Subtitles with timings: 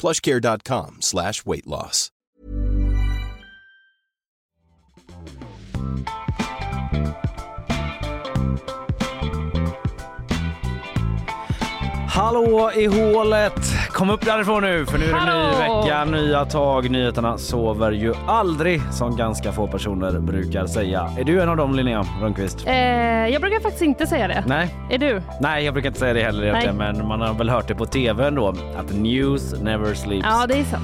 [0.00, 2.10] plushcare.com slash weight loss.
[12.08, 13.79] Hallå i hålet!
[13.92, 15.82] Kom upp därifrån nu för nu är det ny Hallå!
[15.82, 16.90] vecka, nya tag.
[16.90, 21.10] Nyheterna sover ju aldrig som ganska få personer brukar säga.
[21.18, 22.66] Är du en av dem Linnea Rönnqvist?
[22.66, 22.74] Eh,
[23.28, 24.44] jag brukar faktiskt inte säga det.
[24.46, 24.74] Nej.
[24.90, 25.22] Är du?
[25.40, 27.86] Nej, jag brukar inte säga det heller egentligen, men man har väl hört det på
[27.86, 30.26] tv ändå att news never sleeps.
[30.30, 30.82] Ja, det är sant.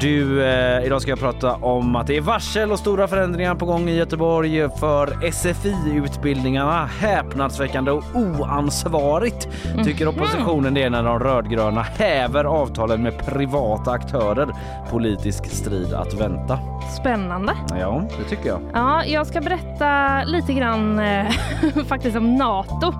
[0.00, 3.66] Du, eh, idag ska jag prata om att det är varsel och stora förändringar på
[3.66, 6.86] gång i Göteborg för SFI-utbildningarna.
[6.86, 9.48] Häpnadsväckande och oansvarigt
[9.84, 14.48] tycker oppositionen det är när de rödgröna häver avtalen med privata aktörer.
[14.90, 16.58] Politisk strid att vänta.
[17.00, 17.52] Spännande.
[17.80, 18.60] Ja, det tycker jag.
[18.72, 21.30] Ja, jag ska berätta lite grann eh,
[21.88, 22.92] faktiskt om Nato.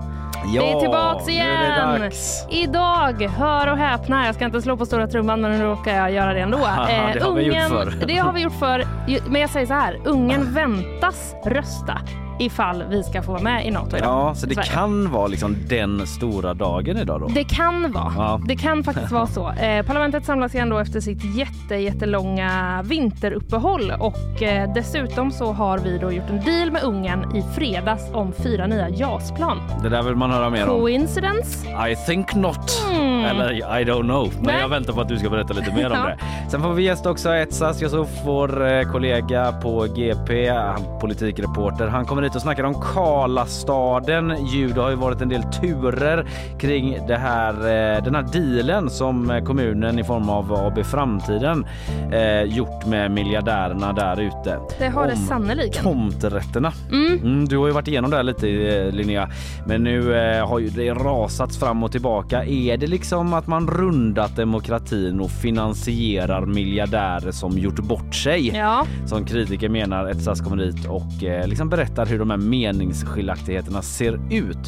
[0.47, 2.01] Ja, det är tillbaks är igen.
[2.01, 2.47] dags.
[2.51, 6.13] Idag, hör och häpna, jag ska inte slå på stora trumman men nu råkar jag
[6.13, 6.59] göra det ändå.
[6.89, 8.07] Eh, det har vi förr.
[8.07, 8.85] Det har vi gjort för.
[9.31, 12.01] Men jag säger så här, ungen väntas rösta
[12.39, 14.09] ifall vi ska få vara med i Nato idag.
[14.09, 14.69] Ja, så det Sverige.
[14.71, 17.27] kan vara liksom den stora dagen idag då.
[17.27, 18.13] Det kan vara.
[18.17, 18.41] Ja.
[18.47, 19.49] Det kan faktiskt vara så.
[19.59, 25.79] Eh, parlamentet samlas igen då efter sitt jätte, jättelånga vinteruppehåll och eh, dessutom så har
[25.79, 29.61] vi då gjort en deal med Ungern i fredags om fyra nya JAS-plan.
[29.83, 30.81] Det där vill man höra mer om.
[30.81, 31.69] Coincidence?
[31.91, 32.83] I think not.
[33.31, 34.33] Eller I don't know.
[34.37, 34.61] Men Nej.
[34.61, 36.07] jag väntar på att du ska berätta lite mer om Ja.
[36.07, 36.19] det.
[36.51, 41.87] Sen får vi gästa också Etsas Yusuf, vår eh, kollega på GP, han politikreporter.
[41.89, 44.47] Han kommer hit och snackar om Karlastaden.
[44.47, 46.27] Ju, det har ju varit en del turer
[46.59, 51.67] kring det här, eh, den här dealen som eh, kommunen i form av AB Framtiden
[52.13, 54.59] eh, gjort med miljardärerna där ute.
[54.79, 55.83] Det har det Om sannoliken.
[55.83, 56.73] Tomträtterna.
[56.91, 59.31] Mm, du har ju varit igenom det här lite eh, Linnea,
[59.67, 62.45] men nu eh, har ju det rasats fram och tillbaka.
[62.45, 68.49] Är det liksom att man rundat demokratin och finansierar miljardärer som gjort bort sig?
[68.49, 73.83] Ja, Som kritiker menar Etsas kommer hit och eh, liksom berättar hur de här meningsskiljaktigheterna
[73.83, 74.59] ser ut.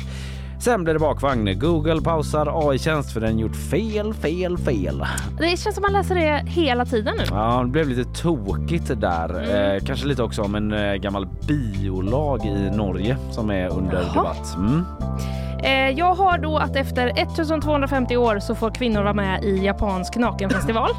[0.61, 1.59] Sen blir det bakvagn.
[1.59, 5.07] Google pausar AI-tjänst för den gjort fel, fel, fel.
[5.39, 7.25] det känns som man läser det hela tiden nu.
[7.31, 9.55] Ja, det blev lite tokigt där.
[9.75, 14.13] Eh, kanske lite också om en eh, gammal biolag i Norge som är under Jaha.
[14.15, 14.57] debatt.
[14.57, 14.85] Mm.
[15.63, 20.17] Eh, jag har då att efter 1250 år så får kvinnor vara med i japansk
[20.17, 20.91] nakenfestival.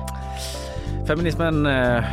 [1.08, 2.04] Feminismen eh,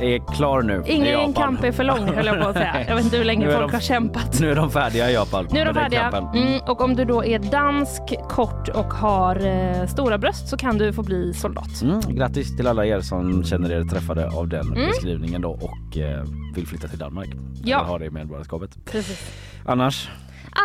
[0.00, 2.84] är klar nu Ingen kamp är för lång höll jag på att säga.
[2.88, 4.40] Jag vet inte hur länge folk de- har kämpat.
[4.40, 5.48] Nu är de färdiga i Japan.
[5.50, 6.08] Nu är de färdiga.
[6.34, 10.78] Mm, och om du då är dansk, kort och har eh, stora bröst så kan
[10.78, 11.82] du få bli soldat.
[11.82, 14.86] Mm, grattis till alla er som känner er träffade av den Mm.
[14.86, 16.24] beskrivningen då och eh,
[16.54, 17.28] vill flytta till Danmark.
[17.64, 17.76] Ja.
[17.78, 18.84] Eller har det medborgarskapet.
[18.84, 19.30] Precis.
[19.66, 20.08] Annars?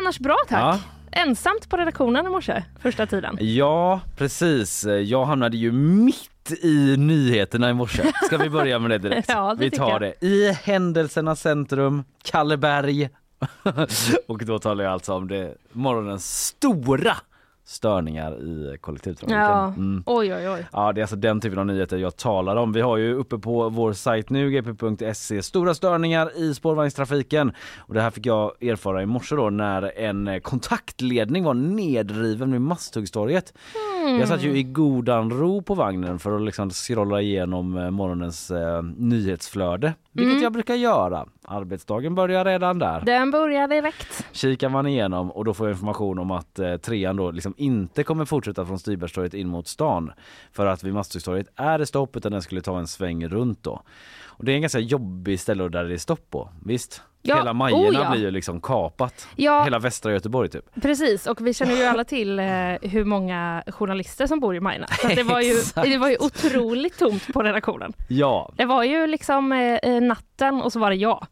[0.02, 0.60] Annars bra tack.
[0.62, 0.80] Ja.
[1.12, 3.38] Ensamt på redaktionen i morse, första tiden.
[3.40, 4.86] Ja, precis.
[5.06, 8.12] Jag hamnade ju mitt i nyheterna i morse.
[8.26, 9.30] Ska vi börja med det direkt?
[9.34, 10.14] Ja, det vi tar det.
[10.26, 13.10] I händelsernas centrum, Kalleberg.
[14.28, 17.16] och då talar jag alltså om det morgonens stora
[17.70, 19.40] störningar i kollektivtrafiken.
[19.42, 20.04] Ja, Mm.
[20.06, 20.68] oj oj oj.
[20.74, 22.72] Ja, det är alltså den typen av nyheter jag talar om.
[22.74, 27.52] Vi har ju uppe på vår sajt nu, gp.se, stora störningar i spårvagnstrafiken.
[27.78, 32.52] Och det här fick jag erfara i morse då när en eh, kontaktledning var nedriven
[32.52, 33.54] vid Masthuggstorget.
[34.20, 38.52] Jag satt ju i godan ro på vagnen för att liksom scrolla igenom eh, morgonens
[38.52, 41.26] eh, nyhetsflöde, vilket jag brukar göra.
[41.44, 43.02] Arbetsdagen börjar redan där.
[43.06, 44.26] Den börjar direkt.
[44.32, 48.04] Kikar man igenom och då får jag information om att eh, trean då liksom inte
[48.04, 50.12] kommer fortsätta från Styrbergstorget in mot stan.
[50.52, 53.82] För att vid Masthuggstorget är det stopp utan den skulle ta en sväng runt då.
[54.26, 57.02] Och det är en ganska jobbig ställe där det är stopp på, visst?
[57.22, 58.12] Ja, Hela Majorna oh ja.
[58.12, 59.28] blir ju liksom kapat.
[59.36, 59.64] Ja.
[59.64, 60.82] Hela västra Göteborg typ.
[60.82, 62.46] Precis, och vi känner ju alla till eh,
[62.82, 64.88] hur många journalister som bor i Majorna.
[64.88, 67.94] Så det, var ju, det var ju otroligt tomt på redaktionen.
[68.08, 68.52] Ja.
[68.58, 71.28] Det var ju liksom eh, natten och så var det jag.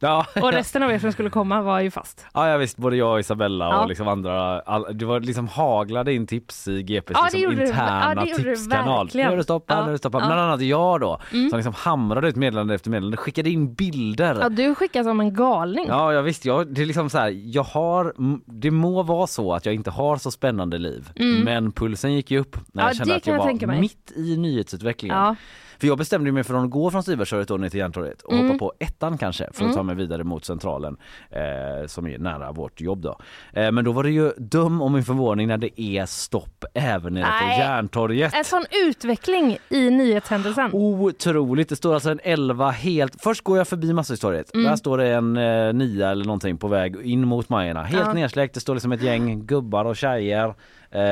[0.00, 2.26] Ja, Och resten av er som skulle komma var ju fast.
[2.34, 3.80] ja, ja visst, både jag och Isabella Ja.
[3.82, 8.12] och liksom andra, all, det var liksom haglade in tips i GPs Ja, liksom interna
[8.16, 9.10] Ja, tipskanal.
[9.14, 9.80] Nu är det stopp, Ja.
[9.82, 10.12] nu är det stopp.
[10.14, 10.18] Ja.
[10.26, 11.50] Bland annat jag då, Mm.
[11.50, 14.38] som liksom hamrade ut meddelande efter meddelande, skickade in bilder.
[14.40, 15.84] Ja, du skickar som en galning.
[15.88, 18.12] Ja, jag visst, jag, det är liksom så här, jag har,
[18.46, 21.10] det må vara så att jag inte har så spännande liv,
[21.44, 22.84] men pulsen gick ju upp när Mm.
[22.84, 23.80] Ja, jag kände att jag jag var mig.
[23.80, 25.36] mitt i nyhetsutvecklingen.
[25.80, 28.46] För jag bestämde mig för att gå från Stibergstorget ner till Järntorget och Mm.
[28.46, 30.96] hoppa på ettan kanske för att ta mig vidare mot centralen
[31.30, 33.18] eh, som är nära vårt jobb då.
[33.52, 37.14] Eh, men då var det ju dum om min förvåning när det är stopp även
[37.14, 37.58] nere på Nej.
[37.58, 38.34] Järntorget.
[38.34, 40.70] En sån utveckling i nyhetshändelsen.
[40.72, 44.66] Otroligt, det står alltså en 11 helt, först går jag förbi Masthuggstorget, Mm.
[44.66, 48.12] där står det en eh, nia eller någonting på väg in mot Majorna, helt Ja.
[48.12, 50.54] nersläckt, det står liksom ett gäng gubbar och tjejer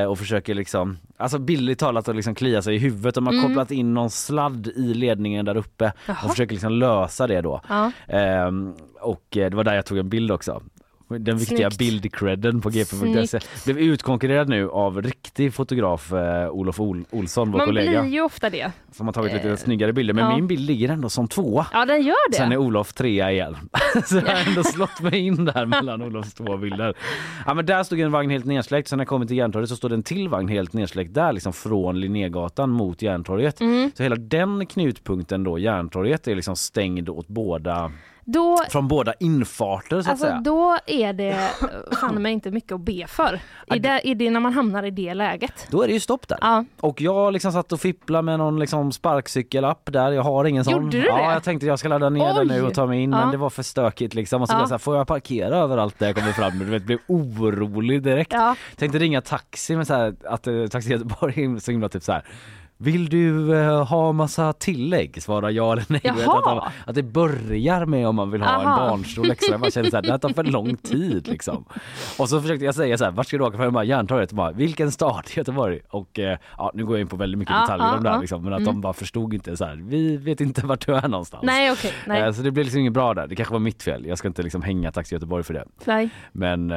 [0.09, 3.45] och försöker liksom, alltså bildligt talat att liksom klia sig i huvudet, de har Mm.
[3.47, 6.17] kopplat in någon sladd i ledningen där uppe Jaha.
[6.25, 7.61] och försöker liksom lösa det då.
[7.69, 7.93] Ja.
[8.09, 10.63] Ehm, och eh, det var där jag tog en bild också.
[11.09, 13.39] Den viktiga bildcredden på gp.se.
[13.65, 18.03] Blev utkonkurrerad nu av riktig fotograf eh, Olof Ol- Olsson, vår Man kollega.
[18.03, 18.73] blir ju ofta det.
[18.93, 20.35] Som har tagit lite Eh, snyggare bilder men ja.
[20.37, 21.67] min bild ligger ändå som tvåa.
[21.73, 22.37] Ja, den gör det.
[22.37, 23.57] Sen är Olof trea igen.
[24.05, 26.95] Så jag har ändå slått mig in där mellan Olofs två bilder.
[27.47, 28.89] Ja men där stod en vagn helt nedsläckt.
[28.89, 31.33] Sen när jag kommer till Järntorget så står det en till vagn helt nedsläckt där
[31.33, 33.61] liksom från Linnégatan mot Järntorget.
[33.61, 33.91] Mm.
[33.95, 37.93] Så hela den knutpunkten då, Järntorget, är liksom stängd åt båda,
[38.29, 40.41] Då, från båda infarter så att alltså, säga.
[40.45, 41.39] då är det eh,
[42.01, 43.41] fan mig inte mycket att be för.
[43.75, 45.67] I det, i det, när man hamnar i det läget.
[45.71, 46.39] Då är det ju stopp där.
[46.41, 46.65] Ja.
[46.81, 50.13] Och jag liksom satt och fipplade med någon liksom sparkcykelapp där.
[50.13, 50.73] Jag har ingen sån.
[50.75, 51.23] Gjorde du ja, det?
[51.33, 52.63] jag tänkte jag ska ladda ner den nu Oj!
[52.63, 53.19] och ta mig in Ja.
[53.19, 54.43] men det var för stökigt liksom.
[54.43, 54.59] Och så Ja.
[54.59, 56.59] jag så här, får jag parkera överallt där jag kommer fram?
[56.59, 58.33] Du vet, blev orolig direkt.
[58.33, 58.57] Ja.
[58.77, 62.13] Tänkte ringa taxi men så här, att uh, Taxi Göteborg är så himla typ så
[62.13, 62.25] här.
[62.79, 65.23] Vill du eh, ha massa tillägg?
[65.23, 66.01] Svara ja eller nej.
[66.05, 66.39] Du vet, Jaha.
[66.39, 68.89] Att, de- att det börjar med om man vill ha en Aha.
[68.89, 69.59] barnstol extra.
[69.59, 71.65] Bara känner så här, det här tar för lång tid liksom.
[72.19, 73.71] Och så försökte jag säga så här, vart ska du åka?
[73.71, 74.33] Bara, Järntorget.
[74.33, 75.23] Bara, Vilken stad?
[75.35, 75.81] Göteborg.
[75.89, 78.43] Och eh, ja, nu går jag in på väldigt mycket detaljer om det här liksom,
[78.45, 78.75] men att Mm.
[78.75, 81.43] de bara förstod inte så här, vi vet inte vart du är någonstans.
[81.47, 81.93] Nej, okej.
[82.07, 82.23] Nej.
[82.23, 83.27] Eh, Så det blev liksom inget bra där.
[83.27, 84.07] Det kanske var mitt fel.
[84.07, 85.65] Jag ska inte liksom hänga Taxi Göteborg för det.
[85.85, 86.09] Nej.
[86.33, 86.77] Men eh,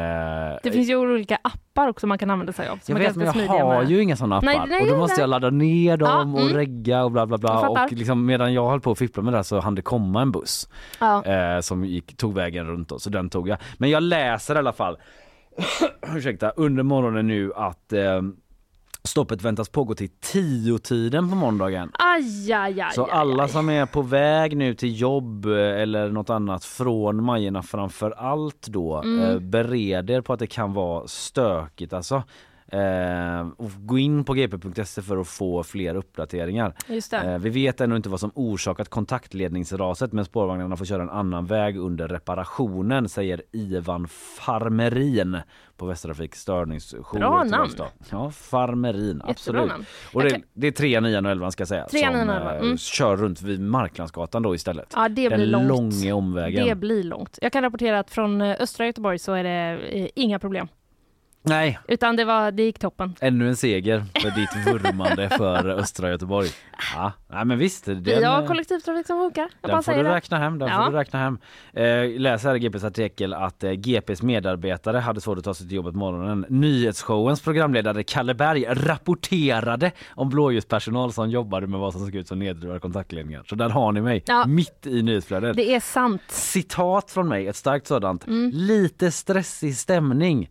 [0.63, 2.79] Det finns ju olika appar också man kan använda sig av.
[2.85, 3.89] jag vet men jag har med.
[3.91, 6.41] ju inga sådana appar Nej, nej, och då måste jag ladda ner dem Ja, och
[6.49, 6.53] mm.
[6.53, 9.43] regga och bla bla bla och liksom medan jag höll på att fippla med det
[9.43, 10.69] så hann det komma en buss
[10.99, 11.25] Ja.
[11.25, 13.57] eh, som gick, tog vägen runt då, så den tog jag.
[13.77, 14.97] Men jag läser i alla fall,
[16.15, 18.21] ursäkta, under morgonen nu att eh,
[19.03, 21.91] stoppet väntas pågå till tio-tiden på måndagen.
[21.93, 25.51] Aj, aj, aj, Så alla som är på väg nu till jobb eh,
[25.81, 29.19] eller något annat från Majorna framför allt då Mm.
[29.29, 32.23] eh, bereder på att det kan vara stökigt alltså.
[32.71, 36.73] Eh, och gå in på gp.se för att få fler uppdateringar.
[37.13, 41.45] Eh, vi vet ännu inte vad som orsakat kontaktledningsraset men spårvagnarna får köra en annan
[41.45, 45.37] väg under reparationen säger Ivan Farmerin
[45.77, 47.19] på Västtrafik störningsjour.
[47.19, 47.71] Bra namn.
[48.09, 49.67] Ja, Farmerin, absolut.
[49.67, 49.85] namn.
[50.13, 51.87] Och det, det är 3, 9 och 11 ska jag säga.
[51.87, 52.77] Tre, som nian och elvan, eh, mm.
[52.77, 54.93] kör runt vid Marklandsgatan då istället.
[54.95, 55.67] Ja, det Den blir långt.
[55.67, 56.67] långa omvägen.
[56.67, 57.39] Det blir långt.
[57.41, 60.67] Jag kan rapportera att från östra Göteborg så är det inga problem.
[61.41, 63.15] Nej, Utan det, var, det gick toppen.
[63.21, 66.47] ännu en seger för ditt vurmande för östra Göteborg.
[66.95, 67.85] Ja, nej men visst.
[67.85, 69.49] Den, Vi har eh, kollektivtrafik som funkar.
[69.61, 70.15] Jag Den får du det.
[70.15, 70.59] räkna hem.
[70.59, 70.85] Den Ja.
[70.85, 71.37] får du räkna hem.
[71.73, 75.67] Eh, läser här i GPs artikel att eh, GPs medarbetare hade svårt att ta sig
[75.67, 76.45] till jobbet morgonen.
[76.49, 82.39] Nyhetsshowens programledare Kalle Berg rapporterade om blåljuspersonal som jobbade med vad som såg ut som
[82.39, 83.43] nedrivna kontaktledningar.
[83.49, 84.45] Så där har ni mig, Ja.
[84.47, 85.55] mitt i nyhetsflödet.
[85.55, 86.21] Det är sant.
[86.27, 88.27] Citat från mig, ett starkt sådant.
[88.27, 88.51] Mm.
[88.53, 90.49] Lite stressig stämning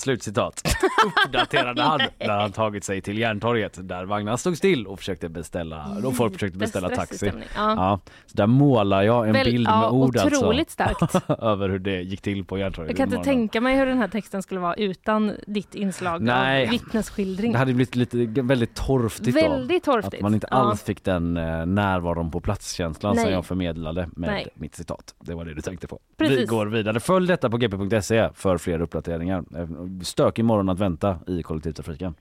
[0.00, 0.62] Slutcitat.
[1.26, 5.86] Uppdaterade han när han tagit sig till Järntorget där vagnarna stod still och försökte beställa
[6.04, 7.32] och folk försökte beställa taxi.
[7.36, 7.74] Ja.
[7.74, 11.06] Ja, så där målar jag en Väl- bild ja, med ord otroligt alltså.
[11.18, 11.30] starkt.
[11.42, 12.90] över hur det gick till på Järntorget.
[12.90, 16.64] Jag kan inte tänka mig hur den här texten skulle vara utan ditt inslag Nej.
[16.64, 17.52] av vittnesskildring.
[17.52, 19.50] Det hade blivit lite väldigt torftigt då.
[19.50, 20.14] Väldigt torftigt.
[20.14, 20.56] Att man inte Ja.
[20.56, 24.48] alls fick den eh, närvaron på platskänslan som jag förmedlade med Nej.
[24.54, 25.14] mitt citat.
[25.20, 25.98] Det var det du tänkte på.
[26.16, 26.50] Vi Precis.
[26.50, 27.00] går vidare.
[27.00, 29.44] Följ detta på gp.se för fler uppdateringar.
[30.02, 32.14] Stökig morgon att vänta i kollektivtrafiken.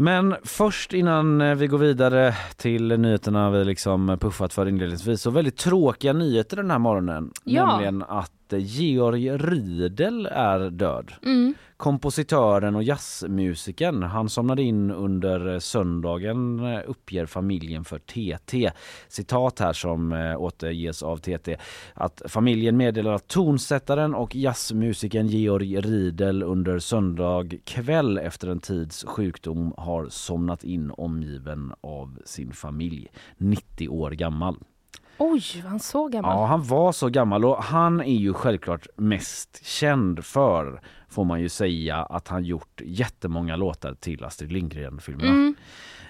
[0.00, 5.30] Men först innan eh, vi går vidare till nyheterna vi liksom puffat för inledningsvis så
[5.30, 7.32] väldigt tråkiga nyheter den här morgonen.
[7.44, 7.66] Ja.
[7.66, 11.12] Nämligen att Georg Riedel är död.
[11.22, 11.54] Mm.
[11.76, 18.70] Kompositören och jazzmusikern, han somnade in under söndagen eh, uppger familjen för TT.
[19.08, 21.56] Citat här som eh, återges av TT.
[21.94, 29.04] Att familjen meddelar att tonsättaren och jazzmusikern Georg Riedel under söndag kväll efter en tids
[29.04, 33.08] sjukdom har somnat in omgiven av sin familj.
[33.38, 34.56] 90 år gammal.
[35.22, 36.36] Oj, var han så gammal?
[36.36, 41.40] Ja, han var så gammal och han är ju självklart mest känd för, får man
[41.40, 45.30] ju säga, att han gjort jättemånga låtar till Astrid Lindgren-filmerna.
[45.30, 45.54] Mm.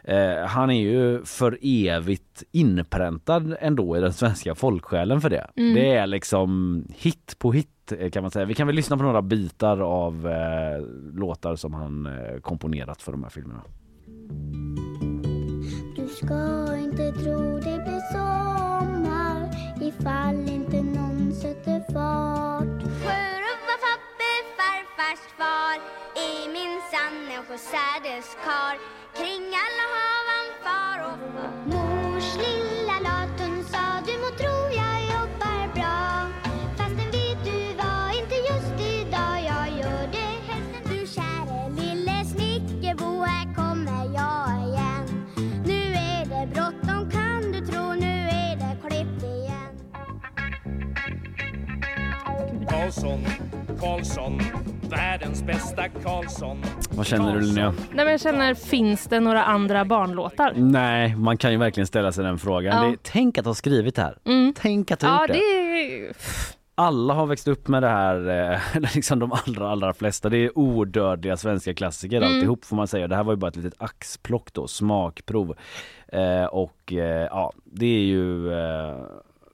[0.04, 5.50] Eh, han är ju för evigt inpräntad ändå i den svenska folksjälen för det.
[5.56, 5.74] Mm.
[5.74, 8.44] Det är liksom hit på hit eh, kan man säga.
[8.44, 13.12] Vi kan väl lyssna på några bitar av eh, låtar som han eh, komponerat för
[13.12, 13.62] de här filmerna.
[15.96, 17.59] Du ska inte tro
[20.04, 22.82] fall ifall inte någon sätter fart.
[23.02, 25.76] Sjörövar-Fabbe, farfars far
[26.14, 28.74] är minsann en sjösädeskar.
[29.14, 31.69] Kring alla hav han far och far.
[52.90, 53.20] Karlsson,
[53.80, 54.38] Karlsson,
[54.90, 56.62] världens bästa Karlsson.
[56.90, 57.70] Vad känner du Linnea?
[57.70, 60.52] Nej, men jag känner, finns det några andra barnlåtar?
[60.56, 62.84] Nej, man kan ju verkligen ställa sig den frågan.
[62.84, 62.90] Ja.
[62.90, 64.18] Det, tänk att ha skrivit det här.
[64.24, 64.54] Mm.
[64.56, 66.06] Tänk att ha Ja, gjort det det.
[66.08, 66.12] är...
[66.74, 70.28] alla har växt upp med det här, eh, liksom de allra allra flesta.
[70.28, 72.28] Det är odödliga svenska klassiker Mm.
[72.34, 73.08] alltihop får man säga.
[73.08, 75.54] Det här var ju bara ett litet axplock då, smakprov.
[76.08, 78.96] Eh, och eh, ja, det är ju eh,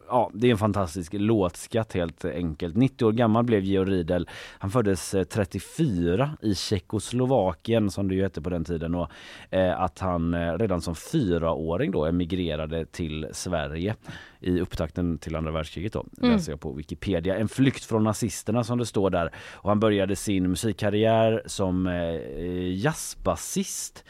[0.09, 2.77] Ja, det är en fantastisk låtskatt helt enkelt.
[2.77, 4.29] 90 år gammal blev Georg Riedel.
[4.59, 9.11] Han föddes eh, 34 i Tjeckoslovakien som det ju hette på den tiden och
[9.51, 13.95] eh, att han eh, redan som fyraåring då emigrerade till Sverige
[14.41, 17.37] i upptakten till andra världskriget då, läser jag på Wikipedia.
[17.37, 19.31] En flykt från nazisterna som det står där.
[19.53, 24.05] Och han började sin musikkarriär som eh, jazzbasist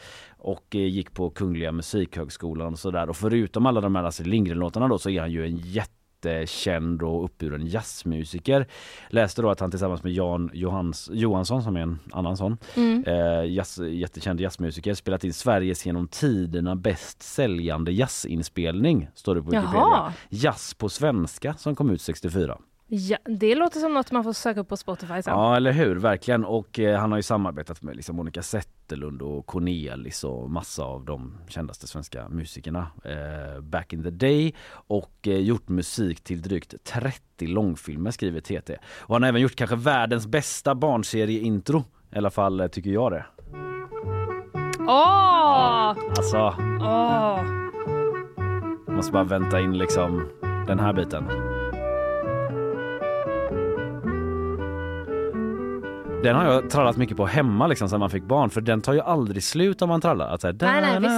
[0.47, 3.09] och eh, gick på Kungliga Musikhögskolan och sådär.
[3.09, 7.23] Och förutom alla de här Astrid Lindgren-låtarna då så är han ju en jättekänd och
[7.25, 8.67] uppburen jazzmusiker.
[9.09, 13.03] Läste då att han tillsammans med Jan Johans, Johansson som är en annan sån Mm.
[13.07, 19.49] eh, jazz, jättekänd jazzmusiker spelat in Sveriges genom tiderna bäst säljande jazzinspelning står det på
[19.49, 19.79] Wikipedia.
[19.79, 20.13] Jaha.
[20.29, 22.57] Jazz på svenska som kom ut 64.
[22.89, 25.33] Ja, det låter som något man får söka upp på Spotify sen.
[25.33, 26.45] Ja eller hur, verkligen.
[26.45, 31.05] Och eh, han har ju samarbetat med liksom Monica Zetterlund och Cornelis och massa av
[31.05, 34.55] de kändaste svenska musikerna eh, back in the day.
[34.69, 38.77] Och eh, gjort musik till drygt 30 långfilmer skriver TT.
[38.99, 41.83] Och han har även gjort kanske världens bästa barnserieintro.
[42.11, 43.25] I alla fall eh, tycker jag det.
[44.79, 45.95] Åh!
[46.17, 47.41] Alltså, Åh!
[48.87, 50.29] måste bara vänta in liksom
[50.67, 51.56] den här biten.
[56.23, 58.93] Den har jag trallat mycket på hemma liksom sen man fick barn för den tar
[58.93, 60.27] ju aldrig slut om man trallar.
[60.27, 61.11] Att så här, Nej, nej, visst.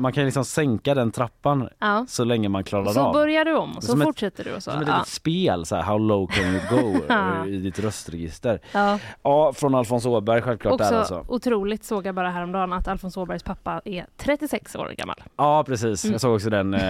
[0.00, 2.04] Man kan ju liksom sänka den trappan Ja.
[2.08, 3.12] så länge man klarar Och så av.
[3.12, 4.70] börjar du om och så fortsätter du och så.
[4.70, 4.94] Som ett Ja.
[4.94, 7.46] litet spel, så här, how low can you go Ja.
[7.46, 8.60] i ditt röstregister.
[8.72, 8.98] Ja.
[9.22, 11.24] Ja, från Alfons Åberg självklart Också där alltså.
[11.28, 15.22] otroligt såg jag bara häromdagen att Alfons Åbergs pappa är 36 år gammal.
[15.36, 16.12] Ja precis, Mm.
[16.12, 16.80] jag såg också den, eh,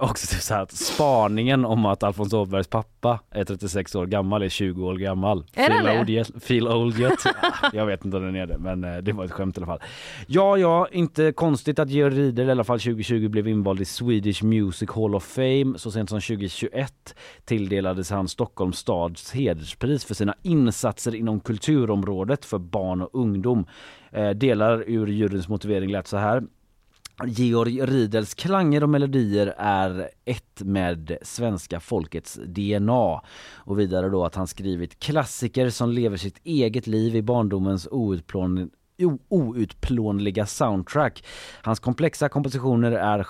[0.00, 4.42] också typ så här att spaningen om att Alfons Åbergs pappa är 36 år gammal,
[4.42, 5.27] är 20 år gammal.
[5.28, 5.44] Gammal.
[5.54, 6.00] Är feel, det?
[6.00, 7.18] old yet, feel old yet.
[7.72, 9.66] jag vet inte om den är det men eh, det var ett skämt i alla
[9.66, 9.80] fall.
[10.26, 14.44] Ja, ja, inte konstigt att Georg Riedel i alla fall 2020 blev invald i Swedish
[14.44, 15.74] Music Hall of Fame.
[15.76, 22.58] Så sent som 2021 tilldelades han Stockholms stads hederspris för sina insatser inom kulturområdet för
[22.58, 23.66] barn och ungdom.
[24.12, 26.42] Eh, delar ur juryns motivering lät så här.
[27.26, 33.22] Georg Riedels klanger och melodier är ett med svenska folkets DNA.
[33.56, 38.70] Och vidare då att han skrivit klassiker som lever sitt eget liv i barndomens outplån
[39.28, 41.24] outplånliga soundtrack.
[41.62, 43.22] Hans komplexa kompositioner är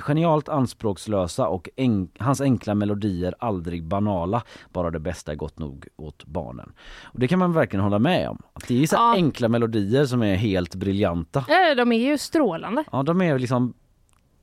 [0.00, 4.42] genialt anspråkslösa och en- hans enkla melodier aldrig banala.
[4.72, 6.72] Bara det bästa är gott nog åt barnen.
[7.02, 8.42] Och det kan man verkligen hålla med om.
[8.52, 9.12] Att det är så Ja.
[9.14, 11.38] enkla melodier som är helt briljanta.
[11.38, 12.84] Eh, De är ju strålande.
[12.92, 13.74] Ja, de är liksom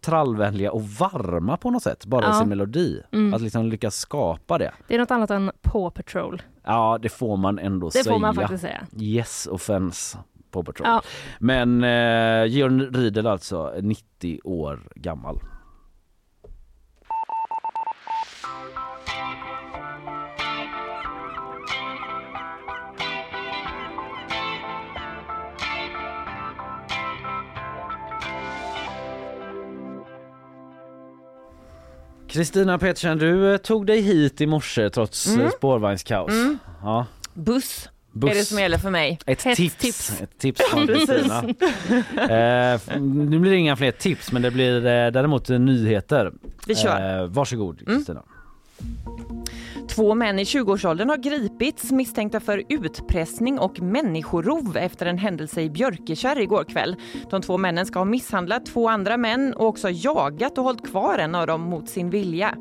[0.02, 2.34] trallvänliga och varma på något sätt, bara i Ja.
[2.34, 3.02] sin melodi.
[3.12, 3.34] Mm.
[3.34, 4.72] Att liksom lyckas skapa det.
[4.88, 6.42] Det är något annat än Paw Patrol.
[6.64, 8.14] Ja, det får man ändå Det säga.
[8.14, 8.88] får man faktiskt säga.
[9.00, 10.18] Yes offense
[10.52, 10.88] på Patrol.
[10.88, 11.02] Ja.
[11.40, 15.40] Men eh, Georg Riedel alltså 90 år gammal.
[32.38, 35.52] Kristina Petersen, du eh, tog dig hit i morse trots mm.
[35.52, 36.34] spårvagnskaos.
[36.82, 37.90] Ja, Buss,
[38.20, 38.32] buss.
[38.32, 39.20] är det som gäller för mig.
[39.26, 39.76] Ett tips.
[39.76, 40.22] tips.
[40.22, 41.44] Ett tips från Kristina.
[42.74, 46.32] eh, nu blir det inga fler tips men det blir eh, däremot nyheter.
[46.68, 47.22] Vi kör.
[47.22, 48.24] Eh, varsågod Kristina.
[49.98, 55.70] Två män i 20-årsåldern har gripits misstänkta för utpressning och människorov efter en händelse i
[55.70, 56.96] Björkekärr igår kväll.
[57.30, 61.18] De två männen ska ha misshandlat två andra män och också jagat och hållit kvar
[61.18, 62.56] en av dem mot sin vilja.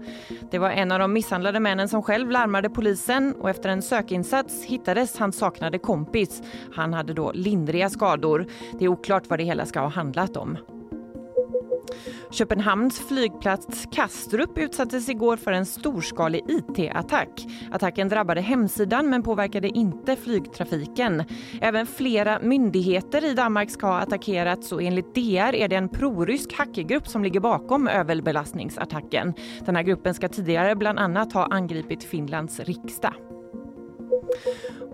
[0.50, 4.64] Det var en av de misshandlade männen som själv larmade polisen och efter en sökinsats
[4.64, 6.43] hittades hans saknade kompis.
[6.75, 8.47] Han hade då lindriga skador.
[8.78, 10.59] Det är oklart vad det hela ska ha handlat om.
[12.31, 17.47] Köpenhamns flygplats Kastrup utsattes igår för en storskalig IT-attack.
[17.73, 21.25] Attacken drabbade hemsidan men påverkade inte flygtrafiken.
[21.61, 26.52] Även flera myndigheter i Danmark ska ha attackerats och enligt DR är det en prorysk
[26.52, 29.35] hackergrupp som ligger bakom överbelastningsattacken.
[29.64, 33.14] Den här gruppen ska tidigare bland annat ha angripit Finlands riksdag.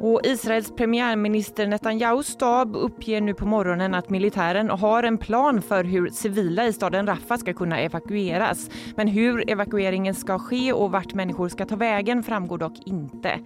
[0.05, 5.85] Och Israels premiärminister Netanyahus stab uppger nu på morgonen att militären har en plan för
[5.85, 8.71] hur civila i staden Rafah ska kunna evakueras.
[8.97, 13.39] Men hur evakueringen ska ske och vart människor ska ta vägen framgår dock inte.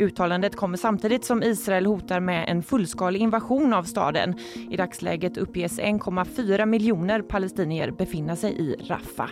[0.00, 4.34] Uttalandet kommer samtidigt som Israel hotar med en fullskalig invasion av staden.
[4.70, 9.30] I dagsläget uppges 1,4 miljoner palestinier befinna sig i Rafah.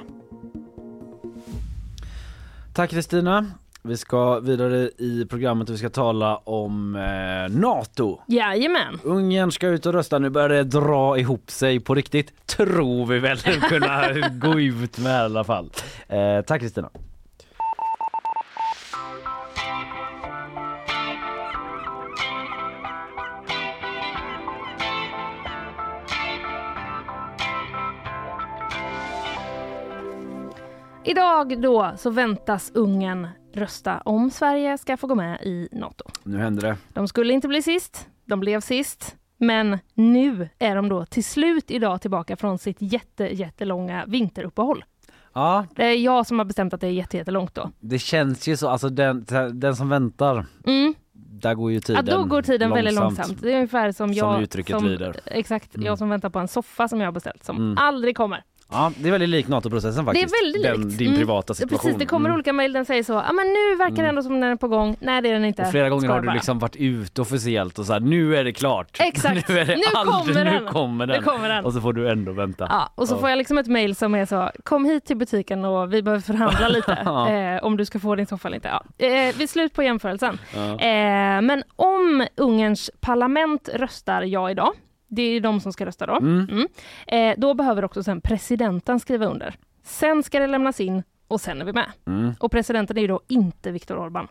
[2.75, 3.62] Tack Kristina.
[3.85, 8.21] Vi ska vidare i programmet och vi ska tala om eh, NATO.
[8.27, 8.99] Jajamän.
[9.05, 10.19] Ungern ska ut och rösta.
[10.19, 12.47] Nu börjar det dra ihop sig på riktigt.
[12.47, 15.71] Tror vi väl kunna gå ut med i alla fall.
[16.09, 16.91] Eh, tack Kristina.
[31.05, 36.05] Idag då så väntas Ungern rösta om Sverige ska få gå med i NATO.
[36.23, 36.77] Nu händer det.
[36.93, 39.17] De skulle inte bli sist, de blev sist.
[39.39, 44.85] Men nu är de då till slut idag tillbaka från sitt jätte, jättelånga vinteruppehåll.
[45.35, 47.71] Ja, Det är jag som har bestämt att det är jätte, jättelångt då.
[47.81, 48.69] det känns ju så.
[48.69, 50.95] Alltså den, den som väntar, Mm.
[51.13, 53.19] där går ju Ja, tiden då går tiden väldigt långsamt.
[53.19, 53.43] långsamt.
[53.43, 55.21] Det är ungefär som jag uttrycket som, lyder.
[55.27, 55.87] Exakt, Mm.
[55.87, 57.79] jag som väntar på en soffa som jag har beställt som Mm.
[57.79, 58.45] aldrig kommer.
[58.73, 60.29] Ja, det är väldigt likt NATO-processen faktiskt.
[60.33, 60.99] Det är väldigt den, likt.
[60.99, 61.19] Din Mm.
[61.19, 61.79] privata situation.
[61.79, 62.35] Precis, det kommer Mm.
[62.35, 63.13] olika mejl, den säger så.
[63.13, 64.09] Ja men nu verkar det Mm.
[64.09, 64.97] ändå som den är på gång.
[65.01, 65.63] Nej det är den inte.
[65.63, 66.35] Och flera gånger Ska har det du bara.
[66.35, 68.97] liksom varit ute officiellt och så här, nu är det klart.
[69.01, 69.49] Exakt.
[69.49, 70.67] nu är det Nu aldrig, kommer nu den.
[70.73, 71.17] kommer den.
[71.17, 71.65] Nu kommer den.
[71.65, 72.67] Och så får du ändå vänta.
[72.71, 73.19] Ja, och så Ja.
[73.19, 76.23] får jag liksom ett mejl som är så, kom hit till butiken och vi behöver
[76.23, 77.29] förhandla lite Ja.
[77.31, 78.69] eh, om du ska få din soffa eller inte.
[78.99, 79.07] Ja.
[79.07, 80.39] Eh, vi slut på jämförelsen.
[80.55, 80.61] Ja.
[80.79, 84.73] Eh, men om Ungerns parlament röstar ja idag,
[85.15, 86.49] det är de som ska rösta då, Mm.
[86.51, 86.67] mm.
[87.07, 89.55] Eh, då behöver också sen presidenten skriva under.
[89.83, 91.93] Sen ska det lämnas in och sen är vi med.
[92.07, 92.33] Mm.
[92.41, 94.29] Och presidenten är ju då inte Viktor Orbán.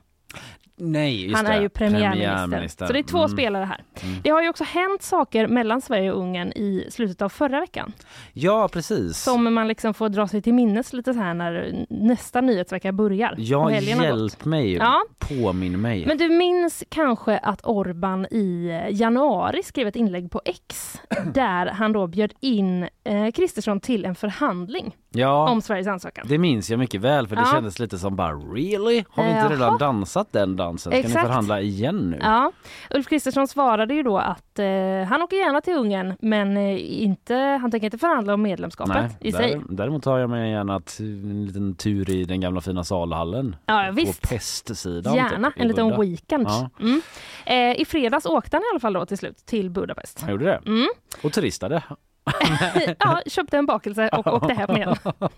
[0.83, 1.51] Nej, just Han det.
[1.51, 2.37] är ju premiärminister.
[2.37, 2.85] Premiärminister.
[2.87, 3.29] Så det är två Mm.
[3.29, 3.83] spelare här.
[4.23, 7.93] Det har ju också hänt saker mellan Sverige och Ungern i slutet av förra veckan.
[8.33, 9.17] Ja, precis.
[9.17, 13.35] Som man liksom får dra sig till minnes lite så här när nästa nyhetsvecka börjar.
[13.37, 14.73] Ja, hjälp mig.
[14.73, 15.01] Ja.
[15.19, 16.05] Påminn mig.
[16.07, 20.97] Men du minns kanske att Orban i januari skrev ett inlägg på X
[21.33, 26.25] där han då bjöd in eh, Kristersson till en förhandling ja, om Sveriges ansökan.
[26.29, 27.51] det minns jag mycket väl för det Ja.
[27.51, 29.03] kändes lite som bara really?
[29.09, 29.49] Har vi inte Jaha.
[29.49, 30.91] redan dansat den dansen?
[30.91, 31.25] Ska ni Exakt.
[31.27, 32.19] förhandla igen nu?
[32.21, 32.51] Ja,
[32.89, 34.65] Ulf Kristersson svarade ju då att eh,
[35.09, 39.09] han åker gärna till Ungern men eh, inte, han tänker inte förhandla om medlemskapet Nej,
[39.19, 39.49] i sig.
[39.51, 43.55] där, däremot tar jag mig gärna en liten tur i den gamla fina salhallen.
[43.65, 44.29] Ja, På visst.
[44.29, 45.15] pestsidan.
[45.15, 46.01] Gärna, typ, en liten Buda.
[46.01, 46.47] weekend.
[46.47, 46.69] Ja.
[46.79, 47.01] Mm.
[47.45, 50.21] Eh, I fredags åkte han i alla fall då till slut till Budapest.
[50.21, 50.61] Han gjorde det.
[50.65, 50.87] Mm.
[51.23, 51.83] Och turistade.
[52.99, 54.95] ja, köpte en bakelse och åkte hem igen.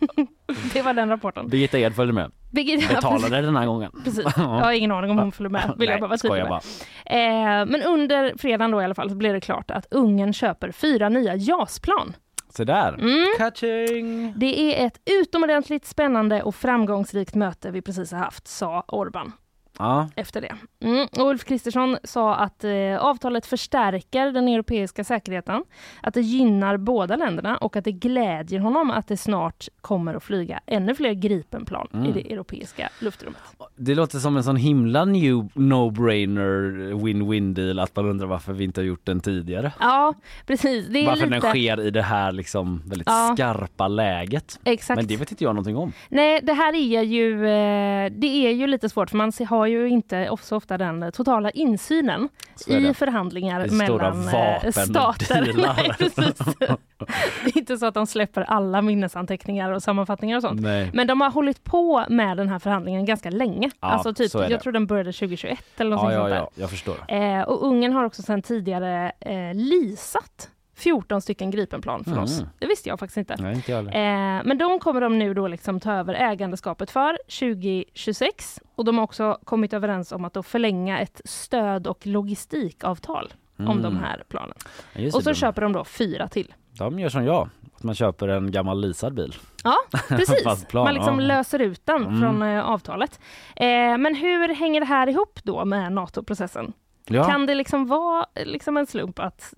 [0.74, 1.48] det var den rapporten.
[1.50, 2.32] Birgitta Ed följde med.
[2.52, 3.91] Birgitta- Betalade den här gången.
[4.04, 4.26] Precis.
[4.38, 5.74] Jag har ingen aning om hon följer med.
[5.78, 6.62] Vill jag Nej, bara vara tydlig med.
[7.06, 10.72] Eh, men under fredagen då i alla fall så blev det klart att Ungern köper
[10.72, 12.15] fyra nya JAS-plan.
[12.50, 12.93] Så där.
[12.93, 13.26] Mm.
[13.38, 14.34] Catching!
[14.38, 19.32] Det är ett utomordentligt spännande och framgångsrikt möte vi precis har haft, sa Orban
[19.79, 20.55] Ja, efter det.
[20.88, 21.07] Mm.
[21.17, 25.63] Och Ulf Kristersson sa att eh, avtalet förstärker den europeiska säkerheten,
[26.01, 30.23] att det gynnar båda länderna och att det glädjer honom att det snart kommer att
[30.23, 32.12] flyga ännu fler Gripenplan i Mm.
[32.13, 33.39] det europeiska luftrummet.
[33.75, 38.63] det låter som en sån himla new no-brainer win-win deal att man undrar varför vi
[38.63, 39.71] inte har gjort den tidigare.
[39.79, 40.13] Ja,
[40.45, 40.88] precis.
[40.88, 41.39] Det är Varför lite...
[41.39, 43.31] den sker i det här liksom väldigt Ja.
[43.36, 44.59] skarpa läget.
[44.63, 44.95] Exakt.
[44.97, 45.91] Men det vet inte jag någonting om.
[46.09, 49.67] Nej, det här är ju, eh, det är ju lite svårt för man se- har
[49.67, 52.30] ju inte så ofta den totala insynen
[52.67, 55.52] i förhandlingar mellan eh, stater.
[55.58, 55.91] Nej.
[57.43, 60.62] Det är inte så att de släpper alla minnesanteckningar och sammanfattningar och sånt.
[60.62, 60.89] Nej.
[60.93, 63.71] Men de har hållit på med den här förhandlingen ganska länge.
[63.80, 66.36] Ja, alltså typ, jag tror den började 2021 eller något Ja, sånt ja, där.
[66.36, 66.95] ja, jag förstår.
[67.08, 72.23] Eh, och Ungern har också sedan tidigare eh, leasat 14 stycken Gripenplan för Mm.
[72.23, 72.43] oss.
[72.59, 73.36] Det visste jag faktiskt inte.
[73.39, 73.73] Nej, inte.
[73.73, 78.97] Eh, men de kommer de nu då liksom ta över ägandeskapet för 2026 och de
[78.97, 83.81] har också kommit överens om att förlänga ett stöd och logistikavtal om Mm.
[83.81, 84.55] de här planen.
[84.93, 86.53] Ja, Och så de- köper de då fyra till.
[86.77, 89.36] De gör som jag, att man köper en gammal leasad bil.
[89.63, 89.75] Ja,
[90.09, 90.65] precis.
[90.65, 91.25] Plan, Man liksom ja.
[91.25, 92.19] löser ut den Mm.
[92.21, 93.19] från eh, avtalet.
[93.55, 93.65] Eh,
[93.97, 96.73] men hur hänger det här ihop då med NATO-processen?
[97.05, 97.23] Ja.
[97.23, 99.53] Kan det liksom vara eh, liksom en slump att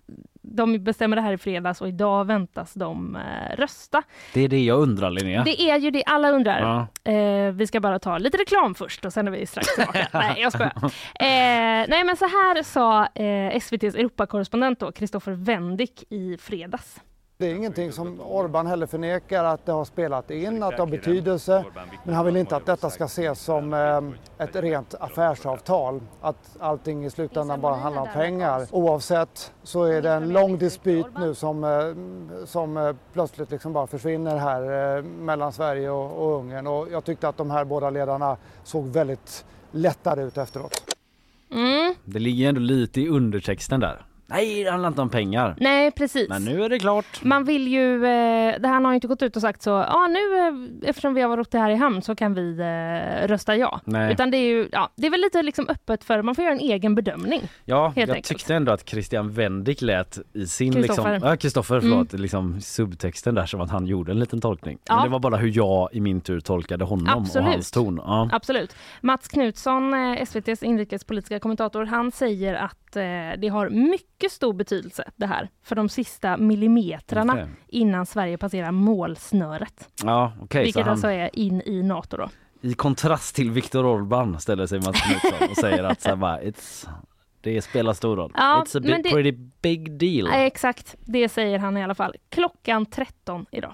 [0.47, 4.03] de bestämmer det här i fredags och idag väntas de eh, rösta?
[4.33, 5.43] Det är det jag undrar Linnea.
[5.43, 6.87] Det är ju det alla undrar.
[7.03, 7.11] Ja.
[7.11, 10.07] Eh, vi ska bara ta lite reklam först och sen är vi strax tillbaka.
[10.13, 10.73] nej, jag skojar.
[11.19, 17.01] Eh, nej, men så här sa eh, SVTs Europakorrespondent Kristoffer Wendick i fredags.
[17.37, 20.87] Det är ingenting som Orban heller förnekar att det har spelat in, att det har
[20.87, 21.65] betydelse.
[22.03, 26.01] Men han vill inte att detta ska ses som eh, ett rent affärsavtal.
[26.21, 28.67] Att allting i slutändan bara handlar om pengar.
[28.71, 33.87] Oavsett så är det en lång dispyt nu som, eh, som eh, plötsligt liksom bara
[33.87, 36.67] försvinner här mellan Sverige och, och Ungern.
[36.67, 40.95] Och jag tyckte att de här båda ledarna såg väldigt lättade ut efteråt.
[41.51, 41.95] Mm.
[42.05, 44.05] Det ligger ändå lite i undertexten där.
[44.27, 45.55] Nej, det handlar inte om pengar.
[45.59, 46.29] Nej, precis.
[46.29, 47.23] Men nu är det klart.
[47.23, 49.85] Man vill ju, eh, det här har ju inte gått ut och sagt så, ja
[49.87, 53.27] ah, nu eh, eftersom vi har varit det här i hamn så kan vi eh,
[53.27, 53.81] rösta ja.
[53.85, 54.13] Nej.
[54.13, 56.53] Utan det är ju, ja, det är väl lite liksom öppet för, man får göra
[56.53, 57.41] en egen bedömning.
[57.65, 58.25] Ja, Helt jag enkelt.
[58.25, 61.13] tyckte ändå att Christian Wendick lät i sin Kristoffer.
[61.13, 64.77] liksom, Kristoffer, förlåt, liksom subtexten där som att han gjorde en liten tolkning.
[64.87, 64.95] Ja.
[64.95, 67.47] Men det var bara hur jag i min tur tolkade honom Absolut.
[67.47, 68.01] och hans ton.
[68.05, 68.29] Ja.
[68.31, 68.75] Absolut.
[69.01, 73.01] Mats Knutsson, eh, SVTs inrikespolitiska kommentator, han säger att eh,
[73.41, 77.47] det har mycket stor betydelse det här för de sista millimetrarna Okej.
[77.67, 79.89] innan Sverige passerar målsnöret.
[80.03, 82.29] Ja, så vilket han, alltså är in i NATO då.
[82.61, 86.41] I kontrast till Viktor Orban ställer sig Mats Knutsson och säger att så här, bara,
[86.41, 86.87] it's,
[87.41, 88.31] det spelar stor roll.
[88.35, 90.27] Ja, It's a big, det- pretty big deal.
[90.29, 92.15] Nej, exakt, det säger han i alla fall.
[92.29, 93.73] Klockan 13 idag.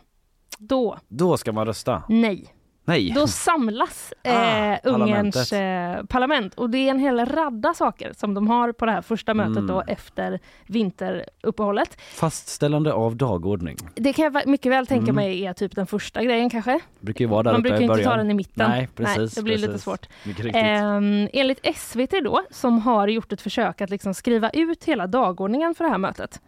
[0.57, 2.03] Då, Då ska man rösta.
[2.09, 2.53] nej.
[2.85, 3.11] Nej.
[3.15, 8.33] Då samlas eh, Ah, Ungerns eh, parlament och det är en hel radda saker som
[8.33, 9.67] de har på det här första mötet Mm.
[9.67, 11.97] då efter vinteruppehållet.
[12.15, 13.77] Fastställande av dagordning.
[13.95, 15.15] Det kan jag mycket väl tänka Mm.
[15.15, 16.79] mig är typ den första grejen kanske.
[16.99, 18.69] Brukar vara där Man brukar inte ta den i mitten.
[18.69, 19.35] Nej, precis.
[19.35, 19.83] det blir lite precis.
[19.83, 20.07] svårt.
[20.23, 20.63] Mycket riktigt.
[20.63, 25.75] Ehm, enligt SVT då, som har gjort ett försök att liksom skriva ut hela dagordningen
[25.75, 26.41] för det här mötet,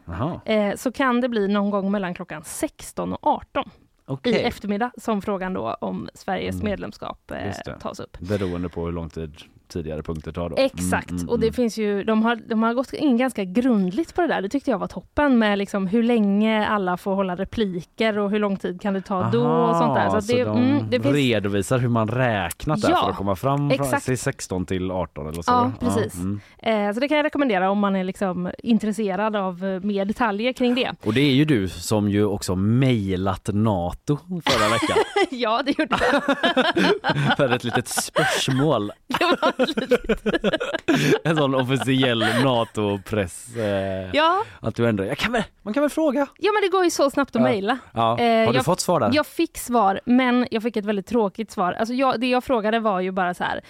[0.45, 3.69] eh, så kan det bli någon gång mellan klockan 16 och 18
[4.05, 4.33] okej.
[4.33, 6.65] i eftermiddag som frågan då om Sveriges Mm.
[6.65, 8.17] medlemskap eh, tas upp.
[8.19, 9.35] Beroende på hur lång tid
[9.73, 10.55] tidigare punkter tar då.
[10.57, 11.53] Exakt, Mm, mm, och det mm.
[11.53, 14.41] finns ju, de har, de har gått in ganska grundligt på det där.
[14.41, 18.39] Det tyckte jag var toppen med liksom hur länge alla får hålla repliker och hur
[18.39, 20.05] lång tid kan det ta då och sånt där.
[20.05, 23.17] Aha, att det, de mm, det finns, redovisar hur man räknat där Ja, för att
[23.17, 24.05] komma fram från exakt.
[24.05, 25.51] till 16 till 18 eller så.
[25.51, 26.15] Ja, precis.
[26.15, 26.41] mm.
[26.57, 30.53] eh, så det kan jag rekommendera om man är liksom intresserad av eh, mer detaljer
[30.53, 30.91] kring det.
[31.05, 34.97] Och det är ju du som ju också mejlat NATO förra veckan
[35.31, 36.23] ja, det gjorde jag.
[37.37, 38.91] för ett litet spörsmål.
[39.07, 39.62] Det var
[41.23, 43.55] En sån officiell NATO-press.
[43.55, 46.27] Eh, ja, Att du ändå, jag kan väl, man kan väl fråga?
[46.37, 47.47] ja, men det går ju så snabbt att Ja.
[47.47, 47.77] mejla.
[47.93, 48.01] Ja.
[48.19, 49.09] Eh, Har du jag- fått svar där?
[49.13, 51.73] Jag fick svar, men jag fick ett väldigt tråkigt svar.
[51.73, 53.61] Alltså jag, det jag frågade var ju bara så här.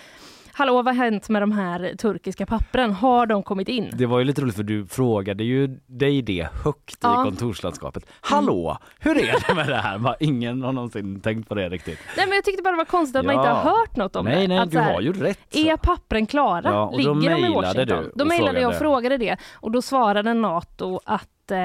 [0.55, 2.91] Hallå, vad har hänt med de här turkiska pappren?
[2.91, 3.89] Har de kommit in?
[3.93, 7.21] Det var ju lite roligt för du frågade ju dig det högt Ja.
[7.21, 8.05] i kontorslandskapet.
[8.21, 9.97] Hallå, hur är det med det här?
[9.97, 11.99] Bara, ingen har någonsin tänkt på det riktigt.
[12.17, 13.53] Nej, men jag tyckte bara det var konstigt att man inte Ja.
[13.53, 14.47] har hört något om nej, det.
[14.47, 15.55] nej, att du här, har ju rätt.
[15.55, 16.69] Är pappren klara?
[16.69, 18.03] Ja, Ligger de i Washington?
[18.03, 21.29] du Då mejlade jag och frågade det och då svarade NATO att...
[21.51, 21.57] Eh,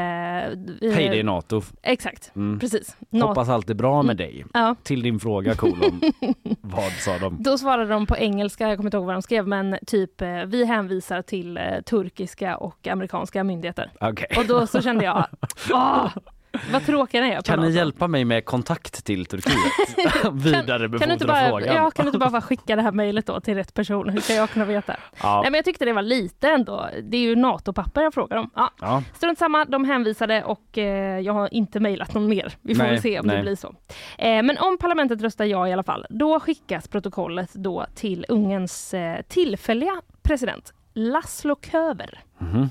[0.80, 1.62] vi- Hej, det är NATO.
[1.82, 2.58] Exakt, Mm.
[2.58, 2.96] precis.
[3.10, 3.26] NATO.
[3.26, 4.44] Hoppas allt är bra med dig.
[4.54, 4.74] Ja.
[4.82, 6.00] Till din fråga kolon.
[6.60, 7.36] Vad sa de?
[7.42, 10.28] Då svarade de på engelska, jag kommer inte ihåg vad de skrev, men typ eh,
[10.46, 13.90] vi hänvisar till eh, turkiska och amerikanska myndigheter.
[14.00, 14.26] Okej.
[14.38, 15.24] Och då så kände jag,
[15.72, 16.06] åh,
[16.72, 19.56] vad tråkiga ni är Kan ni hjälpa mig med kontakt till Turkiet?
[20.22, 21.76] Kan Vidarebefordra bara, frågan.
[21.76, 24.08] ja, kan du inte bara skicka det här mejlet då till rätt person?
[24.08, 24.96] Hur ska jag kunna veta?
[25.22, 25.40] Ja.
[25.42, 26.88] Nej, men jag tyckte det var lite ändå.
[27.02, 28.50] Det är ju NATO-papper jag frågar om.
[28.54, 28.70] Ja.
[28.80, 29.02] Ja.
[29.14, 32.52] Strunt samma, de hänvisade och eh, jag har inte mejlat någon mer.
[32.62, 33.36] Vi får Nej, väl se om nej.
[33.36, 33.74] det blir så.
[34.18, 38.94] Eh, men om parlamentet röstar ja i alla fall, då skickas protokollet då till Ungerns
[38.94, 39.92] eh, tillfälliga
[40.22, 42.20] president Laszlo Köver.
[42.38, 42.70] Mhm.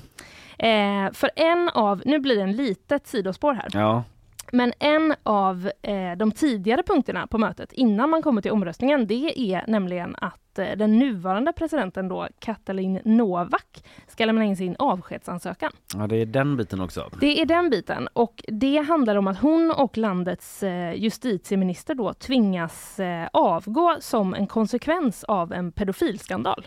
[0.58, 4.04] Eh, för en av, nu blir det en litet sidospår här, Ja.
[4.52, 9.40] men en av eh, de tidigare punkterna på mötet innan man kommer till omröstningen, det
[9.54, 15.70] är nämligen att eh, den nuvarande presidenten då, Katalin Novak, ska lämna in sin avskedsansökan.
[15.94, 17.10] ja, det är den biten också.
[17.20, 22.12] Det är den biten och det handlar om att hon och landets eh, justitieminister då
[22.14, 26.66] tvingas eh, avgå som en konsekvens av en pedofilskandal.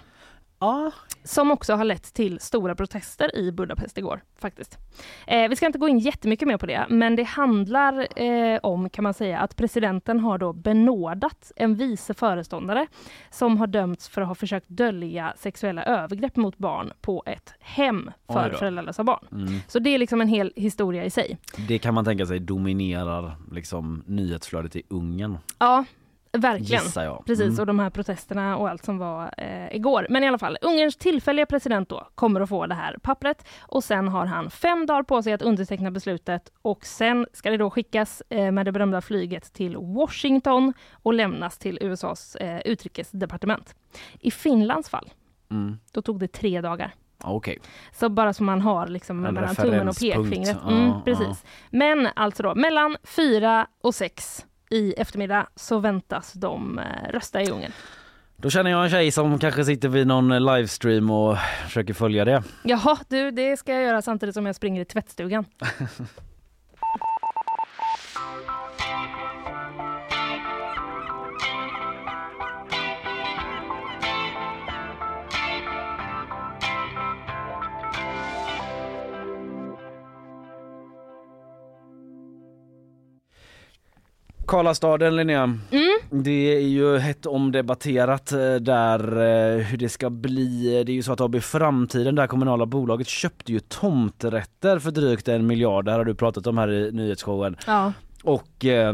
[0.62, 0.92] Ja.
[1.24, 4.78] Som också har lett till stora protester i Budapest igår faktiskt.
[5.28, 8.90] Eh, vi ska inte gå in jättemycket mer på det, men det handlar eh, om
[8.90, 12.88] kan man säga att presidenten har då benådat en vice föreståndare
[13.30, 18.12] som har dömts för att ha försökt dölja sexuella övergrepp mot barn på ett hem
[18.28, 19.28] för föräldralösa barn.
[19.32, 19.60] Mm.
[19.68, 21.38] Så det är liksom en hel historia i sig.
[21.68, 25.38] Det kan man tänka sig dominerar liksom nyhetsflödet i Ungern.
[25.60, 25.86] Ja,
[26.34, 26.84] verkligen.
[26.96, 27.24] Jag.
[27.26, 27.60] Precis, Mm.
[27.60, 30.08] och de här protesterna och allt som var eh, igår.
[30.10, 33.84] Men i alla fall, Ungerns tillfälliga president då kommer att få det här pappret och
[33.84, 37.70] sen har han fem dagar på sig att underteckna beslutet och sen ska det då
[37.70, 43.76] skickas eh, med det berömda flyget till Washington och lämnas till USAs eh, utrikesdepartement.
[44.20, 45.10] I Finlands fall,
[45.52, 45.78] Mm.
[45.92, 46.94] då tog det tre dagar.
[47.24, 47.60] Okej.
[47.94, 50.58] Så bara så man har liksom mellan tummen och pekfingret.
[50.68, 51.02] Mm, ja.
[51.06, 51.46] precis.
[51.70, 57.50] Men alltså då, mellan fyra och sex i eftermiddag så väntas de eh, rösta i
[57.50, 57.72] Ungern.
[58.38, 62.44] Då känner jag en tjej som kanske sitter vid någon livestream och försöker följa det.
[62.64, 65.46] Jaha, du, det ska jag göra samtidigt som jag springer i tvättstugan.
[84.48, 86.24] Karlastaden Linnea, Mm.
[86.24, 90.84] det är ju hett omdebatterat eh, där eh, hur det ska bli.
[90.86, 94.92] Det är ju så att AB Framtiden, det här kommunala bolaget, köpte ju tomträtter för
[94.92, 95.86] drygt en miljard.
[95.86, 97.56] Det här har du pratat om här i nyhetsshowen.
[97.68, 97.94] Ja.
[98.24, 98.94] Och eh,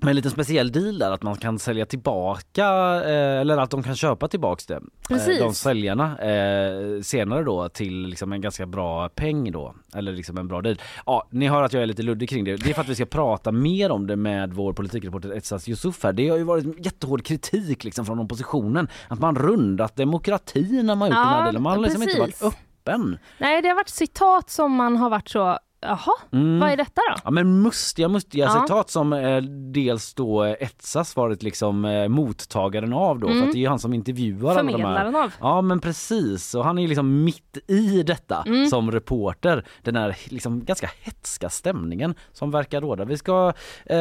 [0.00, 2.64] med en liten speciell deal där att man kan sälja tillbaka
[3.04, 4.80] eh, eller att de kan köpa tillbaks det.
[5.08, 5.40] Precis.
[5.40, 9.74] Eh, de säljarna eh, senare då till liksom en ganska bra peng då.
[9.94, 10.80] Eller liksom en bra deal.
[11.06, 12.56] Ja, ni hör att jag är lite luddig kring det.
[12.56, 16.04] Det är för att vi ska prata mer om det med vår politikreporter Etsas Yusuf
[16.04, 16.12] här.
[16.12, 18.88] Det har ju varit jättehård kritik liksom från oppositionen.
[19.08, 21.62] Att man rundat demokratin när man gjort Ja, den här delen.
[21.62, 22.58] Man har liksom inte varit precis.
[22.86, 23.18] öppen.
[23.38, 26.58] Nej, det har varit citat som man har varit så, jaha, Mm.
[26.60, 27.20] vad är detta då?
[27.24, 28.62] Ja men mustiga, mustiga Ja.
[28.62, 33.38] citat som eh, dels då eh, Etsas varit liksom eh, mottagaren av då Mm.
[33.40, 34.72] för att det är ju han som intervjuar alla de här.
[34.78, 35.32] Förmedlaren av.
[35.40, 38.66] Ja men precis och han är ju liksom mitt i detta Mm.
[38.66, 39.64] som reporter.
[39.82, 43.04] Den här liksom ganska hetska stämningen som verkar råda.
[43.04, 43.52] Vi ska
[43.86, 43.96] eh,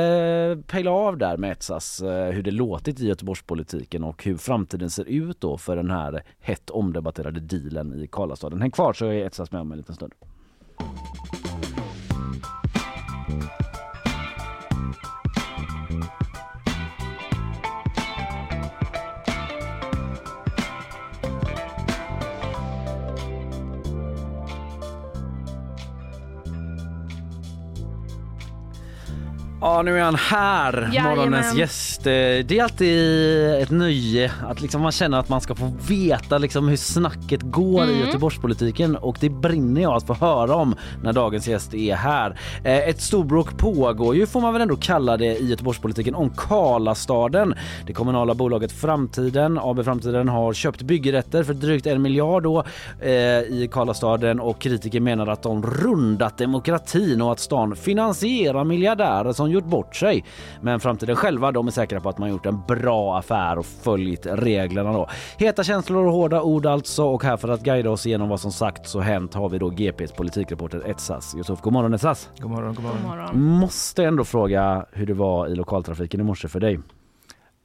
[0.68, 5.04] pejla av där med Etsas eh, hur det låtit i Göteborgspolitiken och hur framtiden ser
[5.06, 8.62] ut då för den här hett omdebatterade dealen i Karlastaden.
[8.62, 10.14] Häng kvar så är Etsas med om en liten stund.
[13.28, 13.67] Bye.
[29.62, 31.18] Ja, nu är han här, Jajamän.
[31.18, 32.00] morgonens gäst.
[32.08, 36.38] Eh, Det är alltid ett nöje att liksom man känner att man ska få veta
[36.38, 38.06] liksom hur snacket går i Mm.
[38.06, 42.40] Göteborgspolitiken och det brinner jag att få höra om när dagens gäst är här.
[42.64, 47.54] Eh, Ett storbråk pågår ju får man väl ändå kalla det i Göteborgspolitiken om Karlastaden.
[47.86, 52.64] Det kommunala bolaget Framtiden, AB Framtiden har köpt byggrätter för drygt en miljard då
[53.02, 59.34] eh, i Karlastaden och kritiker menar att de rundat demokratin och att stan finansierar miljardärer
[59.34, 60.24] som gjort bort sig.
[60.62, 64.26] Men Framtiden själva de är säkra på att man gjort en bra affär och följt
[64.26, 65.08] reglerna då.
[65.38, 68.52] Heta känslor och hårda ord alltså och här för att guida oss igenom vad som
[68.52, 71.62] sagts och hänt har vi då GPs politikreporter Etsas Yusuf.
[71.62, 72.30] God morgon Etsas!
[72.40, 73.02] God morgon, god morgon.
[73.02, 73.42] God morgon.
[73.42, 76.80] Måste ändå fråga hur det var i lokaltrafiken i morse för dig.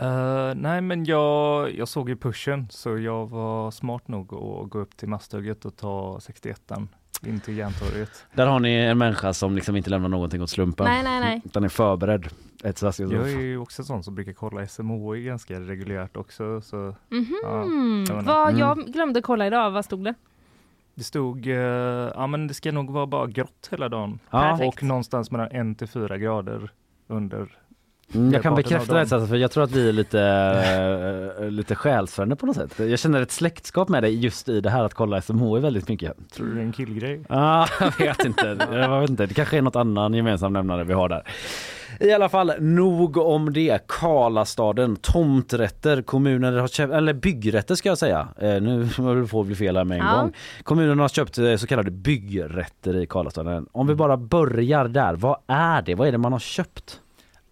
[0.00, 4.78] Eh, nej, men jag, jag såg ju pushen så jag var smart nog att gå
[4.78, 6.88] upp till Masthugget och ta 61an
[7.26, 8.24] in till Järntorget.
[8.32, 10.86] Där har ni en människa som liksom inte lämnar någonting åt slumpen.
[10.86, 11.42] Nej, nej, nej.
[11.44, 12.28] Utan är förberedd.
[12.62, 16.60] Jag är ju också sån som brukar kolla SMHI ganska reguljärt också.
[16.60, 16.76] Så
[17.08, 17.34] Mhm.
[17.42, 18.22] jag menar.
[18.22, 18.60] Vad Mm.
[18.60, 20.14] jag glömde kolla idag, vad stod det?
[20.94, 24.18] det stod, eh, ja men det ska nog vara bara grått hela dagen.
[24.30, 24.40] Ja.
[24.40, 24.68] Perfekt.
[24.68, 26.70] Och någonstans mellan en till fyra grader
[27.08, 27.58] under.
[28.14, 29.02] Mm, jag kan bekräfta det dem.
[29.06, 30.20] Etsas, för jag tror att vi är lite,
[31.40, 32.74] äh, lite själsfrände på något sätt.
[32.78, 36.12] Jag känner ett släktskap med dig just i det här att kolla SMH väldigt mycket.
[36.32, 37.20] Tror du det är en killgrej?
[37.28, 38.56] Ah, jag vet inte.
[38.72, 39.26] Jag vet inte.
[39.26, 41.22] Det kanske är något annan gemensam nämnare vi har där.
[42.00, 43.86] I alla fall, nog om det.
[43.88, 48.28] Karlastaden, tomträtter, kommunen har köpt, eller byggrätter ska jag säga.
[48.40, 48.88] Eh, nu
[49.26, 50.16] får vi fel här med en Ja.
[50.20, 50.32] gång.
[50.62, 53.66] Kommunen har köpt eh, så kallade byggrätter i Karlastaden.
[53.72, 55.94] Om vi bara börjar där, vad är det?
[55.94, 57.00] Vad är det man har köpt?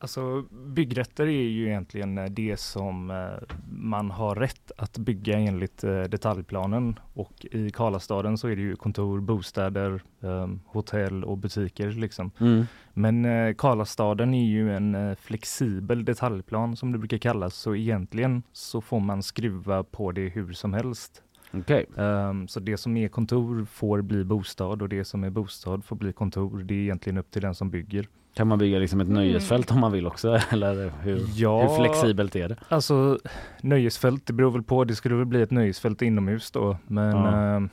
[0.02, 5.84] Alltså byggrätter är ju egentligen eh, det som eh, man har rätt att bygga enligt
[5.84, 11.90] eh, detaljplanen och i Karlastaden så är det ju kontor, bostäder, eh, hotell och butiker
[11.90, 12.30] liksom.
[12.40, 12.64] Mm.
[12.94, 19.00] Men Karlastaden är ju en flexibel detaljplan som det brukar kallas så egentligen så får
[19.00, 21.22] man skruva på det hur som helst.
[21.52, 21.86] Okej.
[21.96, 25.96] Ehm, så det som är kontor får bli bostad och det som är bostad får
[25.96, 26.62] bli kontor.
[26.62, 28.08] Det är egentligen upp till den som bygger.
[28.34, 29.18] Kan man bygga liksom ett Mm.
[29.22, 30.38] nöjesfält om man vill också?
[30.50, 31.62] Eller hur, Ja.
[31.68, 32.56] hur flexibelt är det?
[32.68, 33.18] Alltså
[33.62, 34.84] nöjesfält, det beror väl på.
[34.84, 36.76] Det skulle väl bli ett nöjesfält inomhus då.
[36.86, 37.60] Men Ja.
[37.60, 37.68] ja,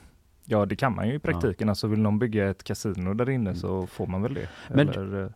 [0.46, 1.70] ja det kan man ju i praktiken.
[1.70, 4.50] Alltså vill någon bygga ett kasino där inne så får man väl det.
[4.70, 5.34] Men- Eller, eh, Mm,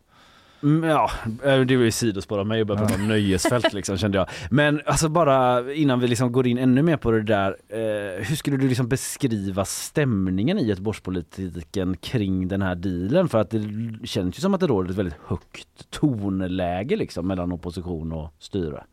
[0.83, 1.11] ja,
[1.43, 4.29] eh, det var ju sidospår av mig att börja prata om nöjesfält liksom kände jag.
[4.49, 7.57] Men alltså bara innan vi liksom går in ännu mer på det där.
[7.69, 13.29] Eh, hur skulle du liksom beskriva stämningen i Göteborgspolitiken kring den här dealen?
[13.29, 13.61] För att det
[14.03, 18.83] känns ju som att det råder ett väldigt högt tonläge liksom mellan opposition och styre.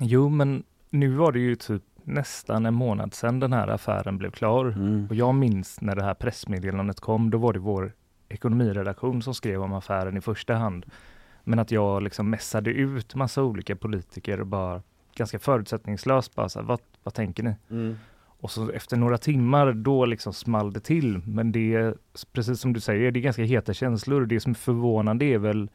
[0.00, 4.30] jo men nu var det ju typ nästan en månad sedan den här affären blev
[4.30, 4.66] klar.
[4.66, 5.06] Mm.
[5.10, 7.92] Och jag minns när det här pressmeddelandet kom, då var det vår
[8.28, 10.86] ekonomiredaktion som skrev om affären i första hand.
[11.44, 14.82] Men att jag liksom mässade ut massa olika politiker och bara
[15.14, 17.54] ganska förutsättningslöst bara så här, vad, vad tänker ni?
[17.70, 17.96] Mm.
[18.40, 21.18] Och så efter några timmar då liksom small det till.
[21.18, 21.94] Men det är
[22.32, 24.26] precis som du säger, det är ganska heta känslor.
[24.26, 25.70] Det som är förvånande är väl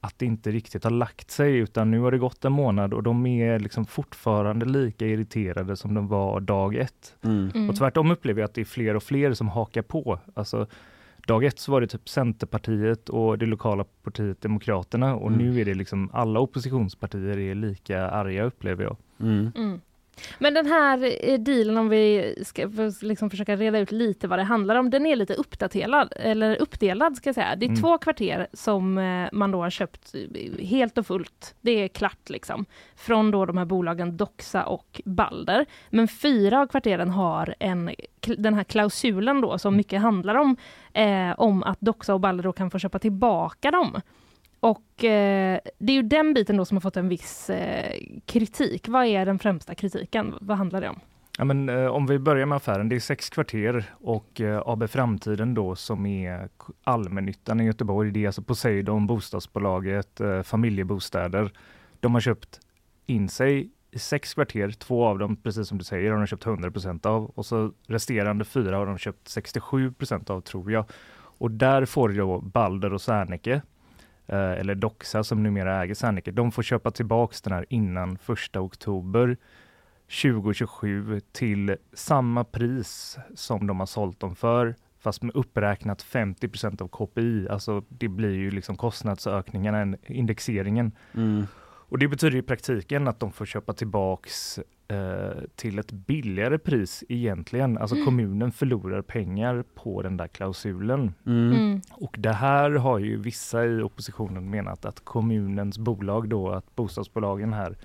[0.00, 3.02] att det inte riktigt har lagt sig utan nu har det gått en månad och
[3.02, 7.16] de är liksom fortfarande lika irriterade som de var dag ett.
[7.22, 7.50] Mm.
[7.54, 7.70] Mm.
[7.70, 10.18] Och tvärtom upplever jag att det är fler och fler som hakar på.
[10.34, 10.66] Alltså,
[11.26, 15.38] dag ett så var det typ Centerpartiet och det lokala partiet Demokraterna och Mm.
[15.46, 18.96] nu är det liksom alla oppositionspartier är lika arga upplever jag.
[19.20, 19.80] Mm.
[20.16, 20.36] Mm.
[20.38, 24.42] Men den här eh, dealen, om vi ska liksom försöka reda ut lite vad det
[24.42, 27.56] handlar om, den är lite uppdaterad, eller uppdelad ska jag säga.
[27.56, 27.80] Det är Mm.
[27.82, 31.54] två kvarter som eh, man då har köpt eh, helt och fullt.
[31.60, 32.64] Det är klart liksom.
[32.96, 35.66] Från då de här bolagen Doxa och Balder.
[35.90, 40.56] Men fyra av kvarteren har en, den här klausulen då som mycket handlar om,
[40.92, 44.00] eh, om att Doxa och Balder då kan få köpa tillbaka dem.
[44.64, 48.88] Och eh, det är ju den biten då som har fått en viss eh, kritik.
[48.88, 50.34] Vad är den främsta kritiken?
[50.40, 51.00] Vad handlar det om?
[51.38, 54.90] Ja, men, eh, om vi börjar med affären, det är sex kvarter och eh, AB
[54.90, 56.48] Framtiden då som är
[56.84, 61.52] allmännyttan i Göteborg, det är alltså Poseidon, bostadsbolaget, eh, familjebostäder.
[62.00, 62.60] De har köpt
[63.06, 66.46] in sig i sex kvarter, två av dem, precis som du säger, har de köpt
[66.46, 66.70] 100
[67.02, 70.84] av och så resterande fyra har de köpt 67% av tror jag.
[71.38, 73.62] Och där får då Balder och Serneke,
[74.32, 79.36] eller Doxa som numera äger Serneke, de får köpa tillbaks den här innan första oktober
[80.22, 86.88] 2027 till samma pris som de har sålt dem för fast med uppräknat 50% av
[86.88, 87.48] KPI.
[87.50, 90.92] Alltså det blir ju liksom kostnadsökningarna, indexeringen.
[91.14, 91.46] Mm.
[91.88, 94.64] Och det betyder i praktiken att de får köpa tillbaks eh,
[95.56, 97.78] till ett billigare pris egentligen.
[97.78, 98.04] Alltså Mm.
[98.04, 101.14] kommunen förlorar pengar på den där klausulen.
[101.26, 101.52] Mm.
[101.52, 101.80] Mm.
[101.90, 107.52] Och det här har ju vissa i oppositionen menat att kommunens bolag då, att bostadsbolagen
[107.52, 107.76] här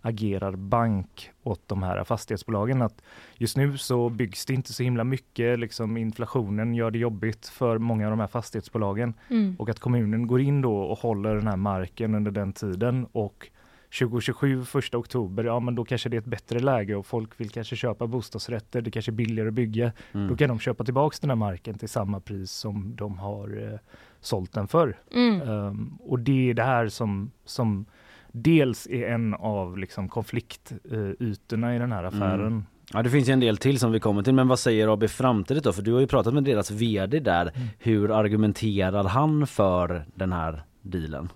[0.00, 2.82] agerar bank åt de här fastighetsbolagen.
[2.82, 3.02] Att
[3.36, 7.78] just nu så byggs det inte så himla mycket, liksom inflationen gör det jobbigt för
[7.78, 9.14] många av de här fastighetsbolagen.
[9.30, 9.56] Mm.
[9.58, 13.50] Och att kommunen går in då och håller den här marken under den tiden och
[13.98, 17.50] 2027, första oktober, ja men då kanske det är ett bättre läge och folk vill
[17.50, 19.92] kanske köpa bostadsrätter, det kanske är billigare att bygga.
[20.12, 20.28] Mm.
[20.28, 23.78] Då kan de köpa tillbaks den här marken till samma pris som de har eh,
[24.20, 24.96] sålt den för.
[25.12, 25.40] Mm.
[25.40, 27.86] Ehm, och det är det här som, som
[28.32, 32.46] dels är en av liksom konfliktytorna i den här affären.
[32.46, 32.64] Mm.
[32.92, 35.10] Ja det finns ju en del till som vi kommer till men vad säger AB
[35.10, 35.72] Framtid då?
[35.72, 37.42] För du har ju pratat med deras VD där.
[37.42, 37.68] Mm.
[37.78, 41.28] Hur argumenterar han för den här dealen?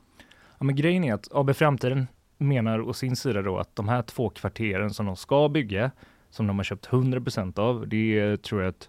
[0.58, 2.06] Ja, men grejen är att AB Framtiden
[2.40, 5.90] menar å sin sida då att de här två kvarteren som de ska bygga,
[6.30, 8.88] som de har köpt 100% av, det är tror jag ett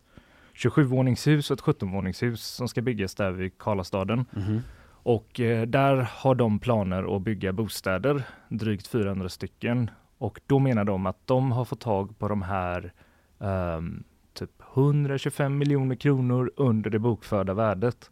[0.53, 4.25] 27-våningshus och ett 17-våningshus som ska byggas där vid Karlastaden.
[4.31, 4.61] Mhm.
[5.03, 9.89] Och eh, där har de planer att bygga bostäder, drygt 400 stycken.
[10.17, 12.93] Och då menar de att de har fått tag på de här
[13.39, 18.11] ehm, typ 125 miljoner kronor under det bokförda värdet.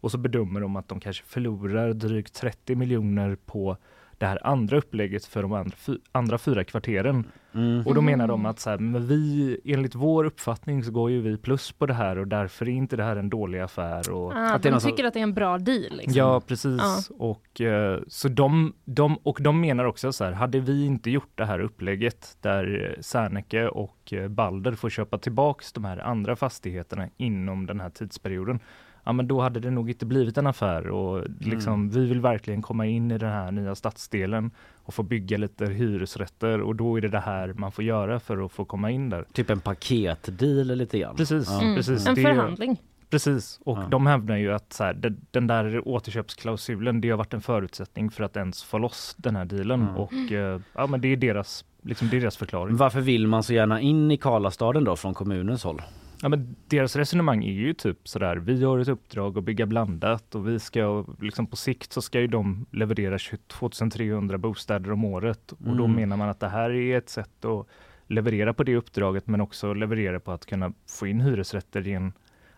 [0.00, 3.76] Och så bedömer de att de kanske förlorar drygt 30 miljoner på
[4.20, 7.24] det här andra upplägget för de andra, fy- andra fyra kvarteren.
[7.54, 7.86] Mm.
[7.86, 11.20] Och då menar de att så här, men vi, enligt vår uppfattning så går ju
[11.20, 14.10] vi plus på det här och därför är inte det här en dålig affär.
[14.12, 15.96] Och, Ah, Att de någon som- tycker att det är en bra deal.
[15.96, 16.12] Liksom.
[16.14, 17.10] Ja, precis.
[17.18, 21.32] Och, eh, så de, de, och de menar också så här, hade vi inte gjort
[21.34, 26.36] det här upplägget där eh, Serneke och eh, Balder får köpa tillbaks de här andra
[26.36, 28.60] fastigheterna inom den här tidsperioden,
[29.04, 32.62] ja men då hade det nog inte blivit en affär och liksom, vi vill verkligen
[32.62, 34.50] komma in i den här nya stadsdelen
[34.82, 38.44] och få bygga lite hyresrätter och då är det det här man får göra för
[38.44, 39.24] att få komma in där.
[39.32, 41.16] Typ en paketdeal lite grann.
[41.16, 41.60] Precis, Ja.
[41.62, 41.76] Mm.
[41.76, 42.06] precis.
[42.06, 42.80] En förhandling.
[43.10, 43.88] Precis, och Ja.
[43.90, 48.10] de hävdar ju att så här, den, den där återköpsklausulen, det har varit en förutsättning
[48.10, 49.82] för att ens få loss den här dealen.
[49.82, 49.96] Mm.
[49.96, 52.76] Och eh, ja, men det är deras, liksom, det är deras förklaring.
[52.76, 55.82] Varför vill man så gärna in i Karlastaden då från kommunens håll?
[56.22, 60.34] Ja, men deras resonemang är ju typ sådär, vi har ett uppdrag att bygga blandat
[60.34, 65.04] och vi ska, liksom på sikt så ska ju de leverera 22 300 bostäder om
[65.04, 65.52] året.
[65.52, 65.92] Och då Mm.
[65.96, 67.66] menar man att det här är ett sätt att
[68.06, 72.12] leverera på det uppdraget men också leverera på att kunna få in hyresrätter i en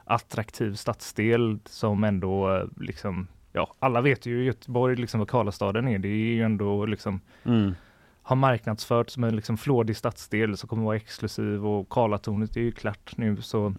[0.04, 6.08] attraktiv stadsdel som ändå liksom, ja alla vet ju Göteborg liksom vad Karlastaden är, det
[6.08, 7.72] är ju ändå liksom Mm.
[8.22, 12.72] Har marknadsförts som en liksom flådig stadsdel som kommer vara exklusiv och Karlatornet är ju
[12.72, 13.74] klart nu så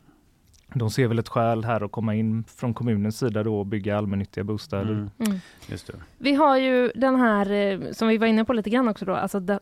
[0.75, 3.97] de ser väl ett skäl här att komma in från kommunens sida då och bygga
[3.97, 4.91] allmännyttiga bostäder.
[4.91, 5.09] Mm.
[5.19, 5.37] Mm.
[5.67, 5.93] Just det.
[6.17, 9.15] Vi har ju den här, eh, som vi var inne på lite grann också då,
[9.15, 9.59] alltså de-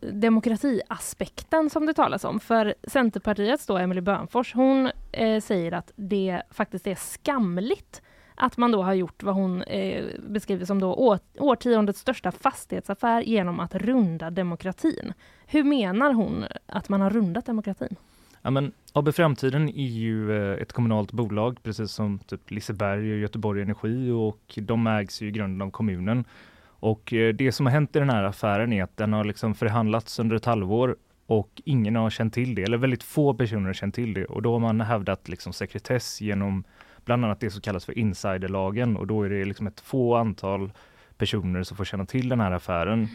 [0.72, 2.40] demokratiaspekten som det talas om.
[2.40, 8.02] För Centerpartiets då, Emily Bönfors, hon eh, säger att det faktiskt är skamligt
[8.42, 13.22] att man då har gjort vad hon eh, beskriver som då å- årtiondets största fastighetsaffär
[13.22, 15.14] genom att runda demokratin.
[15.48, 17.96] Hur menar hon att man har rundat demokratin?
[18.42, 23.18] Ja, men AB Framtiden är ju eh, ett kommunalt bolag precis som typ Liseberg och
[23.20, 26.26] Göteborg Energi och de ägs ju i grunden av kommunen.
[26.66, 29.56] Och eh, det som har hänt i den här affären är att den har liksom
[29.56, 33.74] förhandlats under ett halvår och ingen har känt till det, eller väldigt få personer har
[33.74, 36.64] känt till det och då har man hävdat liksom sekretess genom
[37.06, 40.72] bland annat det som kallas för insiderlagen och då är det liksom ett få antal
[41.18, 43.08] personer som får känna till den här affären.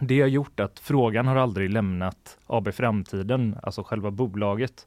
[0.00, 4.86] Det har gjort att frågan har aldrig lämnat AB Framtiden, alltså själva bolaget.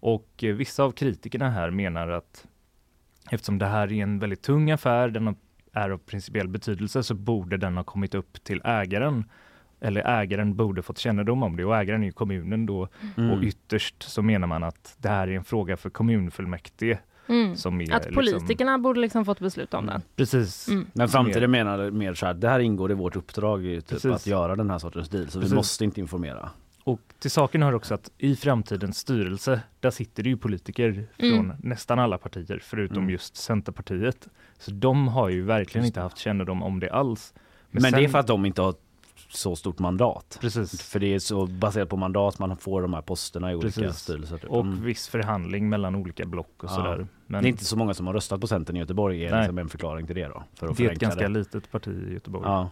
[0.00, 2.46] Och eh, vissa av kritikerna här menar att
[3.30, 5.36] eftersom det här är en väldigt tung affär, den
[5.72, 9.24] är av principiell betydelse, så borde den ha kommit upp till ägaren.
[9.80, 12.88] Eller ägaren borde fått kännedom om det och ägaren är kommunen då.
[13.16, 13.30] Mm.
[13.30, 16.98] Och ytterst så menar man att det här är en fråga för kommunfullmäktige.
[17.28, 17.56] Mm.
[17.56, 20.02] Som är Att liksom- politikerna borde liksom fått besluta om den.
[20.16, 20.68] Precis.
[20.68, 20.86] Mm.
[20.92, 24.26] Men framtiden menar mer så här, det här ingår i vårt uppdrag ju, typ, att
[24.26, 25.52] göra den här sortens deal så Precis.
[25.52, 26.50] vi måste inte informera.
[26.84, 31.36] Och till saken hör också att i framtidens styrelse, där sitter det ju politiker Mm.
[31.36, 33.10] från nästan alla partier, förutom Mm.
[33.10, 34.28] just Centerpartiet.
[34.58, 37.34] Så de har ju verkligen inte haft kännedom om det alls.
[37.70, 38.74] Men, det är sen- för att de inte har
[39.30, 40.38] så stort mandat.
[40.40, 40.82] Precis.
[40.82, 44.00] För det är så baserat på mandat man får de här posterna i olika Precis.
[44.02, 44.38] styrelser.
[44.38, 44.50] typ.
[44.50, 44.82] Och Mm.
[44.84, 46.74] viss förhandling mellan olika block och Ja.
[46.74, 47.06] sådär.
[47.30, 49.40] Men Det är inte så många som har röstat på Centern i Göteborg är Nej.
[49.40, 50.42] liksom en förklaring till det då.
[50.54, 52.44] För att det är ett ganska litet parti i Göteborg.
[52.46, 52.70] Ja.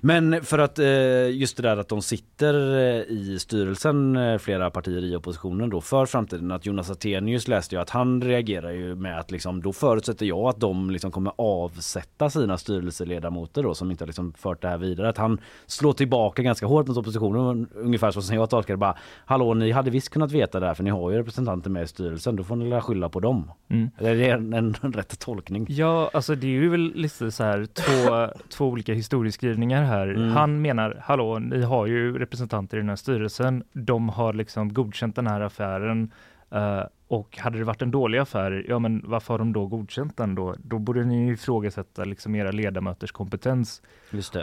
[0.00, 4.70] Men för att eh, just det där att de sitter eh, i styrelsen eh, flera
[4.70, 8.94] partier i oppositionen då för framtiden att Jonas Attenius läste ju att han reagerar ju
[8.94, 13.90] med att liksom då förutsätter jag att de liksom kommer avsätta sina styrelseledamöter då som
[13.90, 17.68] inte har liksom fört det här vidare att han slår tillbaka ganska hårt mot oppositionen
[17.74, 20.74] ungefär så som jag tolkar det bara Hallå ni hade visst kunnat veta det här
[20.74, 23.50] för ni har ju representanter med i styrelsen då får ni väl skylla på dem.
[23.68, 23.90] Mm.
[23.98, 25.66] Är det en, en rätt tolkning?
[25.68, 28.94] Ja, alltså det är ju väl lite så här två, två olika
[29.42, 30.08] historieskrivningar här.
[30.08, 30.30] Mm.
[30.30, 33.64] Han menar, hallå, ni har ju representanter i den här styrelsen.
[33.72, 36.10] De har liksom godkänt den här affären.
[36.50, 40.16] eh, och hade det varit en dålig affär, ja men varför har de då godkänt
[40.16, 40.54] den då?
[40.58, 43.82] Då borde ni ju ifrågasätta liksom era ledamöters kompetens.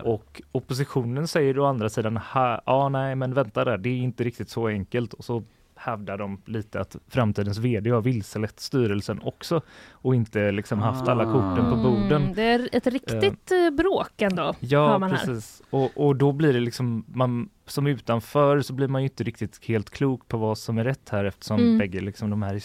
[0.03, 2.19] Och oppositionen säger å andra sidan,
[2.65, 5.13] ja nej men vänta där, det är inte riktigt så enkelt.
[5.13, 5.43] Och så
[5.79, 9.61] hävdar de lite att framtidens vd har vilselett styrelsen också
[9.91, 12.21] och inte liksom haft alla korten på borden.
[12.21, 14.53] Mm, det är ett riktigt eh, bråk ändå.
[14.59, 15.61] Ja, precis.
[15.69, 19.65] Och, och då blir det liksom, man, som utanför så blir man ju inte riktigt
[19.65, 21.77] helt klok på vad som är rätt här eftersom Mm.
[21.77, 22.55] bägge liksom de här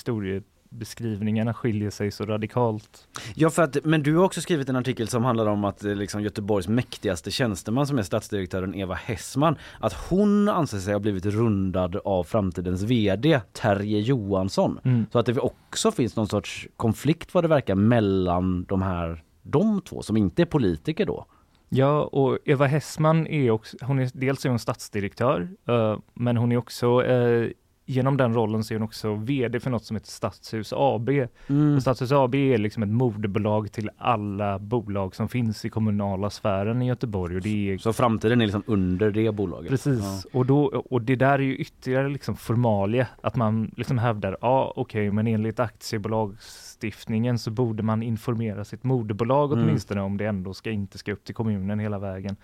[0.74, 3.08] historiebeskrivningarna skiljer sig så radikalt.
[3.34, 5.94] Ja för att, men du har också skrivit en artikel som handlar om att eh,
[5.94, 11.26] liksom Göteborgs mäktigaste tjänsteman som är stadsdirektören Eva Hessman, att hon anser sig ha blivit
[11.26, 14.78] rundad av framtidens VD Terje Johansson.
[14.84, 15.06] Mm.
[15.12, 19.80] Så att det också finns någon sorts konflikt vad det verkar mellan de här, de
[19.80, 21.26] två som inte är politiker då.
[21.68, 26.52] Ja, och Eva Hessman är också, hon är dels är hon stadsdirektör, eh, men hon
[26.52, 27.50] är också eh,
[27.86, 31.08] Genom den rollen så är hon också VD för något som heter Stadshus AB.
[31.08, 31.76] Mm.
[31.76, 36.82] Och Stadshus AB är liksom ett moderbolag till alla bolag som finns i kommunala sfären
[36.82, 37.36] i Göteborg.
[37.36, 39.70] Och det är Så framtiden är liksom under det bolaget.
[39.70, 44.36] Precis, och, då, och det där är ju ytterligare liksom formalia, att man liksom hävdar,
[44.40, 49.64] ja okej, men enligt aktiebolagstiftningen så borde man informera sitt moderbolag Mm.
[49.64, 52.36] åtminstone om det ändå ska, inte ska upp till kommunen hela vägen.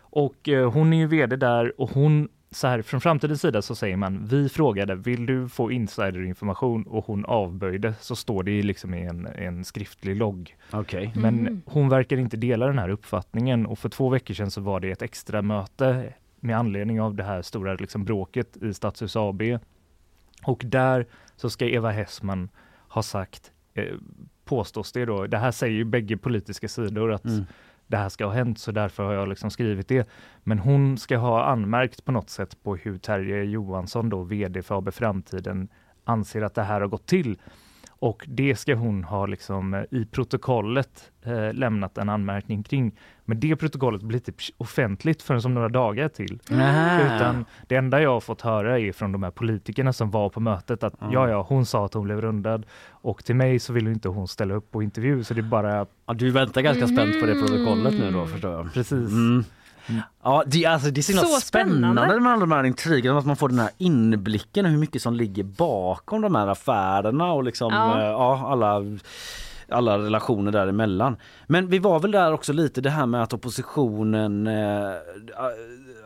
[0.00, 3.74] Och eh, hon är ju vd där och hon, så här från framtidens sida så
[3.74, 6.82] säger man, vi frågade, vill du få insiderinformation?
[6.86, 10.56] Och hon avböjde, så står det ju liksom i en, en skriftlig logg.
[10.70, 11.12] Okej.
[11.16, 11.62] Men Mm.
[11.66, 14.90] hon verkar inte dela den här uppfattningen och för två veckor sedan så var det
[14.90, 19.42] ett extra möte med anledning av det här stora liksom bråket i Stadshus AB.
[20.46, 22.48] Och där så ska Eva Hessman
[22.88, 23.84] ha sagt, eh,
[24.44, 27.44] påstås det då, det här säger ju bägge politiska sidor att Mm
[27.94, 30.08] det här ska ha hänt så därför har jag liksom skrivit det.
[30.42, 34.78] Men hon ska ha anmärkt på något sätt på hur Terje Johansson då, vd för
[34.78, 35.68] AB Framtiden,
[36.04, 37.38] anser att det här har gått till.
[38.04, 42.92] Och det ska hon ha liksom eh, i protokollet eh, lämnat en anmärkning kring.
[43.24, 46.38] Men det protokollet blir inte offentligt förrän som några dagar till.
[46.50, 47.16] Nähä.
[47.16, 50.40] Utan det enda jag har fått höra är från de här politikerna som var på
[50.40, 51.12] mötet att Mm.
[51.12, 54.28] ja, ja, hon sa att hon blev rundad och till mig så ville inte hon
[54.28, 57.34] ställa upp på intervju så det är bara Ja, du väntar ganska spänt på det
[57.34, 57.46] Mhm.
[57.46, 58.72] protokollet nu då förstår jag.
[58.72, 59.10] precis.
[59.12, 59.44] Mm.
[60.22, 61.80] Ja, det, alltså, det är så, himla Så spännande.
[62.00, 62.20] spännande.
[62.20, 65.44] med alla de här intrigerna, att man får den här inblicken hur mycket som ligger
[65.44, 68.00] bakom de här affärerna och liksom, Ja.
[68.00, 68.10] ja.
[68.10, 68.82] ja alla
[69.68, 71.16] alla relationer däremellan.
[71.46, 74.90] Men vi var väl där också lite det här med att oppositionen, eh,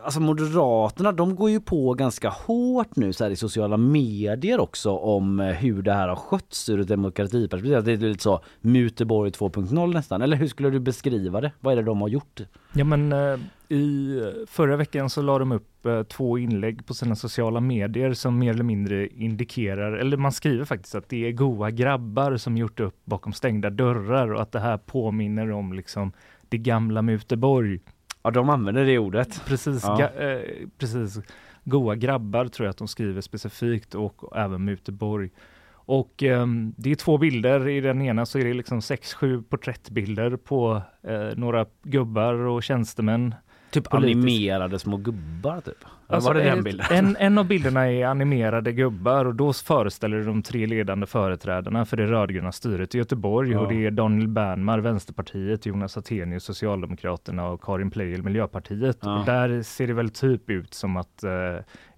[0.03, 4.91] alltså Moderaterna, de går ju på ganska hårt nu så här i sociala medier också
[4.91, 7.83] om eh, hur det här har skötts ur ett demokratiperspektiv.
[7.83, 11.51] Det är lite så Muteborg 2.0 nästan, eller hur skulle du beskriva det?
[11.59, 12.41] Vad är det de har gjort?
[12.73, 15.65] Ja men eh, i eh, förra veckan så la de upp
[16.07, 20.95] två inlägg på sina sociala medier som mer eller mindre indikerar, eller man skriver faktiskt
[20.95, 24.77] att det är goa grabbar som gjort upp bakom stängda dörrar och att det här
[24.77, 26.11] påminner om liksom
[26.49, 27.79] det gamla Muteborg.
[28.23, 29.41] Ja, de använder det ordet.
[29.45, 30.01] Precis, Ja.
[30.09, 30.39] eh,
[30.77, 31.19] precis.
[31.63, 35.29] Goa grabbar tror jag att de skriver specifikt och även Muteborg.
[35.71, 37.67] Och ehm, det är två bilder.
[37.67, 42.63] I den ena så är det liksom sex, sju porträttbilder på eh, några gubbar och
[42.63, 43.35] tjänstemän.
[43.71, 44.17] Typ Politiskt.
[44.17, 45.75] animerade små gubbar typ.
[46.07, 46.85] Alltså, var det den bilden?
[46.91, 51.97] En, en av bilderna är animerade gubbar och då föreställer de tre ledande företrädarna för
[51.97, 53.59] det rödgröna styret i Göteborg Ja.
[53.59, 58.97] och det är Daniel Bernmar, Vänsterpartiet, Jonas Attenius, Socialdemokraterna och Karin Pleijel, Miljöpartiet.
[59.01, 59.19] Ja.
[59.19, 61.31] Och där ser det väl typ ut som att eh,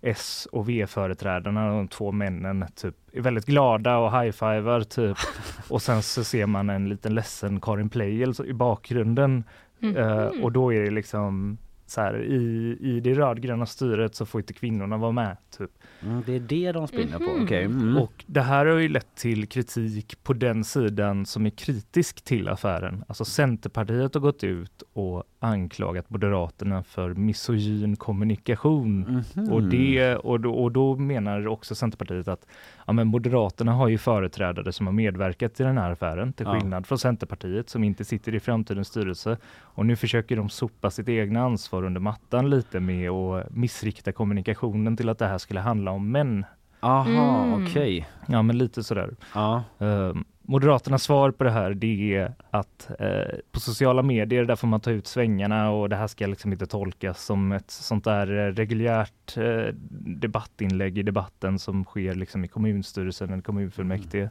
[0.02, 5.18] S och V-företrädarna, de två männen, typ är väldigt glada och high-fivar typ.
[5.70, 9.44] och sen så ser man en liten ledsen Karin Pleijel i bakgrunden
[9.82, 9.98] Mhm.
[9.98, 14.42] Eh, och då är det liksom så här, i, i det rödgröna styret så får
[14.42, 15.38] inte kvinnorna vara med.
[15.58, 15.72] Typ.
[16.04, 17.44] Mm, det är det de spinner på, Mhm.
[17.44, 17.64] okej.
[17.64, 17.98] Mm.
[17.98, 22.48] Och det här har ju lett till kritik på den sidan som är kritisk till
[22.50, 23.04] affären.
[23.08, 29.24] Alltså Centerpartiet har gått ut och anklagat Moderaterna för misogyn kommunikation.
[29.36, 29.52] Mhm.
[29.52, 32.48] Och, det, och, då, och då menar också Centerpartiet att
[32.88, 36.60] ja, men Moderaterna har ju företrädare som har medverkat i den här affären till Ja.
[36.60, 39.38] skillnad från Centerpartiet som inte sitter i framtidens styrelse.
[39.60, 44.98] Och nu försöker de sopa sitt egna ansvar under mattan lite med att missrikta kommunikationen
[44.98, 46.46] till att det här skulle handla om män.
[46.82, 47.64] Aha, Mm.
[47.64, 48.08] okej.
[48.28, 49.16] Ja men lite sådär.
[49.36, 49.64] Ja.
[49.80, 50.14] Eh,
[50.44, 54.80] Moderaternas svar på det här det är att eh, på sociala medier där får man
[54.80, 58.52] ta ut svängarna och det här ska liksom inte tolkas som ett sånt där eh,
[58.54, 59.74] reguljärt eh,
[60.22, 64.30] debattinlägg i debatten som sker liksom i kommunstyrelsen eller kommunfullmäktige.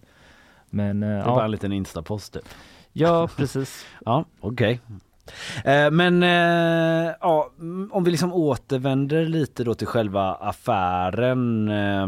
[0.70, 2.44] Men eh, Det är bara en ja, liten instapost typ.
[2.92, 3.86] ja, precis.
[4.04, 4.80] Ja, okej.
[4.88, 4.94] Eh,
[5.92, 11.68] men eh, ja, mm, om vi liksom återvänder lite då till själva affären.
[11.68, 12.02] Eh,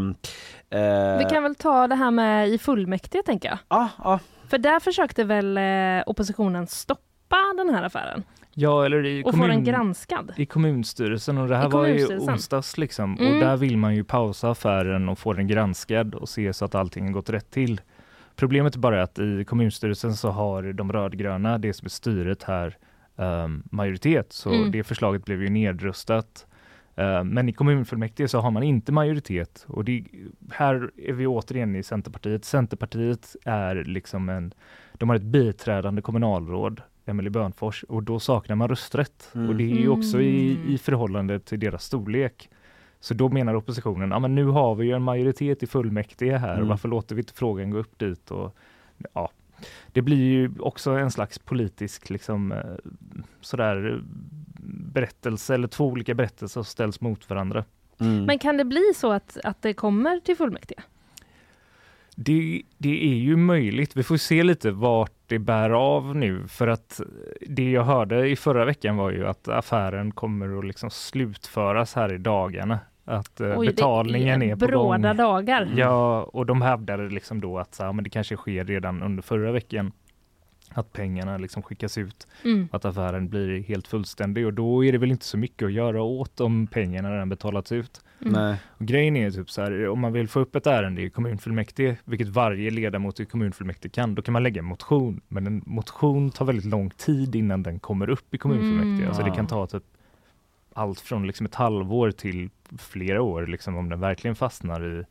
[0.81, 3.57] eh, Vi kan väl ta det här med i fullmäktige tänker jag.
[3.69, 4.19] Ja, ja.
[4.47, 8.23] För där försökte väl eh, oppositionen stoppa den här affären
[8.55, 10.33] Ja, eller i, och få den kommun, granskad.
[10.37, 12.33] i kommunstyrelsen och det här I var ju kommunstyrelsen.
[12.33, 13.33] onsdags liksom Mm.
[13.33, 16.75] och där vill man ju pausa affären och få den granskad och se så att
[16.75, 17.81] allting gått rätt till.
[18.35, 22.77] Problemet är bara att i kommunstyrelsen så har de rödgröna, det som är styret här,
[23.17, 24.33] ehm, majoritet.
[24.33, 24.71] Så Mm.
[24.71, 26.47] det förslaget blev ju nedröstat.
[26.95, 30.03] Ehm, men i kommunfullmäktige så har man inte majoritet och det,
[30.51, 32.45] här är vi återigen i Centerpartiet.
[32.45, 34.53] Centerpartiet är liksom en,
[34.93, 39.31] de har ett biträdande kommunalråd, Emelie Bönfors, och då saknar man rösträtt.
[39.35, 39.49] Mm.
[39.49, 40.69] Och det är ju också i, Mm.
[40.73, 42.49] i förhållande till deras storlek.
[42.99, 46.55] Så då menar oppositionen, ja men nu har vi ju en majoritet i fullmäktige här,
[46.55, 46.67] Mm.
[46.67, 48.31] varför låter vi inte frågan gå upp dit?
[48.31, 48.55] Och,
[49.13, 49.29] ja,
[49.91, 52.59] det blir ju också en slags politisk liksom, eh,
[53.41, 53.99] sådär, eh,
[54.93, 57.65] berättelse, eller två olika berättelser som ställs mot varandra.
[57.99, 58.25] Mm.
[58.25, 60.81] Men kan det bli så att, att det kommer till fullmäktige?
[62.15, 63.95] Det, det är ju möjligt.
[63.95, 67.01] Vi får se lite vart det bär av nu för att
[67.47, 72.13] det jag hörde i förra veckan var ju att affären kommer att liksom slutföras här
[72.13, 72.79] i dagarna.
[73.05, 75.01] Att eh, Oj, betalningen det är, på gång.
[75.17, 75.73] dagar.
[75.77, 79.23] Ja, och de hävdade liksom då att så, här, men det kanske sker redan under
[79.23, 79.91] förra veckan.
[80.75, 82.67] Att pengarna liksom skickas ut, Mm.
[82.71, 86.01] att affären blir helt fullständig och då är det väl inte så mycket att göra
[86.01, 88.01] åt om pengarna redan betalats ut.
[88.21, 88.33] Mm.
[88.33, 88.55] Nej.
[88.77, 91.95] Och grejen är typ så här, om man vill få upp ett ärende i kommunfullmäktige,
[92.05, 95.21] vilket varje ledamot i kommunfullmäktige kan, då kan man lägga en motion.
[95.27, 98.95] Men en motion tar väldigt lång tid innan den kommer upp i kommunfullmäktige.
[98.95, 99.07] Mm.
[99.07, 99.83] Alltså det kan ta typ
[100.75, 105.05] allt från liksom ett halvår till flera år, liksom om den verkligen fastnar i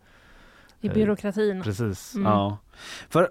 [0.80, 1.62] I Eh, byråkratin.
[1.62, 2.14] Precis.
[2.14, 2.26] Mm.
[2.32, 2.58] Ja.
[3.08, 3.30] För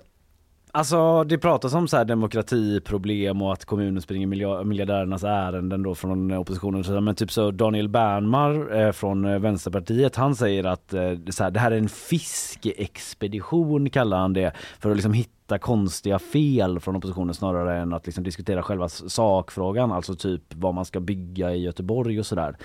[0.71, 6.31] alltså det pratas om så här demokratiproblem och att kommunen springer miljardärernas ärenden då från
[6.31, 7.03] oppositionen.
[7.03, 11.51] Men typ så Daniel Bernmar eh, från eh, Vänsterpartiet han säger att det, så här,
[11.51, 16.95] det här är en fiskeexpedition kallar han det för att liksom hitta konstiga fel från
[16.95, 21.63] oppositionen snarare än att liksom diskutera själva sakfrågan, alltså typ vad man ska bygga i
[21.63, 22.57] Göteborg och sådär.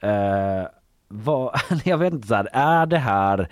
[0.00, 0.68] Eh,
[1.08, 1.54] vad,
[1.84, 3.48] jag vet inte, så här, är det här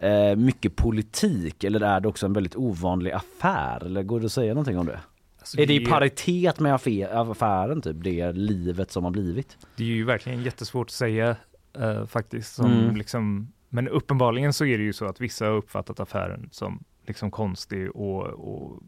[0.00, 3.84] eh, mycket politik eller är det också en väldigt ovanlig affär?
[3.84, 5.00] Eller går det att säga någonting om det?
[5.38, 9.58] Alltså, är det i är- paritet med affä- affären typ, det livet som har blivit?
[9.76, 11.36] Det är ju verkligen jättesvårt att säga
[11.78, 12.54] eh, faktiskt.
[12.54, 12.96] Som Mm.
[12.96, 17.30] liksom, men uppenbarligen så är det ju så att vissa har uppfattat affären som liksom
[17.30, 18.82] konstig och, och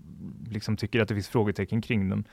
[0.51, 2.25] liksom tycker att det finns frågetecken kring den.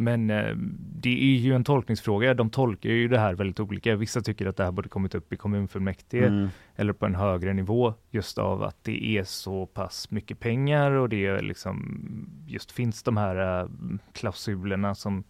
[0.00, 0.56] Men eh,
[1.00, 2.34] det är ju en tolkningsfråga.
[2.34, 3.96] De tolkar ju det här väldigt olika.
[3.96, 6.48] Vissa tycker att det här borde kommit upp i kommunfullmäktige Mm.
[6.76, 11.08] eller på en högre nivå just av att det är så pass mycket pengar och
[11.08, 12.00] det är liksom
[12.46, 13.68] just finns de här eh,
[14.12, 15.24] klausulerna som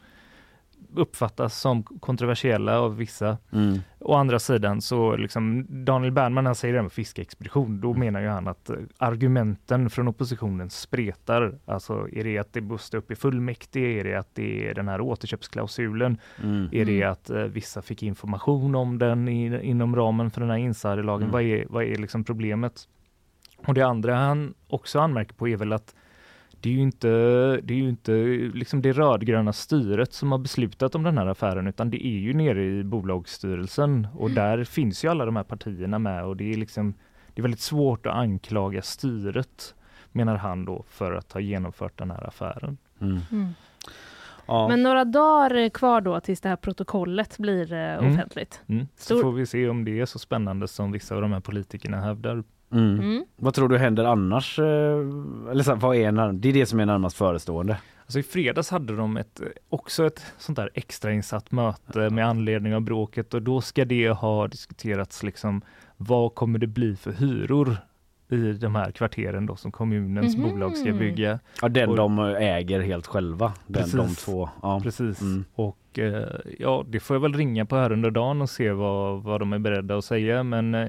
[0.94, 3.38] uppfattas som kontroversiella av vissa.
[3.52, 3.78] Mm.
[3.98, 8.20] Å andra sidan så liksom Daniel Bernman han säger det här med fiskeexpedition, då menar
[8.20, 11.58] ju han att eh, argumenten från oppositionen spretar.
[11.64, 14.00] Alltså är det att det måste upp i fullmäktige?
[14.00, 16.18] Är det att det är den här återköpsklausulen?
[16.42, 16.68] Mm.
[16.72, 17.12] Är det Mm.
[17.12, 21.22] att eh, vissa fick information om den i, inom ramen för den här insiderlagen?
[21.22, 21.32] Mm.
[21.32, 22.88] Vad, är, vad är liksom problemet?
[23.66, 25.94] Och det andra han också anmärker på är väl att
[26.60, 27.08] det är ju inte
[27.62, 28.12] det, är ju inte
[28.54, 32.34] liksom det rödgröna styret som har beslutat om den här affären utan det är ju
[32.34, 36.56] nere i bolagsstyrelsen och där finns ju alla de här partierna med och det är
[36.56, 36.94] liksom
[37.34, 39.74] det är väldigt svårt att anklaga styret
[40.12, 42.78] menar han då för att ha genomfört den här affären.
[43.00, 43.18] Mm.
[43.32, 43.48] Mm.
[44.46, 44.68] Ja.
[44.68, 48.12] Men några dagar kvar då tills det här protokollet blir eh, Mm.
[48.12, 48.62] offentligt.
[48.66, 48.86] Mm.
[48.96, 52.00] Så får vi se om det är så spännande som vissa av de här politikerna
[52.00, 52.44] hävdar.
[52.72, 53.00] Mm.
[53.00, 53.24] Mm.
[53.36, 54.58] Vad tror du händer annars?
[54.58, 54.64] eh,
[55.50, 57.76] Eller så här, vad är när- det är det som är närmast förestående.
[58.02, 62.80] Alltså i fredags hade de ett, också ett sånt där extrainsatt möte med anledning av
[62.80, 65.62] bråket och då ska det ha diskuterats liksom
[65.96, 67.76] vad kommer det bli för hyror
[68.30, 70.50] i de här kvarteren då som kommunens Mhm.
[70.50, 71.38] bolag ska bygga.
[71.62, 73.52] Ja, den Och- de äger helt själva.
[73.66, 73.94] Den, Precis.
[73.94, 74.48] de två.
[74.62, 74.80] Ja.
[74.82, 75.20] Precis.
[75.20, 75.44] Mm.
[75.54, 76.24] Och eh,
[76.58, 79.52] ja, det får jag väl ringa på här under dagen och se vad, vad de
[79.52, 80.42] är beredda att säga.
[80.42, 80.88] Men eh,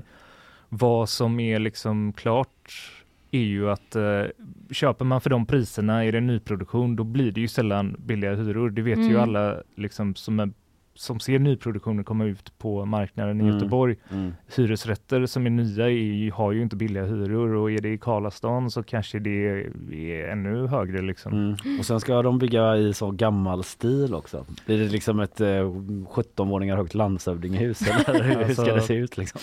[0.73, 2.91] vad som är liksom klart
[3.31, 4.23] är ju att eh,
[4.71, 8.69] köper man för de priserna i det nyproduktion, då blir det ju sällan billiga hyror.
[8.69, 9.21] Det vet ju Mm.
[9.21, 10.51] alla liksom som är
[10.95, 13.53] som ser nyproduktionen komma ut på marknaden i Mm.
[13.55, 13.95] Göteborg.
[14.11, 14.33] Mm.
[14.55, 18.71] Hyresrätter som är nya är, har ju inte billiga hyror och är det i Karlastan
[18.71, 21.33] så kanske det är ännu högre liksom.
[21.33, 21.79] Mm.
[21.79, 24.45] Och sen ska de bygga i så gammal stil också.
[24.65, 25.71] Blir det liksom ett eh,
[26.09, 29.41] 17 våningar högt landshövdingehus eller hur Alltså- ska det se ut liksom?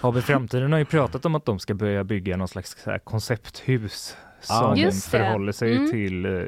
[0.00, 2.98] AB Framtiden har ju pratat om att de ska börja bygga någon slags så här
[2.98, 4.16] koncepthus.
[4.40, 5.18] Som Just det.
[5.18, 5.90] förhåller sig Mm.
[5.90, 6.42] till eh,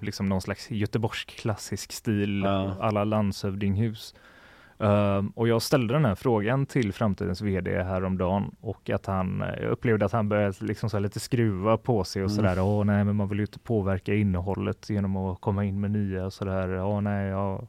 [0.00, 2.74] liksom någon slags göteborgsk klassisk stil, Ja.
[2.80, 4.14] alla landshövdinghus.
[4.80, 9.48] Um, och jag ställde den här frågan till framtidens vd häromdagen och att han eh,
[9.62, 12.36] jag upplevde att han började liksom så här lite skruva på sig och Mm.
[12.36, 12.62] sådär.
[12.62, 16.26] Åh nej, men man vill ju inte påverka innehållet genom att komma in med nya
[16.26, 16.82] och sådär.
[16.84, 17.62] Åh nej, ja.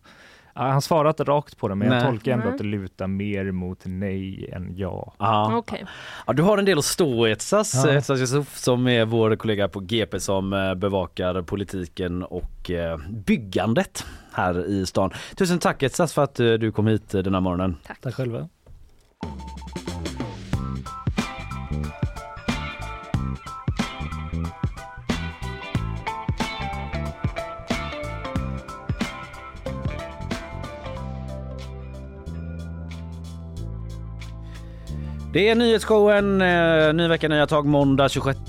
[0.68, 1.98] Han svarade inte rakt på det, men Nej.
[1.98, 2.52] jag tolkar ändå Nej.
[2.52, 5.14] att det lutar mer mot nej än ja.
[5.20, 5.58] Ja.
[5.58, 5.86] Okej.
[6.28, 7.92] Ja, du har en del att stå i Etsas, Ja.
[7.92, 14.06] Etsas Yusuf som är vår kollega på GP som eh, bevakar politiken och eh, byggandet
[14.34, 15.12] här i stan.
[15.36, 17.78] Tusen tack Etsas för att eh, du kom hit den här morgonen.
[18.02, 18.50] Tack själva.
[35.34, 38.40] Det är nyhetsshowen, eh, ny vecka, nya tag måndag 26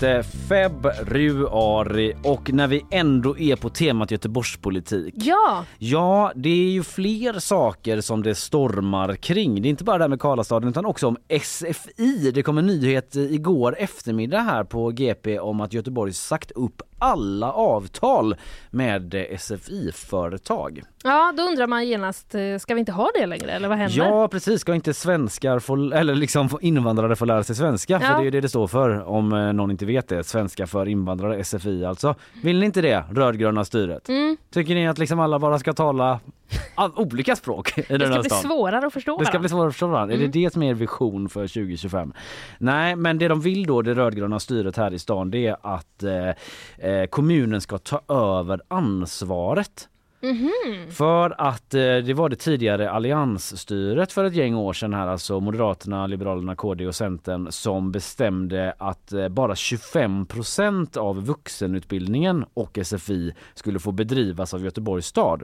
[0.49, 5.13] februari och när vi ändå är på temat Göteborgspolitik.
[5.17, 9.61] Ja, Ja, det är ju fler saker som det stormar kring.
[9.61, 12.31] Det är inte bara det här med Karlastaden utan också om SFI.
[12.33, 17.51] Det kom en nyhet igår eftermiddag här på GP om att Göteborg sagt upp alla
[17.51, 18.35] avtal
[18.69, 20.81] med SFI-företag.
[21.03, 23.97] ja, då undrar man genast, eh, ska vi inte ha det längre eller vad händer?
[23.97, 27.99] Ja precis, ska inte svenskar få, eller liksom invandrare få lära sig svenska?
[27.99, 28.13] För Ja.
[28.13, 30.23] det är ju det det står för om eh, någon inte vet det.
[30.23, 32.15] Svenska för invandrare, SFI alltså.
[32.43, 34.09] Vill ni inte det, rödgröna styret?
[34.09, 34.37] Mm.
[34.53, 36.19] Tycker ni att liksom alla bara ska tala
[36.75, 38.41] all, olika språk i Det ska bli stan?
[38.41, 39.39] svårare att förstå Det ska varandra.
[39.39, 40.13] bli svårare att förstå varandra.
[40.13, 40.31] Är Mm.
[40.31, 42.13] det det som är er vision för 2025?
[42.57, 46.03] Nej, men det de vill då, det rödgröna styret här i stan, det är att
[46.03, 48.01] eh, eh, kommunen ska ta
[48.39, 49.87] över ansvaret
[50.23, 50.51] Mhm.
[50.91, 55.39] för att eh, det var det tidigare alliansstyret för ett gäng år sedan här, alltså
[55.39, 63.33] Moderaterna, Liberalerna, KD och Centern som bestämde att eh, bara 25% av vuxenutbildningen och SFI
[63.53, 65.43] skulle få bedrivas av Göteborgs stad.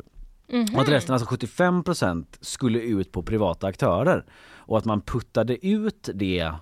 [0.50, 0.76] Mhm.
[0.76, 4.26] Och att resten, alltså 75% skulle ut på privata aktörer.
[4.56, 6.54] Och att man puttade ut det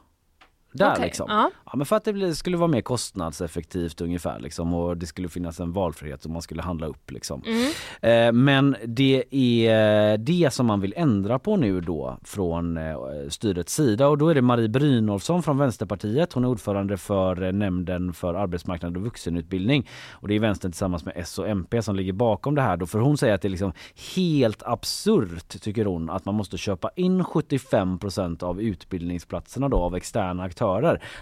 [0.78, 1.26] där Okej, liksom.
[1.30, 1.52] ja.
[1.66, 5.30] Ja, men för att det blir- skulle vara mer kostnadseffektivt ungefär liksom och det skulle
[5.30, 7.42] finnas en valfrihet som man skulle handla upp liksom.
[7.46, 7.72] Mm.
[8.02, 12.98] Eh, men det är det som man vill ändra på nu då från eh,
[13.30, 16.34] styrets sida och då är det Marie Brynolfsson från Vänsterpartiet.
[16.34, 21.06] Hon är ordförande för eh, nämnden för arbetsmarknad och vuxenutbildning och det är vänstern tillsammans
[21.06, 23.48] med S och MP som ligger bakom det här då för hon säger att det
[23.48, 23.74] är liksom
[24.16, 30.44] helt absurt tycker hon att man måste köpa in 75% av utbildningsplatserna då av externa
[30.44, 30.65] aktörer.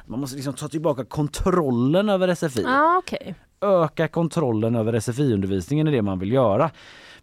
[0.06, 3.36] Man måste liksom ta tillbaka kontrollen över SFI Ja, okej.
[3.62, 6.72] öka kontrollen över SFI-undervisningen är det man vill göra.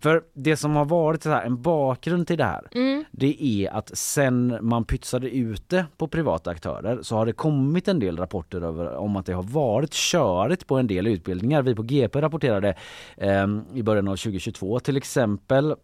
[0.02, 3.04] För det som har varit så här, en bakgrund till det här Mm.
[3.10, 7.88] det är att sen man pytsade ut det på privata aktörer så har det kommit
[7.88, 11.62] en del rapporter över, om att det har varit körigt på en del utbildningar.
[11.62, 12.74] Vi på GP rapporterade
[13.16, 15.74] eh, i början av 2022 till exempel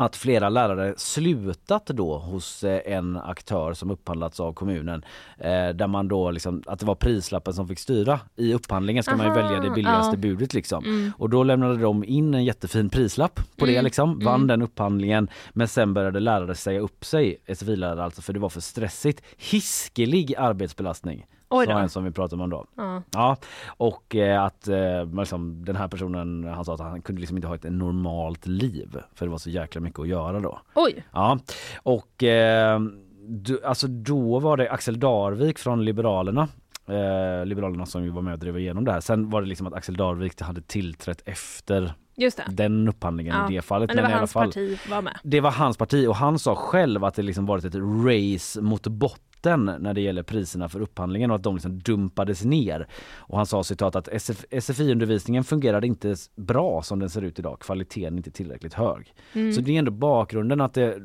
[0.00, 5.04] att flera lärare slutat då hos eh, en aktör som upphandlats av kommunen
[5.38, 8.20] eh, där man då liksom, att det var prislappen som fick styra.
[8.36, 10.20] I upphandlingen ska man Aha, välja det billigaste ja.
[10.20, 10.84] budet liksom.
[10.84, 11.12] Mm.
[11.18, 14.46] Och då lämnade de in en jättefin prislapp på det Mm, liksom, vann mm.
[14.46, 18.60] den upphandlingen men sen började lärare säga upp sig, SFI-lärare alltså för det var för
[18.60, 19.22] stressigt.
[19.36, 21.26] Hiskelig arbetsbelastning.
[21.48, 21.72] Oj då.
[21.72, 22.64] en som vi pratade om då.
[22.76, 23.02] Ja.
[23.12, 23.36] Ja,
[23.66, 27.48] och eh, att eh, liksom, den här personen, han sa att han kunde liksom inte
[27.48, 30.60] ha ett normalt liv för det var så jäkla mycket att göra då.
[30.74, 31.04] Oj.
[31.12, 31.38] Ja,
[31.82, 32.80] och eh,
[33.28, 36.48] du, alltså då var det Axel Darvik från Liberalerna
[36.88, 39.00] Eh, Liberalerna som ju var med och drev igenom det här.
[39.00, 42.44] Sen var det liksom att Axel Darvik hade tillträtt efter Just det.
[42.50, 43.88] den upphandlingen Ja, i det fallet.
[43.88, 45.18] Men det var alla hans fall, parti var med.
[45.22, 47.74] det var hans parti och han sa själv att det liksom varit ett
[48.06, 52.88] race mot botten när det gäller priserna för upphandlingen och att de liksom dumpades ner.
[53.16, 57.60] Och han sa citat att SF, SFI-undervisningen fungerade inte bra som den ser ut idag.
[57.60, 59.14] Kvaliteten är inte tillräckligt hög.
[59.32, 59.52] Mm.
[59.52, 60.98] Så det är ändå bakgrunden att det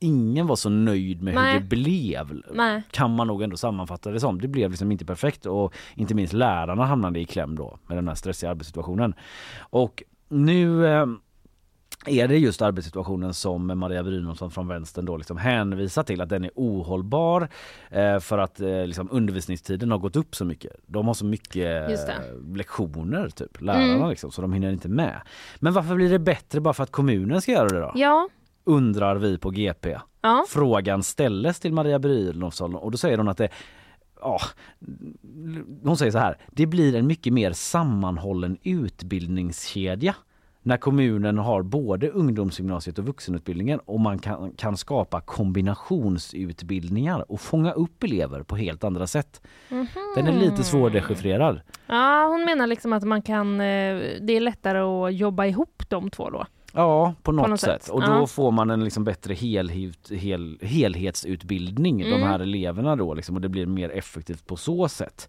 [0.00, 1.52] ingen var så nöjd med Nej.
[1.52, 2.42] hur det blev.
[2.54, 2.82] Nej.
[2.90, 4.40] Kan man nog ändå sammanfatta det som.
[4.40, 8.08] Det blev liksom inte perfekt och inte minst lärarna hamnade i kläm då med den
[8.08, 9.14] här stressiga arbetssituationen.
[9.58, 11.06] Och nu eh,
[12.08, 16.44] är det just arbetssituationen som Maria Brynolfsson från vänstern då liksom hänvisar till att den
[16.44, 17.48] är ohållbar
[17.90, 20.72] eh, för att eh, liksom undervisningstiden har gått upp så mycket.
[20.86, 24.08] De har så mycket eh, lektioner typ, lärarna Mm.
[24.10, 25.20] liksom, så de hinner inte med.
[25.58, 27.92] Men varför blir det bättre bara för att kommunen ska göra det då?
[27.94, 28.28] Ja.
[28.64, 29.98] Undrar vi på GP.
[30.20, 30.44] Ja.
[30.48, 33.48] Frågan ställdes till Maria Brynolfsson och då säger hon att det
[34.20, 34.40] Ja,
[35.84, 36.38] hon säger så här.
[36.52, 40.14] Det blir en mycket mer sammanhållen utbildningskedja
[40.68, 47.72] när kommunen har både ungdomsgymnasiet och vuxenutbildningen och man kan, kan skapa kombinationsutbildningar och fånga
[47.72, 49.40] upp elever på helt andra sätt.
[50.16, 51.60] Den är lite svårdechiffrerad.
[51.86, 56.10] ja, hon menar liksom att man kan, eh, det är lättare att jobba ihop de
[56.10, 56.46] två då.
[56.72, 57.82] Ja, på något, något sätt.
[57.82, 57.92] sätt.
[57.92, 58.26] Och då Ja.
[58.26, 62.22] får man en liksom bättre helhet, hel, helhetsutbildning, de Mm.
[62.22, 65.28] här eleverna då liksom, och det blir mer effektivt på så sätt.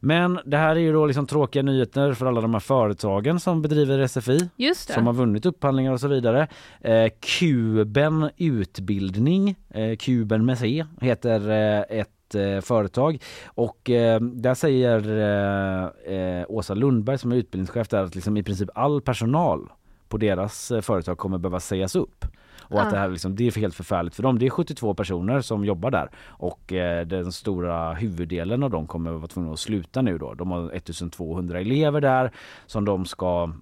[0.00, 3.62] Men det här är ju då liksom tråkiga nyheter för alla de här företagen som
[3.62, 4.50] bedriver SFI.
[4.94, 6.48] Som har vunnit upphandlingar och så vidare.
[6.80, 14.54] Eh, Kuben Utbildning, eh, Kuben med C, heter eh, ett eh, företag och eh, där
[14.54, 19.68] säger eh, eh, Åsa Lundberg som är utbildningschef där att liksom i princip all personal
[20.08, 22.24] på deras eh, företag kommer behöva sägas upp.
[22.68, 24.38] Och att det här liksom, det är helt förfärligt för dem.
[24.38, 29.10] Det är 72 personer som jobbar där och eh, den stora huvuddelen av dem kommer
[29.10, 30.34] vara tvungna att sluta nu då.
[30.34, 32.32] De har 1200 elever där
[32.66, 33.52] som de ska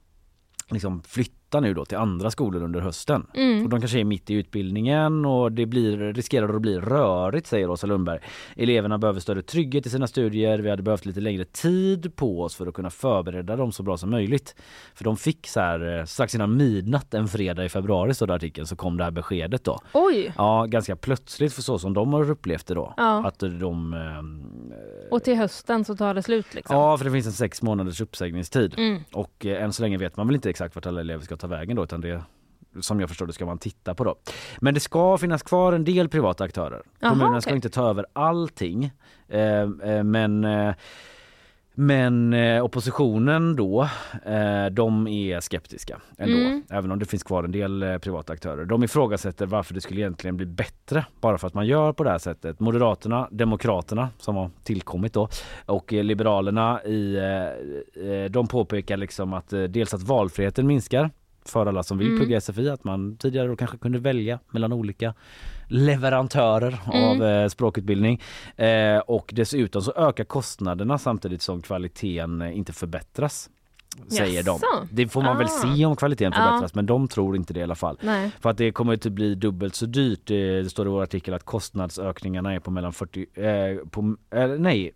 [0.71, 3.27] liksom flytta nu då till andra skolor under hösten.
[3.35, 3.65] Mm.
[3.65, 7.71] Och de kanske är mitt i utbildningen och det blir, riskerar att bli rörigt säger
[7.71, 8.21] Åsa Lundberg.
[8.57, 10.59] Eleverna behöver större trygghet i sina studier.
[10.59, 13.97] Vi hade behövt lite längre tid på oss för att kunna förbereda dem så bra
[13.97, 14.55] som möjligt.
[14.95, 18.35] För de fick så här eh, strax innan midnatt en fredag i februari stod det
[18.35, 19.79] artikeln så kom det här beskedet då.
[19.93, 20.33] Oj!
[20.37, 22.95] Ja, ganska plötsligt för så som de har upplevt det då.
[22.97, 23.27] Ja.
[23.27, 24.73] Att de ehm,
[25.11, 26.77] Och till hösten så tar det slut liksom.
[26.77, 28.75] Ja, för det finns en sex månaders uppsägningstid.
[28.79, 29.03] Mm.
[29.13, 31.47] Och eh, än så länge vet man väl inte exakt vart alla elever ska ta
[31.47, 32.23] vägen då utan det
[32.81, 34.17] som jag förstår det ska man titta på då.
[34.61, 36.83] Men det ska finnas kvar en del privata aktörer.
[37.01, 37.57] Jaha, Kommunen ska okej.
[37.57, 38.91] inte ta över allting.
[39.29, 40.75] Eh, eh, men eh,
[41.79, 43.89] men eh, oppositionen då,
[44.25, 46.37] eh, de är skeptiska ändå.
[46.37, 46.63] Mm.
[46.71, 48.65] Även om det finns kvar en del eh, privata aktörer.
[48.65, 52.11] De ifrågasätter varför det skulle egentligen bli bättre bara för att man gör på det
[52.11, 52.61] här sättet.
[52.61, 55.29] Moderaterna, Demokraterna som har tillkommit då
[55.67, 57.19] och Liberalerna i,
[58.31, 61.11] de påpekar liksom att dels att valfriheten minskar
[61.49, 62.19] för alla som vill Mm.
[62.19, 65.15] plugga SFI, att man tidigare då kanske kunde välja mellan olika
[65.69, 67.05] leverantörer Mm.
[67.23, 68.23] av eh, språkutbildning.
[68.57, 73.51] Eh, och dessutom så ökar kostnaderna samtidigt som kvaliteten eh, inte förbättras.
[74.09, 74.51] Säger de.
[74.63, 74.89] Jaså?
[74.93, 75.49] Det får man väl Ah.
[75.77, 77.99] se om kvaliteten förbättras men de tror inte det i alla fall.
[78.03, 78.31] Nej.
[78.41, 80.21] För att det kommer inte bli dubbelt så dyrt.
[80.25, 84.49] Det det står i vår artikel att kostnadsökningarna är på mellan 40, eh, på, eh,
[84.49, 84.93] nej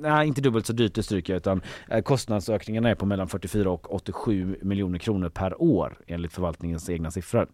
[0.00, 3.70] Nej inte dubbelt så dyrt det stryker jag utan eh, kostnadsökningarna är på mellan 44
[3.70, 7.48] och 87 miljoner kronor per år enligt förvaltningens egna siffror.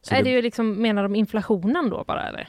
[0.00, 2.48] Så är det ju liksom, menar de inflationen då bara eller?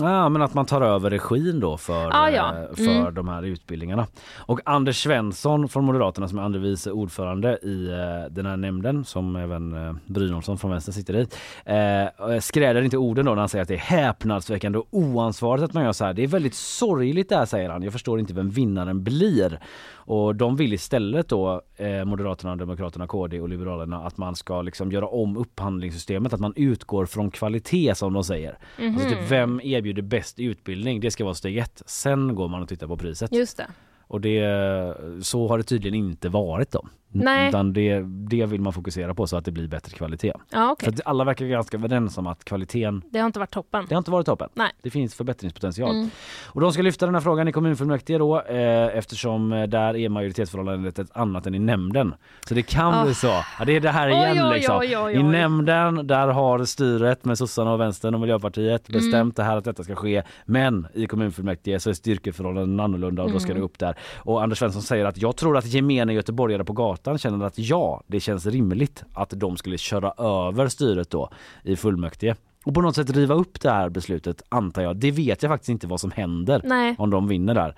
[0.00, 2.48] Ja men att man tar över regin då för, Ah, ja.
[2.58, 3.14] eh, för Mm.
[3.14, 4.06] de här utbildningarna.
[4.38, 9.04] Och Anders Svensson från Moderaterna som är andre vice ordförande i eh, den här nämnden
[9.04, 11.26] som även eh, Brynolfsson från vänster sitter i.
[11.64, 15.72] Eh, skräder inte orden då när han säger att det är häpnadsväckande och oansvarigt att
[15.74, 16.14] man gör så här.
[16.14, 17.82] Det är väldigt sorgligt det här säger han.
[17.82, 19.58] Jag förstår inte vem vinnaren blir.
[20.04, 24.92] Och de vill istället då eh, Moderaterna, Demokraterna, KD och Liberalerna att man ska liksom
[24.92, 26.32] göra om upphandlingssystemet.
[26.32, 28.58] Att man utgår från kvalitet som de säger.
[28.78, 31.00] Alltså typ, vem erbjuder bäst utbildning?
[31.00, 31.82] Det ska vara steg ett.
[31.86, 33.32] Sen går man och tittar på priset.
[33.32, 33.66] Just det.
[34.06, 36.86] Och det, så har det tydligen inte varit då.
[37.12, 37.48] Nej.
[37.48, 40.32] Utan det, det vill man fokusera på så att det blir bättre kvalitet.
[40.50, 40.92] Ja okej.
[40.96, 43.86] För alla verkar ganska överens om att kvaliteten Det har inte varit toppen.
[43.88, 44.48] det har inte varit toppen.
[44.54, 44.70] Nej.
[44.82, 45.90] Det finns förbättringspotential.
[45.96, 46.10] Mm.
[46.46, 50.08] Och de ska lyfta den här frågan i kommunfullmäktige då eh, eftersom eh, där är
[50.08, 52.14] majoritetsförhållandet ett annat än i nämnden.
[52.48, 53.04] Så det kan Ah.
[53.04, 53.26] bli så.
[53.58, 54.76] Ja, det är det här igen Oj, oj, liksom.
[55.04, 59.00] oj, I nämnden där har styret med sossarna och vänstern och miljöpartiet Mm.
[59.00, 60.22] bestämt det här att detta ska ske.
[60.44, 63.60] Men i kommunfullmäktige så är styrkeförhållanden annorlunda och då ska Mm.
[63.60, 63.96] det upp där.
[64.16, 68.02] Och Anders Svensson säger att jag tror att gemene göteborgare på gatan känner att ja,
[68.06, 71.30] det känns rimligt att de skulle köra över styret då
[71.64, 72.34] i fullmäktige.
[72.64, 74.96] Och på något sätt riva upp det här beslutet antar jag.
[74.96, 76.94] Det vet jag faktiskt inte vad som händer Nej.
[76.98, 77.68] om de vinner där.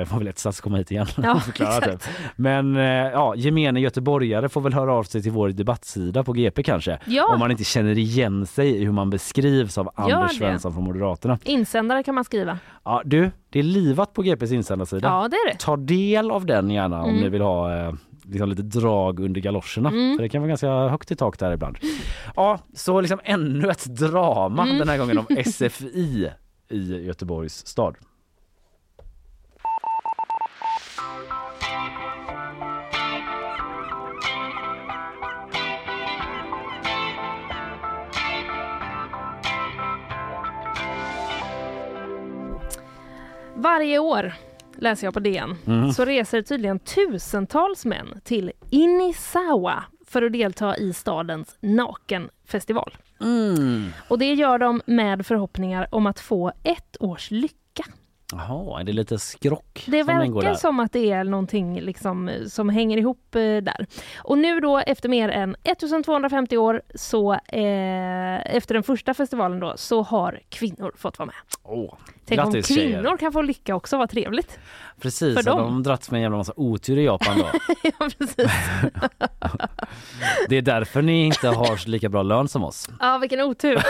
[0.00, 1.98] Eh, får väl ett sats komma hit igen Ja, förklara.
[2.36, 6.62] Men eh, ja, gemene göteborgare får väl höra av sig till vår debattsida på GP
[6.62, 6.98] kanske.
[7.06, 7.32] Ja.
[7.34, 10.38] Om man inte känner igen sig i hur man beskrivs av Gör Anders det.
[10.38, 11.38] Svensson från Moderaterna.
[11.44, 12.58] Insändare kan man skriva.
[12.84, 15.08] Ja, du, Det är livat på GPs insändarsida.
[15.08, 15.58] Ja, det är det.
[15.58, 17.22] Ta del av den gärna om Mm.
[17.22, 17.92] ni vill ha eh,
[18.28, 19.88] liksom lite drag under galoscherna.
[19.88, 20.16] Mm.
[20.16, 21.78] För det kan vara ganska högt i tak där ibland.
[22.36, 24.78] Ja, så liksom ännu ett drama Mm.
[24.78, 26.30] den här gången om SFI
[26.68, 27.96] i Göteborgs stad.
[43.54, 44.32] Varje år,
[44.78, 45.92] läser jag på DN, Mm.
[45.92, 52.96] så reser tydligen tusentals män till Inisawa för att delta i stadens nakenfestival.
[53.20, 53.84] Mm.
[54.08, 57.84] Och det gör de med förhoppningar om att få ett års lycka.
[58.32, 62.44] Jaha, är det lite skrock Det som verkar som att det är någonting liksom, eh,
[62.46, 63.86] som hänger ihop eh, där.
[64.18, 69.72] Och nu då efter mer än 1250 år så eh, efter den första festivalen då
[69.76, 71.34] så har kvinnor fått vara med.
[71.62, 71.94] Åh,
[72.28, 73.16] Tänk om grattis, kvinnor tjejer.
[73.16, 74.58] kan få lycka också, vad trevligt.
[75.00, 75.58] Precis, för dem.
[75.58, 77.46] de dragits med en jävla massa otur i Japan då.
[77.82, 78.36] ja, precis.
[80.48, 82.88] Det är därför ni inte har lika bra lön som oss.
[83.00, 83.82] Ja, vilken otur.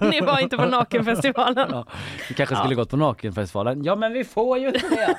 [0.10, 1.68] Ni var inte på nakenfestivalen.
[1.70, 1.86] Ja,
[2.28, 3.84] vi kanske skulle gått på nakenfestivalen.
[3.84, 5.16] Ja men vi får ju inte det.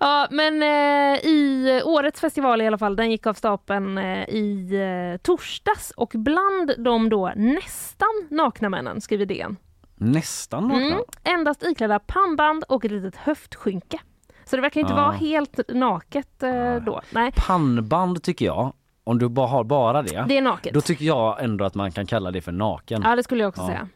[0.00, 4.74] Ja, men eh, i årets festival i alla fall, den gick av stapeln eh, i
[4.74, 9.56] eh, torsdags och bland de då nästan nakna männen, skriver DN.
[10.02, 10.86] Nästan nakna.
[10.86, 13.98] Mm, endast iklädda pannband och ett litet höftskynke.
[14.44, 14.96] Så det verkar inte Ja.
[14.96, 17.00] vara helt naket eh, då.
[17.10, 18.72] Nej, Pannband tycker jag,
[19.04, 20.24] om du bara har bara det.
[20.28, 20.74] det är naket.
[20.74, 23.02] Då tycker jag ändå att man kan kalla det för naken.
[23.04, 23.66] Ja, det skulle jag också Ja.
[23.66, 23.88] säga.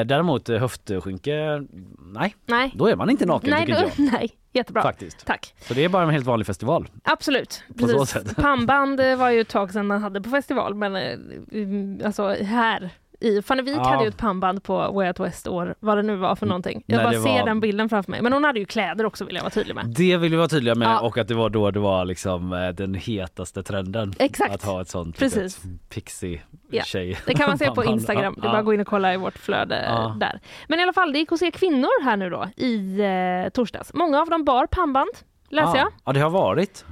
[0.00, 1.62] Eh, Däremot eh, höftskynke,
[1.98, 4.12] nej, Nej, då är man inte naken nej, tycker då, jag.
[4.12, 4.30] nej.
[4.52, 4.82] jättebra.
[4.82, 5.26] Faktiskt.
[5.26, 5.54] Tack.
[5.60, 6.88] Så det är bara en helt vanlig festival.
[7.04, 7.62] Absolut.
[7.78, 8.34] Precis.
[8.36, 11.12] Pannband eh, var ju ett tag sedan man hade på festival, men eh,
[11.52, 12.90] mm, alltså här
[13.20, 13.82] i Fannevik Ja.
[13.88, 16.82] hade ju ett pannband på Way Out West år, vad det nu var för någonting.
[16.86, 18.22] Jag Nej, bara ser var- den bilden framför mig.
[18.22, 19.86] Men hon hade ju kläder också vill jag vara tydlig med.
[19.86, 21.00] Det vill vi vara tydliga med Ja.
[21.00, 24.12] och att det var då det var liksom eh, den hetaste trenden.
[24.18, 24.54] Exakt.
[24.54, 25.64] Att ha ett sånt Precis.
[25.64, 26.82] litet pixie Ja.
[27.26, 27.84] Det kan man se på.
[27.96, 28.34] Instagram.
[28.38, 29.74] Det är bara att gå in och kolla i vårt flöde
[30.20, 30.40] där.
[30.68, 33.94] Men i alla fall, det gick att se kvinnor här nu då i eh, torsdags.
[33.94, 35.10] Många av dem bar pannband,
[35.48, 35.78] läser ja.
[35.78, 35.88] jag.
[36.04, 36.84] Ja det har varit.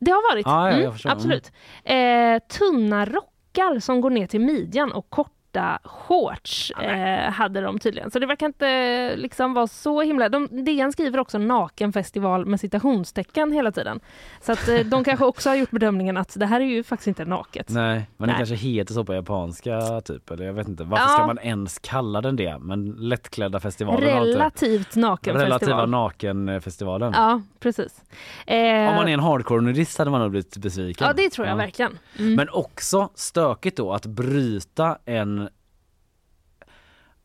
[0.00, 0.74] Det har varit.
[0.76, 1.10] Mm, förstår.
[1.10, 1.52] absolut.
[1.84, 5.10] Eh, tunna rockar som går ner till midjan och
[5.52, 8.10] korta shorts eh, hade de tydligen.
[8.10, 10.28] Så det verkar inte liksom vara så himla...
[10.28, 14.00] De, DN skriver också nakenfestival med citationstecken hela tiden.
[14.40, 17.08] Så att eh, de kanske också har gjort bedömningen att det här är ju faktiskt
[17.08, 17.68] inte naket.
[17.68, 18.36] Nej, men det Nej.
[18.36, 20.84] kanske heter så på japanska typ eller jag vet inte.
[20.84, 21.08] Varför Ja.
[21.08, 22.58] ska man ens kalla den det?
[22.58, 24.00] Men lättklädda festivalen.
[24.00, 25.44] Relativt nakenfestival.
[25.60, 27.12] Relativa nakenfestivalen.
[27.16, 28.02] Ja, precis.
[28.46, 28.56] Eh,
[28.88, 31.06] Om man är en hardcore nudist hade man nog blivit besviken.
[31.06, 31.56] Ja, det tror jag Ja.
[31.56, 31.98] verkligen.
[32.18, 32.34] Mm.
[32.34, 35.47] Men också stökigt då att bryta en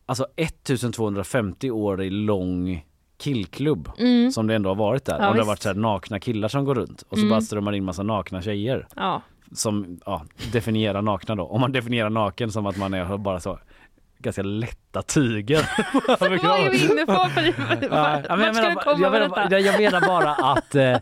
[0.06, 2.86] alltså 1250 årig lång
[3.18, 4.32] killklubb Mm.
[4.32, 5.20] som det ändå har varit där.
[5.20, 7.30] Ja, Om det har varit så här nakna killar som går runt och så Mm.
[7.30, 9.22] bara strömmar in massa nakna tjejer Ja.
[9.52, 11.44] som ja, definierar nakna då.
[11.44, 13.60] Om man definierar naken som att man är bara så
[14.24, 15.70] ganska lätta tyger.
[16.20, 17.12] Vad är vi inne på?
[18.30, 19.30] Jag, menar, detta?
[19.30, 20.98] bara- jag menar bara att eh,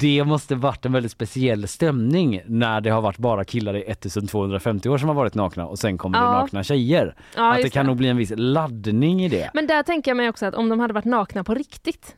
[0.00, 4.88] det måste varit en väldigt speciell stämning när det har varit bara killar i 1250
[4.88, 6.32] år som har varit nakna och sen kommer det Ja.
[6.32, 7.14] nakna tjejer.
[7.36, 7.88] Ja, att det kan det.
[7.88, 9.50] nog bli en viss laddning i det.
[9.54, 12.16] Men där tänker jag mig också att om de hade varit nakna på riktigt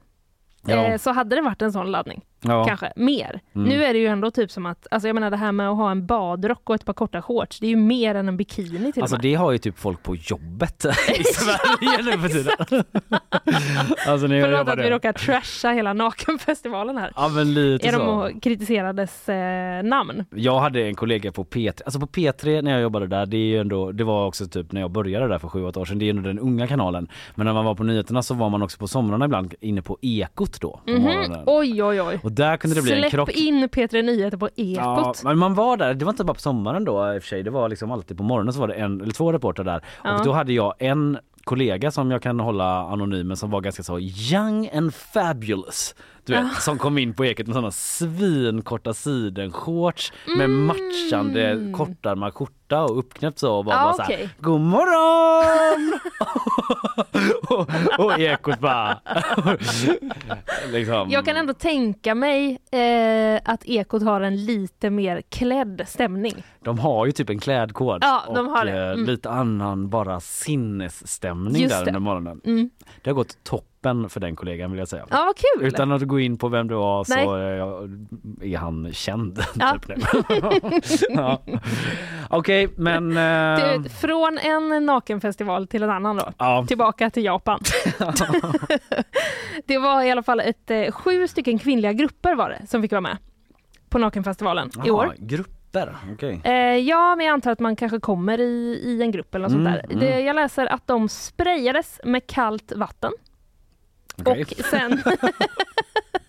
[0.67, 0.75] Ja.
[0.77, 2.23] eh, så hade det varit en sån laddning.
[2.45, 2.65] Ja.
[2.65, 3.41] Kanske mer.
[3.55, 3.69] Mm.
[3.69, 5.77] Nu är det ju ändå typ som att, alltså jag menar det här med att
[5.77, 8.93] ha en badrock och ett par korta shorts, det är ju mer än en bikini
[8.93, 9.31] till Alltså och med.
[9.31, 10.85] det har ju typ folk på jobbet
[11.19, 12.85] i Sverige nu för tiden.
[14.07, 17.13] alltså när jag Förlåt att vi råkar trasha hela nakenfestivalen här.
[17.17, 18.05] Ja men lite Är de så.
[18.07, 20.25] och kritiserar dess eh, namn?
[20.31, 23.47] Jag hade en kollega på P3, alltså på P3 när jag jobbade där, det är
[23.47, 25.99] ju ändå, det var också typ när jag började där för sju, åtta år sedan,
[25.99, 27.09] det är ju ändå den unga kanalen.
[27.35, 29.99] Men när man var på nyheterna så var man också på somrarna ibland inne på
[30.03, 30.81] Ekot då.
[30.87, 31.03] på Mhm.
[31.03, 31.43] morgonen.
[31.47, 32.19] Oj oj oj.
[32.23, 33.31] Och där kunde det bli en krock.
[33.31, 35.25] in P3 Nyheter på Ja, Ekot.
[35.25, 37.43] men man var där, det var inte bara på sommaren då i och för sig,
[37.43, 39.85] det var liksom alltid på morgonen så var det en eller två reportrar där.
[40.05, 40.19] Ja.
[40.19, 43.83] Och då hade jag en kollega som jag kan hålla anonym men som var ganska
[43.83, 45.95] så young and fabulous.
[46.25, 46.61] Du vet, Ja.
[46.61, 50.67] som kom in på Eket med sådana svinkorta sidenshorts med Mm.
[50.67, 54.29] matchande kortärmad skjorta och uppknäppt så och bara, Ja, bara så här, okej.
[54.39, 55.99] God morgon!
[57.99, 58.99] och, och Ekot bara
[60.73, 61.11] liksom.
[61.11, 66.43] Jag kan ändå tänka mig eh, att Ekot har en lite mer klädd stämning.
[66.65, 68.73] De har ju typ en klädkod Ja, de och har det.
[68.87, 69.05] eh, Mm.
[69.07, 72.41] lite annan bara sinnesstämning Just där under morgonen.
[72.45, 72.71] Mm.
[73.03, 75.07] Det har gått toppen toppen för den kollegan vill jag säga.
[75.11, 75.67] Ja, vad kul!
[75.69, 77.59] Utan att gå in på vem du var så Nej.
[77.59, 79.39] eh, är han känd.
[79.55, 79.79] Ja.
[79.87, 79.99] Typ
[81.09, 81.43] ja.
[82.31, 83.17] Okej, men...
[83.17, 86.25] eh, Du, från en nakenfestival till en annan då.
[86.39, 86.65] ja.
[86.69, 87.61] Tillbaka till Japan.
[89.67, 92.93] det var i alla fall ett, eh, sju stycken kvinnliga grupper var det som fick
[92.93, 93.17] vara med
[93.89, 95.15] på Nakenfestivalen i Jaha, år.
[95.19, 96.41] Grupper, okej.
[96.45, 99.57] Eh, ja, men jag antar att man kanske kommer i, i en grupp eller något
[99.57, 99.93] Mm, sånt där.
[99.97, 100.01] mm.
[100.01, 103.13] Det, jag läser att de sprayades med kallt vatten
[104.19, 104.47] Okej.
[104.59, 105.03] och sen,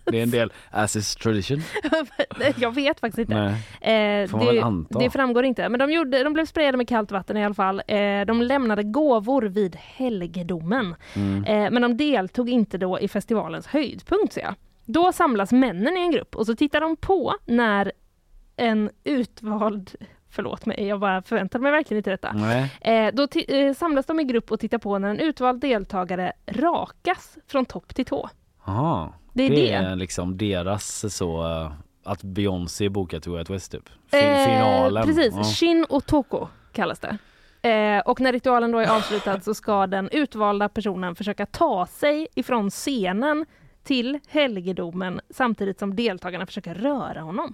[0.05, 1.61] Det är en del as is tradition.
[2.55, 3.57] jag vet faktiskt inte.
[3.81, 5.69] Eh, det, det framgår inte.
[5.69, 7.81] Men de, gjorde, de blev sprayade med kallt vatten i alla fall.
[7.87, 10.95] Eh, de lämnade gåvor vid helgedomen.
[11.15, 11.43] Mm.
[11.43, 14.55] Eh, men de deltog inte då i festivalens höjdpunkt, ser jag.
[14.85, 17.91] Då samlas männen i en grupp och så tittar de på när
[18.55, 19.91] en utvald
[20.35, 22.35] Förlåt mig, jag bara förväntade mig verkligen inte detta.
[22.81, 27.37] Eh, då eh, samlas de i grupp och tittar på när en utvald deltagare rakas
[27.47, 28.29] från topp till tå.
[28.65, 29.13] Aha.
[29.33, 29.71] Det är det det.
[29.71, 31.71] är liksom deras så eh,
[32.03, 33.89] att Beyoncé bokat Way Out West typ.
[34.11, 35.05] Fi- Eh, Finalen.
[35.07, 35.43] Precis, Ja.
[35.43, 37.17] Shin och Toko kallas det.
[37.69, 42.27] Eh, och när ritualen då är avslutad så ska den utvalda personen försöka ta sig
[42.35, 43.45] ifrån scenen
[43.83, 47.53] till helgedomen samtidigt som deltagarna försöker röra honom.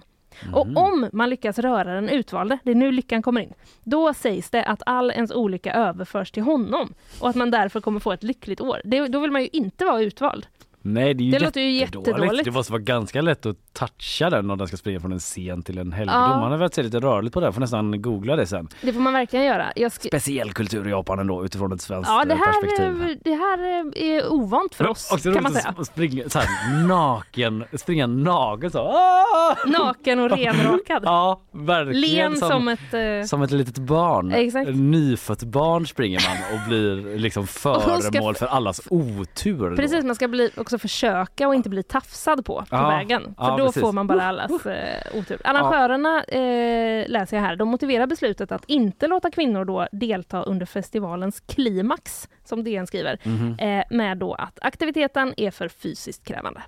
[0.52, 3.52] Och om man lyckas röra den utvalde, det är nu lyckan kommer in,
[3.84, 8.00] då sägs det att all ens olycka överförs till honom och att man därför kommer
[8.00, 8.80] få ett lyckligt år.
[8.84, 10.46] Det, då vill man ju inte vara utvald.
[10.82, 12.44] Nej det är ju Det låter ju jättedåligt.
[12.44, 15.62] Det måste vara ganska lätt att toucha den om den ska springa från en scen
[15.62, 16.22] till en helgedom.
[16.22, 16.40] Ja.
[16.40, 18.68] Man har velat se lite rörligt på det, får nästan googla det sen.
[18.82, 19.72] Det får man verkligen göra.
[19.76, 23.10] Jag sk- Speciell kultur i Japan ändå utifrån ett svenskt ja, det eh, här, perspektiv.
[23.10, 25.74] eh, det här eh, är ovant för oss, Också kan man säga.
[25.84, 28.78] springa så här, naken, springa naken så.
[28.78, 29.56] Ah!
[29.66, 31.02] Naken och renrakad.
[31.10, 32.30] Ja, verkligen.
[32.30, 32.94] Len som, ett...
[32.94, 34.32] eh, Som ett litet barn.
[34.32, 34.70] Exakt.
[34.74, 39.70] Nyfött barn springer man och blir liksom ska föremål för allas otur.
[39.70, 39.76] då.
[39.76, 43.22] Precis, man ska bli, också försöka och inte bli tafsad på på Ja, vägen.
[43.22, 43.82] För ja, då precis.
[43.82, 45.38] får man bara allas eh, otur.
[45.44, 50.66] Arrangörerna, eh, läser jag här, de motiverar beslutet att inte låta kvinnor då delta under
[50.66, 53.56] festivalens klimax, som DN skriver, Mhm.
[53.58, 56.62] eh, med då att aktiviteten är för fysiskt krävande.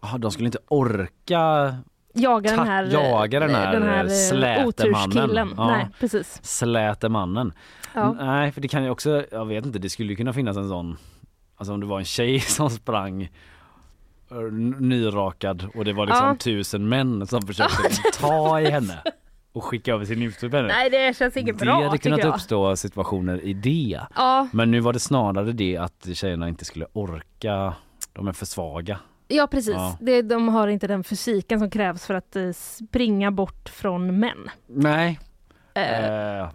[0.00, 1.74] Ah, de skulle inte orka
[2.16, 5.54] Jaga den här, jaga den här, den här eh, eh, slätemannen.
[5.56, 5.66] Ja.
[5.66, 6.40] Nej, precis.
[6.42, 7.52] släte mannen.
[7.94, 8.12] Ja.
[8.12, 10.96] Nej, för det kan ju också, jag vet inte, det skulle kunna finnas en sån,
[11.56, 13.22] alltså om det var en tjej som sprang
[14.30, 14.36] eh,
[14.80, 16.36] nyrakad och det var liksom Ja.
[16.40, 17.88] tusen män som försökte
[18.20, 18.98] ta i henne
[19.52, 20.68] och skicka över sin på henne.
[20.68, 22.34] Nej, det känns inget det bra hade tycker kunnat jag.
[22.34, 24.00] uppstå situationer i det.
[24.16, 27.74] Ja, Men nu var det snarare det att tjejerna inte skulle orka,
[28.12, 28.98] de är för svaga.
[29.28, 29.74] ja, precis.
[29.74, 29.96] Ja.
[30.00, 34.50] Det, de har inte den fysiken som krävs för att eh, springa bort från män.
[34.66, 35.18] Nej.
[35.74, 36.04] Eh,
[36.40, 36.48] Eh,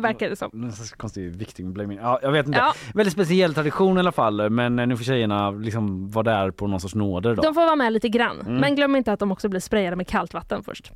[0.00, 0.72] verkar det som.
[0.96, 1.98] konstig victim.
[2.02, 2.58] Ja, jag vet inte.
[2.58, 2.74] Ja.
[2.94, 6.80] Väldigt speciell tradition i alla fall men nu får tjejerna liksom vara där på någon
[6.80, 7.42] sorts nåder då.
[7.42, 8.40] De får vara med lite grann.
[8.40, 8.54] Mm.
[8.54, 10.92] Men glöm inte att de också blir sprayade med kallt vatten först.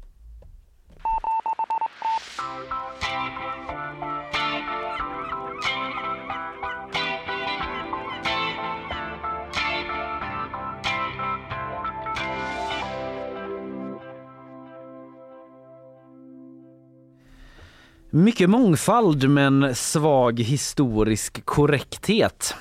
[18.14, 22.54] Mycket mångfald men svag historisk korrekthet.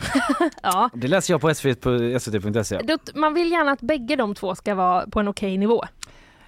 [0.62, 0.90] Ja.
[0.94, 2.80] Det läser jag på svt på svt.se.
[3.14, 5.84] Man vill gärna att bägge de två ska vara på en okej nivå.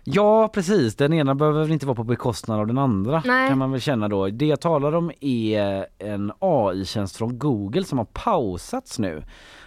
[0.07, 3.49] Ja precis, den ena behöver väl inte vara på bekostnad av den andra Nej.
[3.49, 4.29] kan man väl känna då.
[4.29, 9.23] Det jag talar om är en AI-tjänst från Google som har pausats nu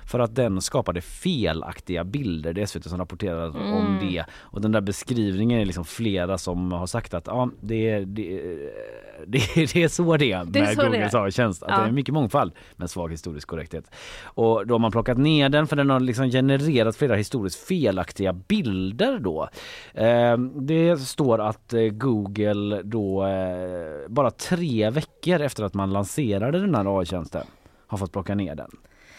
[0.06, 2.54] för att den skapade felaktiga bilder.
[2.54, 3.74] Det är SVT som rapporterar Mm.
[3.74, 4.24] om det.
[4.40, 8.40] Och den där beskrivningen är liksom flera som har sagt att ja, det, är- det,
[9.28, 9.40] det,
[9.74, 11.14] det är så det är med Det är Googles.
[11.16, 11.64] AI-tjänst.
[11.64, 11.78] Att Ja.
[11.82, 13.92] det är mycket mångfald men svag historisk korrekthet.
[14.24, 18.34] Och då har man plockat ner den för den har liksom genererat flera historiskt felaktiga
[18.34, 19.50] bilder då.
[19.94, 20.27] Eh,
[20.68, 26.76] det står att eh, Google då eh, bara tre veckor efter att man lanserade den
[26.76, 27.44] här AI-tjänsten
[27.88, 28.72] har fått plocka ner den.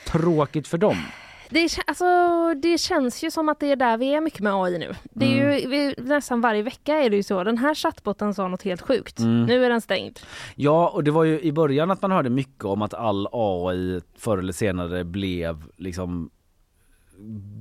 [0.07, 0.97] Tråkigt för dem.
[1.51, 2.05] Det, alltså,
[2.63, 4.95] det känns ju som att det är där vi är mycket med AI nu.
[5.05, 5.59] Det är Mm.
[5.59, 7.45] ju, vi, nästan varje vecka är det ju så.
[7.45, 9.19] Den här chattbotten sa något helt sjukt.
[9.19, 9.47] Mm.
[9.47, 10.19] Nu är den stängd.
[10.55, 14.01] Ja, och det var ju i början att man hörde mycket om att all AI
[14.19, 16.31] förr eller senare blev liksom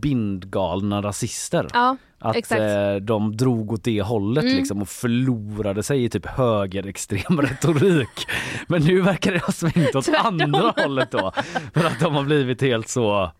[0.01, 1.67] bindgalna rasister.
[1.73, 4.57] Ja, Att eh, de drog åt det hållet Mm.
[4.57, 8.27] liksom och förlorade sig i typ högerextrem retorik.
[8.67, 11.31] Men nu verkar det ha svängt åt andra hållet då.
[11.73, 13.31] För att de har blivit helt så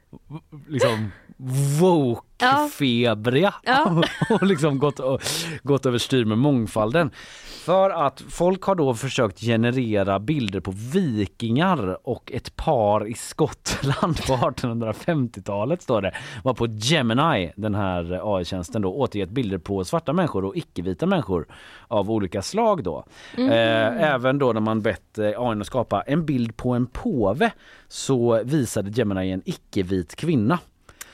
[0.67, 4.03] liksom woke-febriga Ja.
[4.35, 4.99] och liksom gått,
[5.63, 7.11] gått överstyr med mångfalden.
[7.65, 14.17] För att folk har då försökt generera bilder på vikingar och ett par i Skottland
[14.27, 16.11] på 1850-talet står det.
[16.43, 21.47] Var på Gemini, den här AI-tjänsten då, återgett bilder på svarta människor och icke-vita människor
[21.87, 23.05] av olika slag då.
[23.37, 23.49] Mm.
[23.49, 27.51] Eh, även då när man bett eh, AI att skapa en bild på en påve
[27.87, 30.59] så visade Gemini en icke-vit kvinna.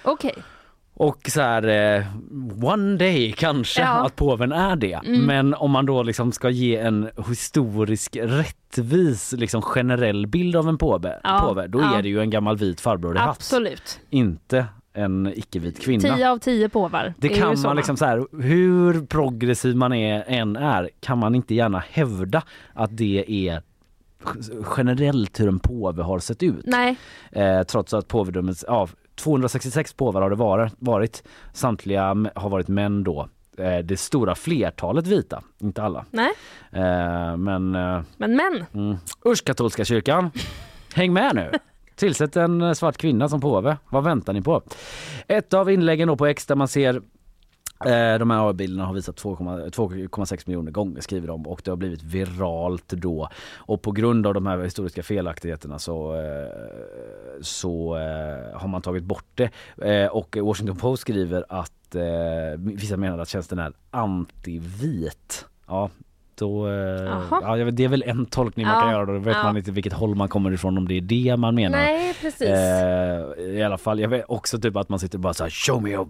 [0.03, 0.35] Okej.
[0.95, 2.05] Och så här, eh,
[2.63, 4.05] one day kanske Ja.
[4.05, 4.93] att påven är det.
[4.93, 5.21] Mm.
[5.25, 10.77] Men om man då liksom ska ge en historisk rättvis liksom generell bild av en
[10.77, 11.45] påve, Ja.
[11.47, 11.97] påve då Ja.
[11.97, 13.29] är det ju en gammal vit farbror i hatt.
[13.29, 13.99] Absolut.
[14.09, 16.15] Inte en icke-vit kvinna.
[16.15, 17.13] 10 av 10 påvar.
[17.17, 21.55] Det kan man liksom så här, hur progressiv man är, än är kan man inte
[21.55, 22.41] gärna hävda
[22.73, 23.61] att det är
[24.77, 26.65] generellt hur en påve har sett ut.
[26.65, 26.95] Nej.
[27.31, 31.23] Eh, trots att påvedömet, ja 266 påvar har det varit.
[31.53, 32.03] Samtliga
[32.35, 33.29] har varit män då.
[33.57, 36.05] Eh, det stora flertalet vita, inte alla.
[36.11, 36.31] Nej.
[36.71, 38.65] Eh, men eh, Men men.
[38.73, 38.97] mm.
[39.25, 40.31] usch katolska kyrkan,
[40.93, 41.51] häng med nu!
[41.95, 43.77] Tillsätt en eh, svart kvinna som påve.
[43.89, 44.61] Vad väntar ni på?
[45.27, 47.01] Ett av inläggen då på X där man ser
[47.85, 52.03] Eh, de här AI-bilderna har visat 2,6 miljoner gånger skriver de och det har blivit
[52.03, 53.29] viralt då.
[53.55, 56.47] Och på grund av de här historiska felaktigheterna så, eh,
[57.41, 59.49] så eh, har man tagit bort det.
[59.81, 62.03] Eh, och Washington Post skriver att eh,
[62.57, 65.45] vissa menar att tjänsten är antivit.
[65.67, 65.89] Ja,
[66.35, 66.73] då, eh,
[67.31, 69.43] ja, det är väl en tolkning man Ja, kan göra då vet ja.
[69.43, 71.77] man inte vilket håll man kommer ifrån om det är det man menar.
[71.77, 72.41] Nej, precis.
[72.49, 75.83] Eh, I alla fall, jag vet också typ att man sitter bara så här show
[75.83, 76.05] me a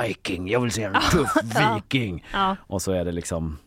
[0.00, 1.32] viking, jag vill se en tuff
[1.74, 2.24] viking.
[2.66, 3.58] Och så är det liksom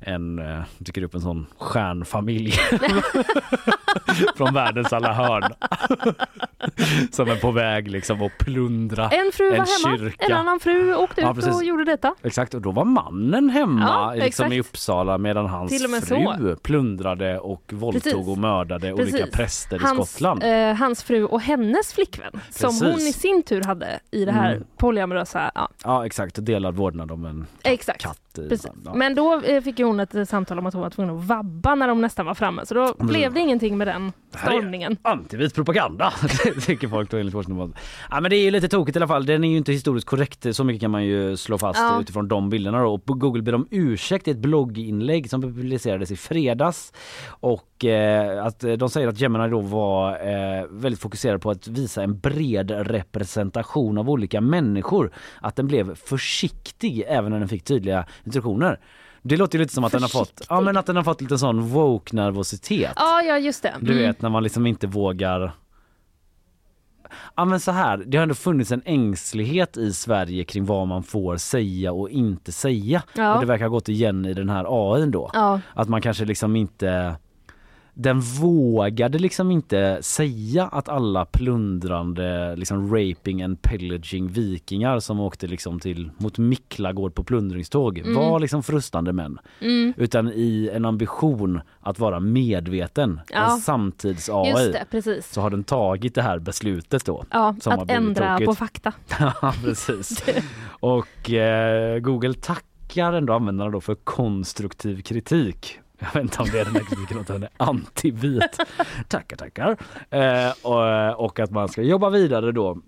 [0.00, 2.52] en, eh, dyker upp en sån stjärnfamilj
[4.36, 5.42] från världens alla hörn.
[7.12, 10.24] Som är på väg liksom att plundra En fru var en hemma, kyrka.
[10.26, 11.54] en annan fru åkte Ja, ut precis.
[11.54, 12.14] och gjorde detta.
[12.22, 13.82] Exakt, och då var mannen hemma
[14.16, 14.60] Ja, liksom i.
[14.60, 16.56] Uppsala medan hans fru så.
[16.62, 18.28] plundrade och våldtog Precis.
[18.28, 19.30] och mördade olika Precis.
[19.34, 20.42] präster i hans, Skottland.
[20.42, 22.82] Eh, hans fru och hennes flickvän som Precis.
[22.82, 24.64] hon i sin tur hade i det här Mm.
[24.76, 25.50] polyamorösa.
[25.54, 28.00] Ja, Ja exakt, delad vårdnad om en exakt.
[28.02, 28.18] katt.
[28.48, 28.70] Precis.
[28.84, 28.94] Ja.
[28.94, 31.74] Men då eh, fick hon ett eh, samtal om att hon var tvungen att vabba
[31.74, 32.66] när de nästan var framme.
[32.66, 33.06] Så då Mm.
[33.06, 34.96] blev det ingenting med den stormningen.
[35.02, 36.12] Antivit propaganda,
[36.66, 37.48] tycker folk då enligt Post.
[38.10, 39.26] Ja men det är ju lite tokigt i alla fall.
[39.26, 42.00] Den är ju inte historiskt korrekt, så mycket kan man ju slå fast Ja.
[42.00, 42.94] utifrån de bilderna då.
[42.94, 46.92] Och på Google ber om ursäkt i ett blogginlägg som publicerades i fredags.
[47.28, 51.68] Och eh, att eh, de säger att Gemini då var eh, väldigt fokuserad på att
[51.68, 55.10] visa en bred representation av olika människor.
[55.40, 58.80] Att den blev försiktig även när den fick tydliga instruktioner.
[59.22, 61.20] Det låter ju lite som att den har fått, ja men att den har fått
[61.20, 62.92] lite sån woke nervositet.
[62.96, 63.74] Ja, ja just det.
[63.80, 64.04] Du Mm.
[64.06, 65.52] vet när man liksom inte vågar
[67.36, 71.02] Ja men så här, det har ändå funnits en ängslighet i Sverige kring vad man
[71.02, 73.02] får säga och inte säga.
[73.14, 73.34] Ja.
[73.34, 75.30] Och det verkar ha gått igen i den här AI då.
[75.34, 75.60] Ja.
[75.74, 77.16] Att man kanske liksom inte
[77.98, 85.46] den vågade liksom inte säga att alla plundrande liksom raping and pillaging vikingar som åkte
[85.46, 88.14] liksom till mot Miklagård på plundringståg Mm.
[88.14, 89.38] var liksom frustande män.
[89.60, 89.92] Mm.
[89.96, 93.52] Utan i en ambition att vara medveten, Ja.
[93.52, 94.48] en samtids AI.
[94.50, 95.32] Just det, precis.
[95.32, 97.24] Så har den tagit det här beslutet då.
[97.30, 98.46] Ja, att ändra tokigt.
[98.48, 98.92] på fakta.
[99.42, 100.24] Ja precis.
[100.68, 105.78] Och eh, Google tackar ändå användarna då för konstruktiv kritik.
[105.98, 108.58] Jag vet inte om det är den här kritiken att den är antivit.
[109.08, 109.76] tackar tackar.
[110.10, 112.78] Eh, och, och att man ska jobba vidare då.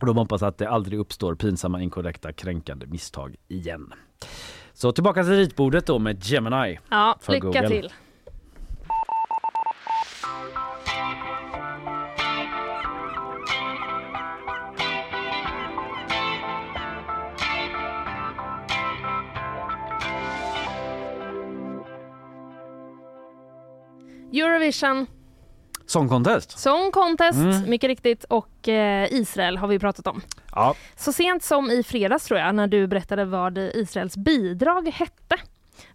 [0.00, 3.92] Och de hoppas att det aldrig uppstår pinsamma, inkorrekta, kränkande misstag igen.
[4.72, 6.78] Så tillbaka till ritbordet då med Gemini.
[6.88, 7.68] Ja, lycka Google.
[7.68, 7.92] till.
[24.40, 25.06] Eurovision
[25.86, 26.58] Song Contest.
[26.58, 27.70] Song Contest, Mm.
[27.70, 30.20] mycket riktigt, och eh, Israel har vi pratat om.
[30.52, 35.36] Ja, Så sent som i fredags tror jag, när du berättade vad Israels bidrag hette.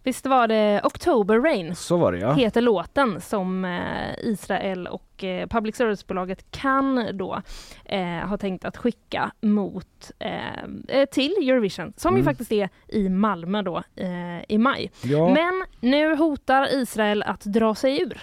[0.03, 1.75] Visst var det October Rain?
[1.75, 2.33] så var det ja.
[2.33, 7.41] heter låten som eh, Israel och eh, public service-bolaget kan då
[7.85, 12.25] eh, ha tänkt att skicka mot eh, eh, till Eurovision som ju Mm.
[12.31, 14.91] faktiskt är i Malmö då eh, i maj.
[15.03, 18.21] Ja, Men nu hotar Israel att dra sig ur.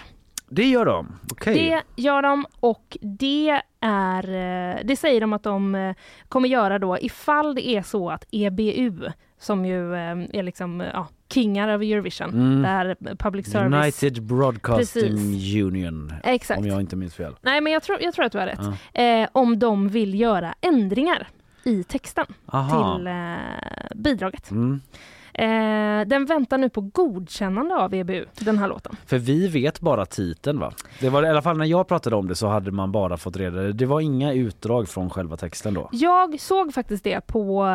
[0.49, 1.15] det gör de.
[1.31, 1.53] Okej.
[1.95, 4.23] Det gör de och det är,
[4.83, 5.93] det säger de att de
[6.29, 11.67] kommer göra då ifall det är så att EBU som ju är liksom, ja, kingar
[11.67, 12.29] över Eurovision.
[12.29, 12.61] Mm.
[12.61, 13.73] Där public service...
[13.73, 15.55] United Broadcasting Precis.
[15.55, 16.13] Union.
[16.23, 16.59] Exakt.
[16.59, 17.35] Om jag inte minns fel.
[17.41, 18.59] Nej men jag tror, jag tror att du har rätt.
[18.93, 19.01] Ja.
[19.03, 21.27] Eh, om de vill göra ändringar
[21.63, 22.95] i texten Aha.
[22.95, 23.13] till eh,
[23.95, 24.51] bidraget.
[24.51, 24.81] Mm.
[25.39, 28.95] Eh, den väntar nu på godkännande av EBU, den här låten.
[29.05, 30.71] För vi vet bara titeln va?
[30.99, 33.37] Det var i alla fall när jag pratade om det så hade man bara fått
[33.37, 33.85] reda det.
[33.85, 35.89] var inga utdrag från själva texten då.
[35.91, 37.67] Jag såg faktiskt det på uh,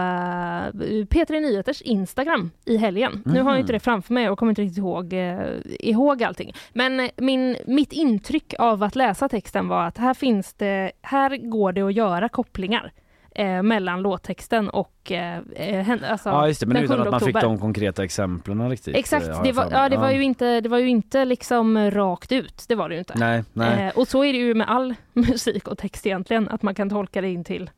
[1.05, 3.23] P3 Nyheters Instagram i helgen.
[3.25, 6.55] Nu har jag inte det framför mig och kommer inte riktigt ihåg, eh, ihåg allting.
[6.73, 11.37] Men eh, min, mitt intryck av att läsa texten var att här finns det, här
[11.37, 12.93] går det att göra kopplingar.
[13.37, 17.21] Eh, mellan låttexten och eh, eh, alltså, Ja just det, men utan 7 att man
[17.21, 17.55] fick oktober.
[17.55, 18.97] de konkreta exemplen riktigt.
[18.97, 22.33] Exakt, eh, det var, ja, det, var ju inte, det var ju inte liksom rakt
[22.33, 22.65] ut.
[22.69, 23.15] Det var det ju inte.
[23.17, 23.87] Nej, nej.
[23.87, 26.91] Eh, och så är det ju med all musik och text egentligen, att man kan
[26.91, 27.71] tolka det in till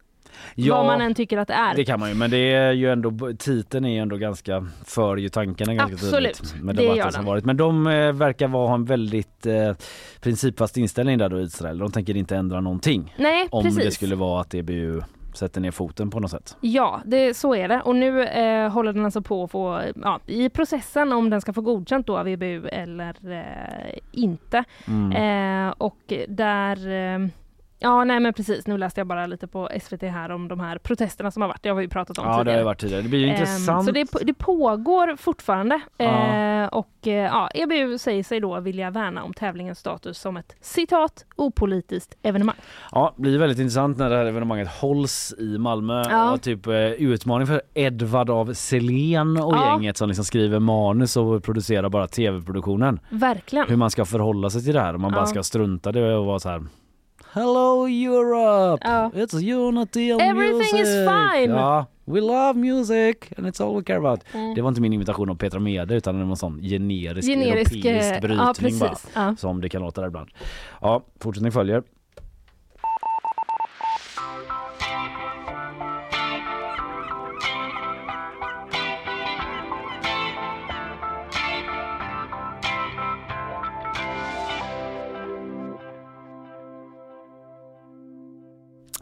[0.54, 1.74] Ja, vad man än tycker att det är.
[1.74, 5.16] Det kan man ju, men det är ju ändå, titeln är ju ändå ganska, för
[5.16, 6.62] ju tankarna ganska Absolut, tydligt.
[6.64, 7.24] Med det gör som den.
[7.24, 7.44] varit.
[7.44, 9.72] Men de eh, verkar vara, ha en väldigt eh,
[10.20, 11.78] principfast inställning där då Israel.
[11.78, 13.14] De tänker inte ändra någonting.
[13.18, 13.84] Nej, om precis.
[13.84, 15.02] det skulle vara att EBU
[15.36, 16.56] sätter ner foten på något sätt.
[16.60, 17.80] Ja, det, så är det.
[17.80, 21.52] Och nu eh, håller den alltså på att få, ja, i processen om den ska
[21.52, 24.64] få godkänt då av EBU eller eh, inte.
[24.86, 25.68] Mm.
[25.68, 27.28] Eh, och där eh,
[27.78, 30.78] Ja nej men precis, nu läste jag bara lite på SVT här om de här
[30.78, 31.62] protesterna som har varit.
[31.62, 32.54] Det har vi ju pratat om Ja det tidigare.
[32.56, 33.02] har ju varit tidigare.
[33.02, 33.84] Det blir ju Ehm, intressant.
[33.86, 36.04] Så det, det pågår fortfarande Ja.
[36.04, 40.56] eh, och eh, ja, EBU säger sig då vilja värna om tävlingens status som ett
[40.60, 42.56] citat opolitiskt evenemang.
[42.92, 46.02] Ja, det blir väldigt intressant när det här evenemanget hålls i Malmö.
[46.10, 46.32] Ja.
[46.32, 49.72] Och typ eh, utmaning för Edvard av Selén och Ja.
[49.72, 53.00] gänget som liksom skriver manus och producerar bara tv-produktionen.
[53.10, 53.68] Verkligen.
[53.68, 54.94] Hur man ska förhålla sig till det här.
[54.94, 55.16] Om man Ja.
[55.16, 56.62] bara ska strunta det och vara så här
[57.36, 58.80] Hello Europe!
[58.88, 59.10] Ja.
[59.14, 60.80] It's unity and Everything music!
[60.80, 61.54] is fine!
[61.54, 64.20] Ja, we love music and it's all we care about.
[64.32, 64.54] Mm.
[64.54, 67.72] Det var inte min imitation av Petra Mede utan det var en sån generisk, Generisk,
[67.72, 68.80] europeisk eh, brytning ja, precis.
[68.80, 68.96] bara.
[69.14, 69.36] Ja.
[69.36, 70.30] Som det kan låta där ibland.
[70.80, 71.82] Ja, fortsättning följer.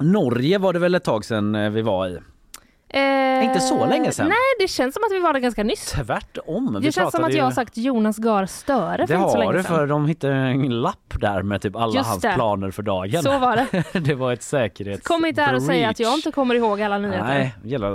[0.01, 2.19] Norge var det väl ett tag sedan eh, vi var i?
[3.45, 4.29] Eh, Inte så länge sedan.
[4.29, 5.87] Nej, det känns som att vi var där ganska nyss.
[5.87, 6.79] Tvärtom.
[6.83, 9.39] Det känns som att jag har sagt Jonas Gahr Støre för Det inte så har
[9.39, 9.77] länge du sedan.
[9.77, 12.33] för de hittade en lapp där med typ alla Just hans det.
[12.35, 13.23] planer för dagen.
[13.23, 13.57] Så var
[13.93, 14.01] det.
[14.01, 15.07] det var ett säkerhets...
[15.07, 17.25] Kom inte här och säga att jag inte kommer ihåg alla nyheter.
[17.25, 17.89] Nej, jävla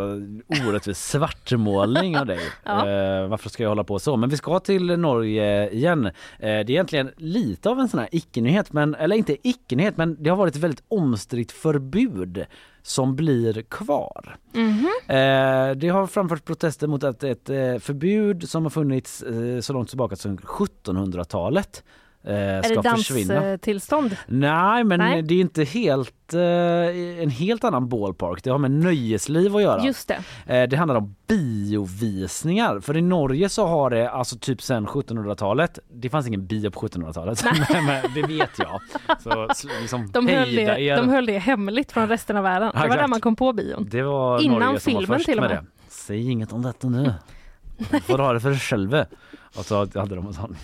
[0.70, 2.40] orättvis svartmålning av dig.
[2.64, 2.78] Ja.
[2.80, 4.18] Eh, varför ska jag hålla på så?
[4.18, 6.06] Men vi ska till Norge igen.
[6.06, 10.24] Eh, det är egentligen lite av en sån här icke-nyhet, men, eller inte icke-nyhet, men
[10.24, 12.46] det har varit ett väldigt omstritt förbud
[12.90, 14.38] som blir kvar.
[14.54, 14.90] Mhm.
[15.08, 19.74] Eh, det har framförts protester mot att ett eh, förbud som har funnits eh, så
[19.74, 21.84] långt tillbaka som 1700-talet
[22.24, 23.42] eh, Är ska det försvinna.
[23.42, 24.18] danstillstånd?
[24.28, 25.22] Nej men Nej.
[25.22, 28.44] det är inte helt eh, en helt annan ballpark.
[28.44, 29.86] Det har med nöjesliv att göra.
[29.86, 30.20] Just det.
[30.56, 32.80] Eh, det handlar om biovisningar.
[32.80, 35.80] För i Norge så har det alltså typ sedan 1700-talet.
[35.94, 37.44] Det fanns ingen bio på 1700-talet.
[37.74, 38.82] men, men det vet jag.
[39.24, 39.48] Så
[39.82, 40.98] liksom De höll, det, er.
[40.98, 42.72] de höll det hemligt från resten av världen.
[42.74, 43.10] Ja, det var där exakt.
[43.10, 43.88] man kom på bion.
[43.92, 45.52] Det var Innan Norge som var filmen först till och med.
[45.52, 45.66] det.
[45.88, 47.14] Säg inget om detta nu.
[47.92, 49.06] Du får ha det för dig själva.
[49.58, 50.56] Och så hade de en sån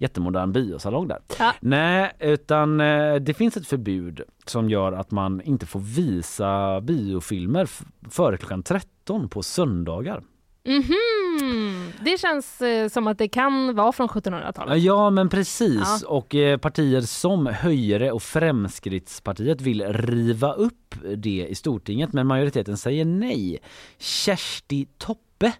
[0.00, 1.18] jättemodern biosalong där.
[1.38, 1.52] Ja.
[1.60, 7.68] Nej, utan eh, det finns ett förbud som gör att man inte får visa biofilmer
[8.10, 10.22] före klockan 13 på söndagar.
[10.64, 11.92] Mhm.
[12.04, 14.82] Det känns eh, som att det kan vara från 1700-talet.
[14.82, 16.08] Ja men precis Ja.
[16.08, 22.76] och eh, partier som Höjre och Fremskrittspartiet vill riva upp det i Stortinget men majoriteten
[22.76, 23.58] säger nej.
[23.98, 25.52] Kersti Toppe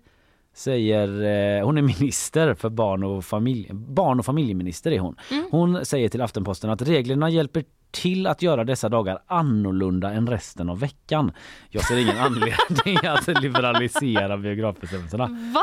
[0.55, 1.09] säger,
[1.59, 5.17] eh, hon är minister för barn och, familj, barn och familjeminister är hon.
[5.51, 10.69] Hon säger till Aftenposten att reglerna hjälper till att göra dessa dagar annorlunda än resten
[10.71, 11.33] av veckan.
[11.71, 15.27] Jag ser ingen anledning att liberalisera biografbestämmelserna.
[15.55, 15.63] Va?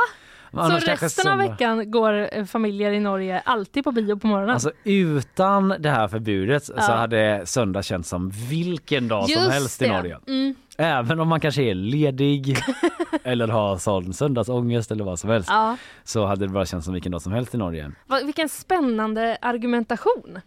[0.51, 4.53] Annars Så resten av veckan går eh, familjer i Norge alltid på bio på morgonen?
[4.53, 6.83] Alltså utan det här förbudet så Ja.
[6.83, 9.93] hade söndag känts som vilken dag som Just helst i det.
[9.93, 10.17] Norge.
[10.27, 10.55] Mm.
[10.77, 12.57] Även om man kanske är ledig
[13.23, 15.77] eller har sån söndagsångest eller vad som helst Ja.
[16.03, 17.91] så hade det bara känts som vilken dag som helst i Norge.
[18.07, 20.39] Va, vilken spännande argumentation.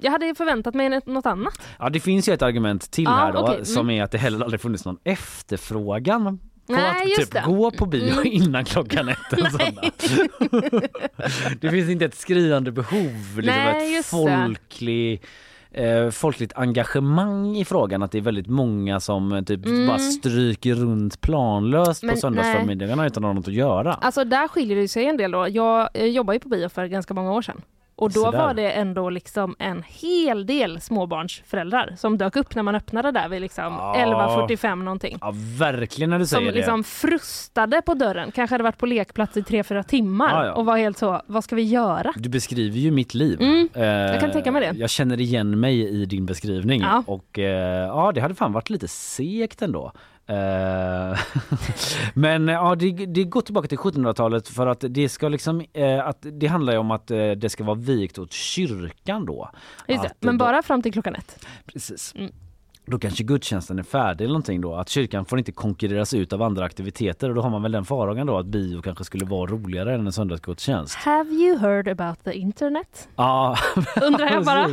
[0.00, 1.60] Jag hade förväntat mig något- annat.
[1.78, 3.46] Ja det finns ju ett argument till Ja, här då.
[3.46, 3.64] Mm.
[3.64, 7.42] som är att det heller aldrig funnits någon efterfrågan på Nej, att typ det.
[7.46, 8.26] gå på bio Mm.
[8.32, 9.90] innan klockan ett en söndag.
[11.60, 14.10] det finns inte ett skriande behov, liksom Nej, ett det.
[15.72, 19.86] Eh, folkligt engagemang i frågan att det är väldigt många som eh, typ Mm.
[19.86, 23.92] bara stryker runt planlöst Men på söndagsförmiddagarna utan att ha något att göra.
[23.94, 25.48] Alltså där skiljer det sig en del då.
[25.48, 27.60] Jag eh, jobbade ju på bio för ganska många år sedan.
[27.98, 32.74] Och då var det ändå liksom en hel del småbarnsföräldrar som dök upp när man
[32.74, 33.94] öppnade där vid liksom Ja.
[33.96, 35.18] 11.45 någonting.
[35.20, 36.56] Ja verkligen när du Som säger det.
[36.58, 40.52] liksom frustade på dörren, kanske hade varit på lekplats i 3-4 timmar Ja, ja.
[40.52, 42.12] och var helt så, vad ska vi göra?
[42.16, 43.40] Du beskriver ju mitt liv.
[43.40, 44.78] Mm, Eh, jag kan tänka mig det.
[44.78, 48.88] Jag känner igen mig i din beskrivning och eh, ja det hade fan varit lite
[48.88, 49.92] segt ändå.
[50.28, 51.18] Eh,
[52.14, 56.06] Men eh, ja, det, det går tillbaka till 1700-talet för att det ska liksom, eh,
[56.06, 59.50] att det handlar ju om att eh, det ska vara vikt åt kyrkan då.
[59.86, 61.46] Just det, men bara fram till klockan ett.
[61.66, 62.14] Precis.
[62.16, 62.32] Mm.
[62.90, 64.74] Då kanske gudstjänsten är färdig eller någonting då.
[64.74, 67.84] Att kyrkan får inte konkurreras ut av andra aktiviteter och då har man väl den
[67.84, 70.94] farhågan då att bio kanske skulle vara roligare än en söndagsgudstjänst.
[70.94, 73.08] Have you heard about the internet?
[73.16, 73.56] Ja,
[74.02, 74.66] Undrar jag bara.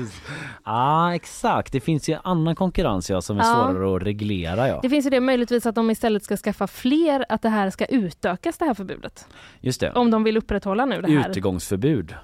[0.65, 3.53] Ja exakt, det finns ju annan konkurrens ja, som är Ja.
[3.71, 4.79] svårare att reglera ja.
[4.81, 7.85] Det finns ju det möjligtvis att de istället ska skaffa fler, att det här ska
[7.85, 9.27] utökas det här förbudet.
[9.61, 9.91] Just det.
[9.91, 11.29] Om de vill upprätthålla nu det här.
[11.29, 12.15] Utegångsförbud.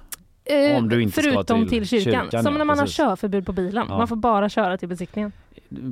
[0.46, 2.24] Eh, om du inte ska förutom till till, kyrkan.
[2.24, 2.98] kyrkan, Som när man precis.
[3.00, 3.86] har körförbud på bilen.
[3.90, 3.98] Ja.
[3.98, 5.32] Man får bara köra till besiktningen.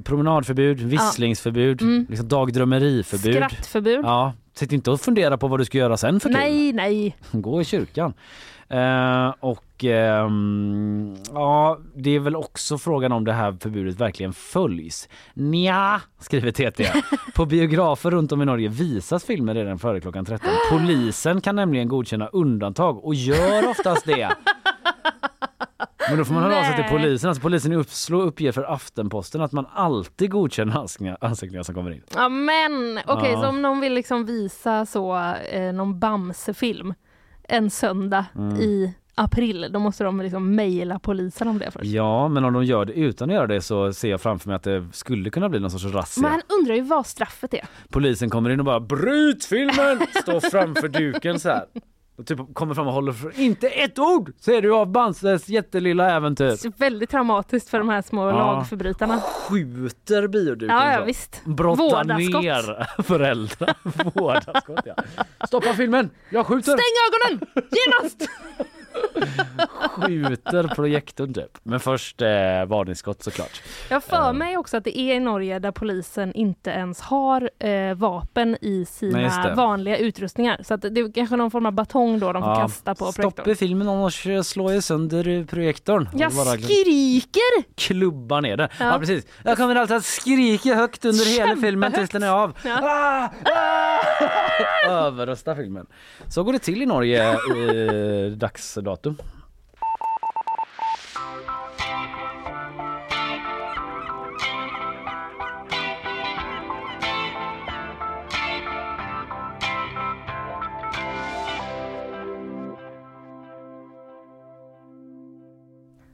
[0.03, 2.05] Promenadförbud, visslingsförbud, Mm.
[2.09, 3.35] liksom dagdrömmeriförbud.
[3.35, 3.99] Skrattförbud.
[4.05, 6.37] Ja, sitt inte och fundera på vad du ska göra sen för kul.
[6.37, 7.17] Nej, nej.
[7.31, 8.13] Gå i kyrkan.
[8.71, 15.09] Eh, och ehm, ja, det är väl också frågan om det här förbudet verkligen följs.
[15.33, 16.87] Nja, skriver TT.
[17.35, 20.49] På biografer runt om i Norge visas filmer redan före klockan 13.
[20.71, 24.29] Polisen kan nämligen godkänna undantag och gör oftast det.
[26.09, 27.27] Men då får man höra av sig till polisen.
[27.29, 30.77] Alltså polisen i Oslo uppger för Aftenposten att man alltid godkänner
[31.21, 32.01] ansökningar, som kommer in.
[32.15, 33.41] Ja men okej, Ja.
[33.41, 36.93] så om någon vill liksom visa så eh, någon Bamse-film
[37.43, 38.55] en söndag Mm.
[38.55, 41.85] i april, då måste de liksom mejla polisen om det först.
[41.85, 44.55] Ja, men om de gör det utan att göra det så ser jag framför mig
[44.55, 46.21] att det skulle kunna bli någon sorts razzia.
[46.29, 47.65] Man undrar ju vad straffet är.
[47.89, 49.99] Polisen kommer in och bara bryt filmen!
[50.21, 51.65] Står framför duken så här.
[52.19, 56.11] Och typ kommer fram och håller för inte ett ord säger du av Bamses jättelilla
[56.11, 56.45] äventyr.
[56.45, 58.31] Det är väldigt traumatiskt för de här små Ja.
[58.35, 59.21] lagförbrytarna.
[59.21, 61.41] Skjuter bioduken Ja, ja visst.
[61.45, 62.41] Brottar Vårdaskott.
[62.43, 63.73] ner föräldrar.
[64.19, 64.95] Vårdaskott ja.
[65.47, 66.09] Stoppa filmen!
[66.29, 66.71] Jag skjuter!
[66.71, 67.47] Stäng ögonen!
[67.71, 68.29] Genast!
[69.89, 71.57] Skjuter projektorn typ.
[71.63, 72.27] Men först eh,
[72.67, 73.61] varningsskott såklart.
[73.89, 77.93] Jag för mig också att det är i Norge där polisen inte ens har eh,
[77.95, 80.61] vapen i sina vanliga utrustningar.
[80.63, 82.55] Så att det är kanske någon form av batong då de får Ja.
[82.61, 83.49] kasta på Stopp projektorn.
[83.51, 86.09] i filmen annars slår jag sönder projektorn.
[86.13, 87.63] Jag bara skriker!
[87.75, 88.69] klubba ner det.
[88.79, 88.85] Ja.
[88.93, 88.99] Ja.
[88.99, 89.25] precis.
[89.43, 92.57] Jag kommer alltid att skrika högt under hela filmen tills den är av.
[92.65, 93.29] Ah!
[93.45, 93.99] Ah!
[94.89, 95.85] Överrösta filmen.
[96.27, 98.35] Så går det till i Norge i
[98.89, 99.15] datum.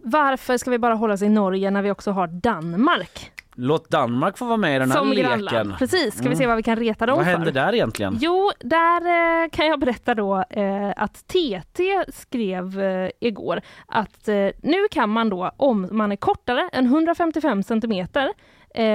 [0.08, 4.38] Varför ska vi bara hålla oss i Norge när vi också har Danmark Låt Danmark
[4.38, 5.26] få vara med i den här som leken.
[5.30, 5.78] grannland?
[5.78, 6.38] Precis, ska vi Mm.
[6.38, 7.32] se vad vi kan reta dem Vad för?
[7.32, 8.18] händer där egentligen?
[8.22, 9.02] Jo, där
[9.44, 14.28] eh, kan jag berätta då eh, att TT skrev eh, igår att
[14.62, 18.30] nu kan man då, om man är kortare än 155 centimeter,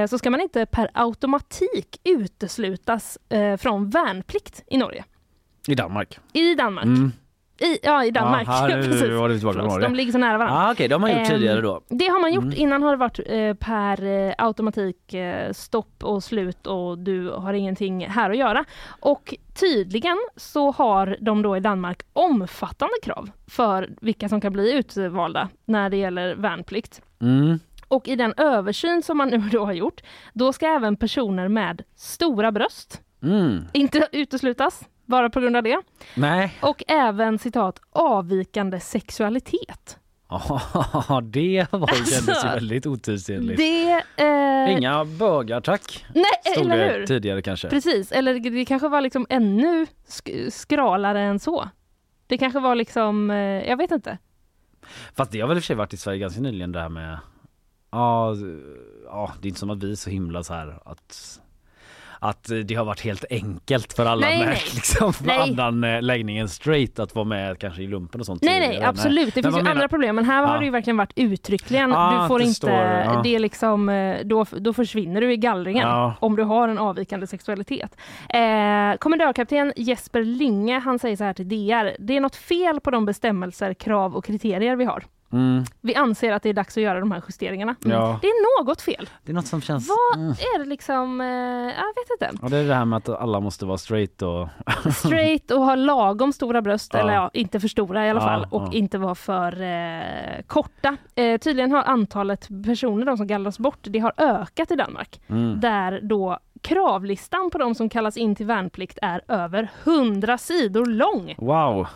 [0.09, 3.19] så ska man inte per automatik uteslutas
[3.59, 5.05] från värnplikt i Norge.
[5.69, 6.19] I Danmark.
[6.32, 6.85] I Danmark.
[6.85, 7.12] Mm.
[7.61, 8.49] I, ja, i Danmark.
[8.49, 9.03] Ja, här, Precis.
[9.03, 9.78] nu var det tillbaka.
[9.78, 10.59] De ligger så nära varandra.
[10.61, 11.81] Ah, Okej, det har man gjort Ehm, tidigare då.
[11.89, 12.45] Det har man gjort.
[12.45, 12.57] Mm.
[12.57, 17.53] Innan har det varit eh, per eh, automatik eh, stopp och slut och du har
[17.53, 18.65] ingenting här att göra.
[19.01, 24.73] Och tydligen så har de då i Danmark omfattande krav för vilka som kan bli
[24.73, 27.03] utvalda när det gäller värnplikt.
[27.20, 27.59] Mm.
[27.89, 30.01] Och i den översyn som man nu då har gjort,
[30.32, 33.65] då ska även personer med stora bröst Mm.
[33.73, 35.78] inte uteslutas, bara på grund av det.
[36.16, 36.55] Nej.
[36.62, 39.97] Och även citat avvikande sexualitet.
[40.28, 43.57] Ja, det var ju kändes ju Alltså, väldigt otidsenligt.
[43.59, 44.03] Det...
[44.24, 46.07] Eh, Inga bögar tack.
[46.15, 47.07] Nej, Stod eller det hur?
[47.07, 47.69] tidigare kanske.
[47.69, 51.69] Precis, eller det kanske var liksom ännu sk- skralare än så.
[52.27, 54.19] Det kanske var liksom, eh, jag vet inte.
[55.16, 56.89] Fast det har väl i och för sig varit i Sverige ganska nyligen det här
[56.89, 57.19] med
[57.91, 58.35] Ja,
[59.05, 61.41] ja det är inte som att vi är så himla så här att
[62.22, 64.59] att det har varit helt enkelt för alla Nej, med nej.
[64.74, 65.38] liksom Nej.
[65.59, 68.42] annan eh, läggning än straight att vara med kanske i lumpen och sånt.
[68.42, 69.34] Nej, nej, absolut.
[69.34, 70.59] Det finns ju menar- andra problem, men här har Ja.
[70.59, 71.92] det ju verkligen varit uttryckligen.
[71.92, 73.20] Ah, du får det inte, står ja.
[73.24, 76.14] det är liksom, eh, då, då försvinner du i gallringen Ja.
[76.20, 77.97] om du har en avvikande sexualitet.
[78.28, 81.97] Eh, kommendörkapten Jesper Linge, han säger så här till DR.
[81.98, 85.05] Det är något fel på de bestämmelser, krav och kriterier vi har.
[85.32, 85.65] Mm.
[85.81, 87.74] Vi anser att det är dags att göra de här justeringarna.
[87.85, 88.19] Ja.
[88.23, 89.09] Det är något fel.
[89.24, 89.89] Det är något som känns...
[89.89, 90.31] Vad Mm.
[90.32, 92.39] är det liksom, eh, jag vet inte.
[92.43, 94.48] Ja, det är det här med att alla måste vara straight och...
[94.94, 97.01] Straight och ha lagom stora bröst, Ja.
[97.01, 98.73] eller ja, inte för stora i alla Ja, fall, och ja.
[98.73, 100.97] inte vara för eh, korta.
[101.15, 105.20] Eh, tydligen har antalet personer, de som gallras bort, det har ökat i Danmark.
[105.28, 105.61] Mm.
[105.61, 111.35] Där då kravlistan på de som kallas in till värnplikt är över 100 sidor lång.
[111.39, 111.86] Wow!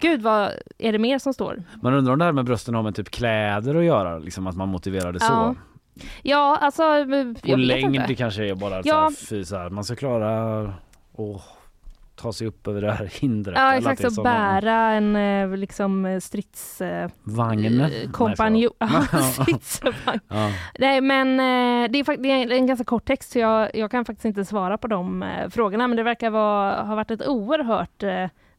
[0.00, 1.62] Gud, vad är det mer som står?
[1.82, 4.56] Man undrar om det här med brösten har med typ kläder att göra, liksom att
[4.56, 5.56] man motiverar det Ja, så.
[6.22, 6.82] Ja, alltså...
[6.82, 8.14] jag Och längd inte.
[8.14, 9.10] kanske är bara Ja.
[9.44, 11.42] så här, man ska klara att
[12.16, 13.58] ta sig upp över det här hindret.
[13.58, 16.80] Ja exakt, sådana- bära en eh, liksom eh, strids...
[16.80, 17.86] eh, Vagn?
[18.12, 18.72] kompanjon.
[18.78, 19.32] Nej, Ja, förlåt.
[19.62, 20.20] stridsvagn.
[20.28, 20.50] Ja.
[20.78, 21.36] Nej men
[21.92, 24.78] det är, det är en ganska kort text så jag, jag kan faktiskt inte svara
[24.78, 28.02] på de frågorna men det verkar vara, ha varit ett oerhört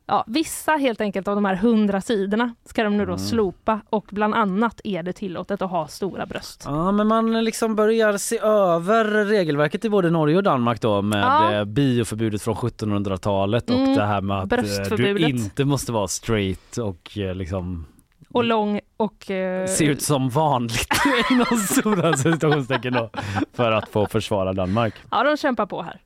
[0.05, 3.17] Ja, vissa helt enkelt av de här hundra sidorna ska de nu då Mm.
[3.19, 6.63] slopa och bland annat är det tillåtet att ha stora bröst.
[6.65, 11.23] Ja men man liksom börjar se över regelverket i både Norge och Danmark då med
[11.23, 11.53] Ja.
[11.53, 14.51] eh, bioförbudet från 1700-talet och Mm, det här med att
[14.91, 17.85] eh, du inte måste vara straight och eh, liksom
[18.29, 19.31] Och lång och...
[19.31, 20.87] eh, se ut som vanligt
[21.31, 23.09] inom stora citationstecken då
[23.53, 24.93] för att få försvara Danmark.
[25.11, 26.01] Ja, de kämpar på här.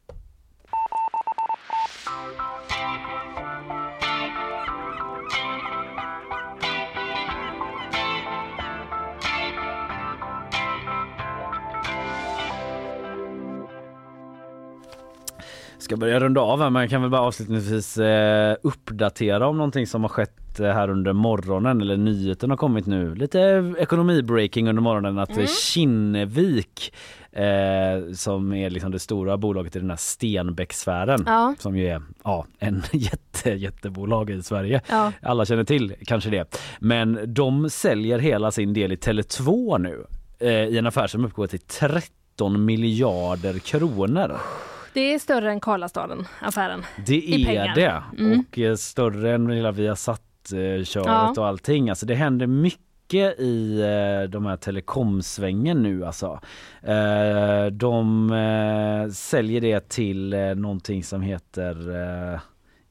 [15.86, 19.88] Ska börja runda av här men jag kan väl bara avslutningsvis eh, uppdatera om någonting
[19.88, 23.16] som har skett eh, här under morgonen eller nyheten har kommit nu.
[23.16, 25.48] Lite ekonomibreaking under morgonen att mm.
[25.48, 26.94] Kinnevik
[27.32, 31.56] eh, som är liksom det stora bolaget i den här Stenbecksfären Ja.
[31.60, 34.82] som ju är ja, en jätte, jättebolag i Sverige.
[34.90, 35.12] Ja.
[35.22, 36.58] Alla känner till kanske det.
[36.80, 40.06] Men de säljer hela sin del i Tele2 nu
[40.40, 44.38] eh, i en affär som uppgår till 13 miljarder kronor.
[44.96, 46.84] Det är större än Karlastaden, affären.
[47.06, 47.76] Det I är pengar.
[47.76, 48.40] det Mm.
[48.40, 51.34] och eh, större än hela Viasat-köret Ja.
[51.38, 51.90] och allting.
[51.90, 56.40] Alltså det händer mycket i eh, de här telekomsvängen nu alltså.
[56.84, 61.76] Eh, de eh, säljer det till eh, någonting som heter
[62.34, 62.40] eh,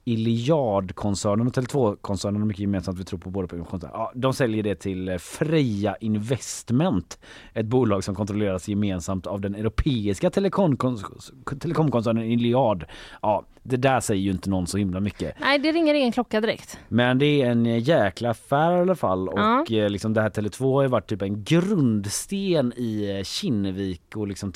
[0.05, 2.99] Iliad-koncernen och Tele2-koncernen har mycket gemensamt.
[2.99, 7.19] Vi tror på båda på ja, De säljer det till eh, Freja Investment.
[7.53, 12.85] Ett bolag som kontrolleras gemensamt av den europeiska telekomkoncernen Iliad.
[13.23, 15.35] Ja, det där säger ju inte någon så himla mycket.
[15.41, 16.79] Nej, det ringer ingen klocka direkt.
[16.89, 19.65] Men det är en jäkla affär i alla fall och Ja.
[19.71, 24.29] eh, liksom det här Tele2 har ju varit typ en grundsten i eh, Kinnevik och
[24.29, 24.53] liksom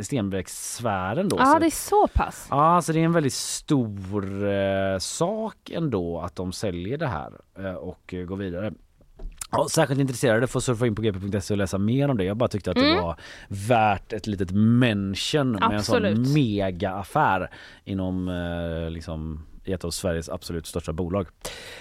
[0.00, 1.36] Stenbeckssfären då.
[1.38, 2.46] Ja, det är så pass.
[2.50, 7.32] Ja, så det är en väldigt stor eh, sak ändå att de säljer det här
[7.58, 8.72] eh, och eh, går vidare.
[9.56, 12.24] Ja, särskilt intresserade får surfa in på gp.se och läsa mer om det.
[12.24, 13.02] Jag bara tyckte att det Mm.
[13.04, 13.16] var
[13.48, 16.16] värt ett litet mention med en Absolut.
[16.26, 17.50] sån megaaffär
[17.84, 21.26] inom eh, liksom ett av Sveriges absolut största bolag.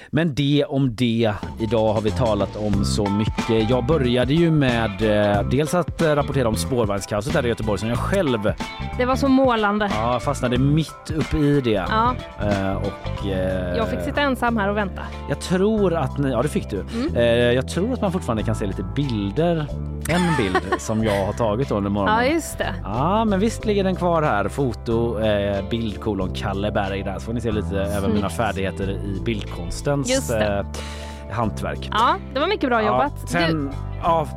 [0.10, 1.34] Men det om det.
[1.60, 3.70] Idag har vi talat om så mycket.
[3.70, 7.90] Jag började ju med eh, dels att eh, rapportera om spårvagnskaoset här i Göteborg som
[7.90, 8.54] jag själv
[8.98, 9.90] Det var så målande.
[9.94, 11.70] Ja, fastnade mitt upp i det.
[11.90, 12.16] Ja.
[12.42, 13.26] Eh, och,
[13.78, 15.02] Jag fick sitta ensam här och vänta.
[15.30, 16.80] Jag tror att ni, ja det fick du.
[16.80, 17.56] Mm.
[17.56, 19.68] Jag tror att man fortfarande kan se lite bilder.
[20.10, 22.26] En bild som jag har tagit under morgonen.
[22.26, 22.76] Ja, just det.
[22.84, 24.48] Ja, men visst ligger den kvar här.
[24.48, 28.90] Foto, eh, bild kolon Kalle Berg där så får ni se lite även mina färdigheter
[28.90, 30.66] i bildkonstens eh,
[31.32, 31.90] hantverk.
[31.92, 33.14] Ja, det var mycket bra jobbat.
[33.22, 33.72] Ja, sen,
[34.04, 34.28] ja,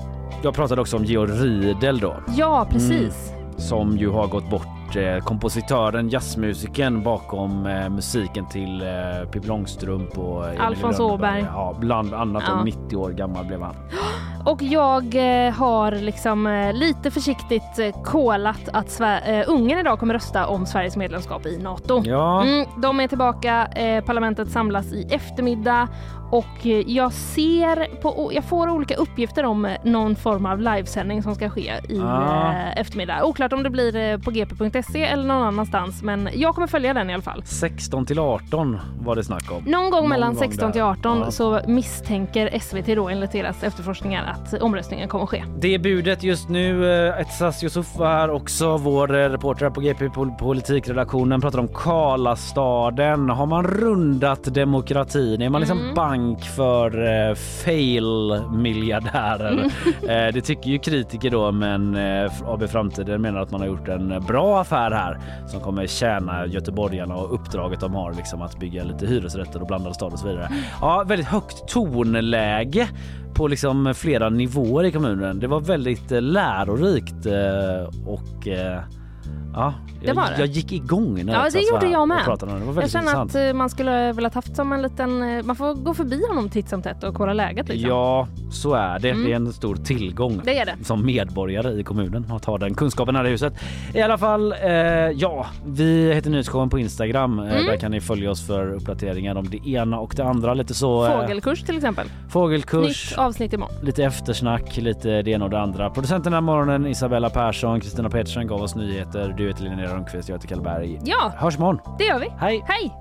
[0.43, 2.17] jag pratade också om Georg Riedel då.
[2.27, 3.33] Du, ja, precis.
[3.57, 4.97] som ju har gått bort.
[4.97, 11.01] Eh, kompositören, jazzmusikern bakom eh, musiken till eh, Pippi Långstrump och Alfons.
[11.01, 11.47] Åberg.
[11.55, 12.45] Ja, bland annat.
[12.47, 12.59] Ja.
[12.59, 13.75] Och 90 år gammal blev han.
[14.47, 20.15] Och jag eh, har liksom eh, lite försiktigt eh, kolat att Sver- Ungern idag kommer
[20.15, 22.03] rösta om Sveriges medlemskap i Nato.
[22.05, 22.43] Ja.
[22.43, 23.69] Mm, de är tillbaka,
[24.07, 25.89] parlamentet samlas i eftermiddag
[26.31, 31.23] och eh, jag ser på, jag får olika uppgifter om eh, någon form av livesändning
[31.23, 32.53] som ska ske i Ah.
[32.53, 33.25] eh, eftermiddag.
[33.25, 37.15] Oklart om det blir på gp.se eller någon annanstans men jag kommer följa den i
[37.15, 37.43] alla fall.
[37.47, 39.63] 16 till 18 var det snack om.
[39.67, 40.89] Någon gång mellan gång 16 till där.
[40.91, 41.31] 18 Ja.
[41.31, 45.45] så misstänker SVT då enligt deras efterforskningar att omröstningen kommer ske.
[45.59, 46.87] Det är budet just nu.
[47.21, 48.77] Etsas Yusuf här också.
[48.77, 53.31] Vår reporter på GP Pol- politikredaktionen pratar om Karlastaden.
[53.31, 55.43] Har man rundat demokratin?
[55.43, 55.95] Är man liksom Mm.
[55.95, 56.16] bank
[56.57, 59.73] för eh, fail-miljardärer?
[60.07, 63.89] Eh, det tycker ju kritiker då, men eh, AB Framtiden menar att man har gjort
[63.89, 68.85] en bra affär här som kommer tjäna göteborgarna och uppdraget de har liksom att bygga
[68.85, 70.49] lite hyresrätter och blandad stad och så vidare.
[70.81, 72.89] Ja, väldigt högt tonläge
[73.35, 75.41] på liksom flera nivåer i kommunen.
[75.41, 78.49] Det var väldigt eh, lärorikt eh, och
[79.55, 80.37] Ja, Det jag, var det.
[80.39, 82.25] jag gick igång när Ja, jag det satt så gjorde jag med.
[82.25, 82.67] pratade om det.
[82.67, 83.31] Det var Jag känner intressant.
[83.37, 85.23] att eh, man skulle velat haft som en liten...
[85.39, 87.69] eh, Man får gå förbi honom titt som tätt och kolla läget.
[87.69, 87.89] Liksom.
[87.91, 89.11] Ja, så är det.
[89.11, 89.25] Mm.
[89.25, 90.85] Det är en stor tillgång Det är det.
[90.85, 93.53] som medborgare i kommunen att ha den kunskapen här i huset.
[93.95, 94.69] I alla fall, eh,
[95.15, 97.39] ja, vi heter Nyhetsshowen på Instagram.
[97.39, 97.67] Eh, Mm.
[97.67, 100.55] Där kan ni följa oss för uppdateringar om det ena och det andra.
[100.55, 101.07] Lite så.
[101.07, 102.07] eh, Fågelkurs till exempel.
[102.29, 103.11] Fågelkurs.
[103.11, 103.75] Nytt avsnitt imorgon.
[103.83, 105.91] Lite eftersnack, lite det ena och det andra.
[105.91, 109.16] Producenten den här morgonen Isabella Persson, Kristina Petersen gav oss nyheter.
[109.37, 111.01] Du heter Linnea Rönnqvist, jag heter Kalle Berg.
[111.05, 111.97] Ja, Hörs imorgon.
[111.99, 112.29] det gör vi.
[112.41, 112.65] Hej!
[112.69, 112.93] Hej!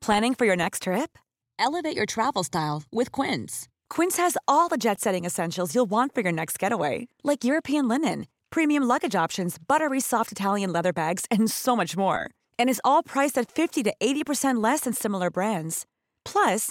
[0.00, 1.18] Planning for your next trip?
[1.58, 3.68] Elevate your travel style with Quince.
[3.90, 7.86] Quince has all the jet setting essentials you'll want for your next getaway, like European
[7.88, 12.30] linen, premium luggage options, buttery soft Italian leather bags, and so much more.
[12.58, 15.84] And is all priced at 50 to 80% less than similar brands.
[16.24, 16.70] Plus,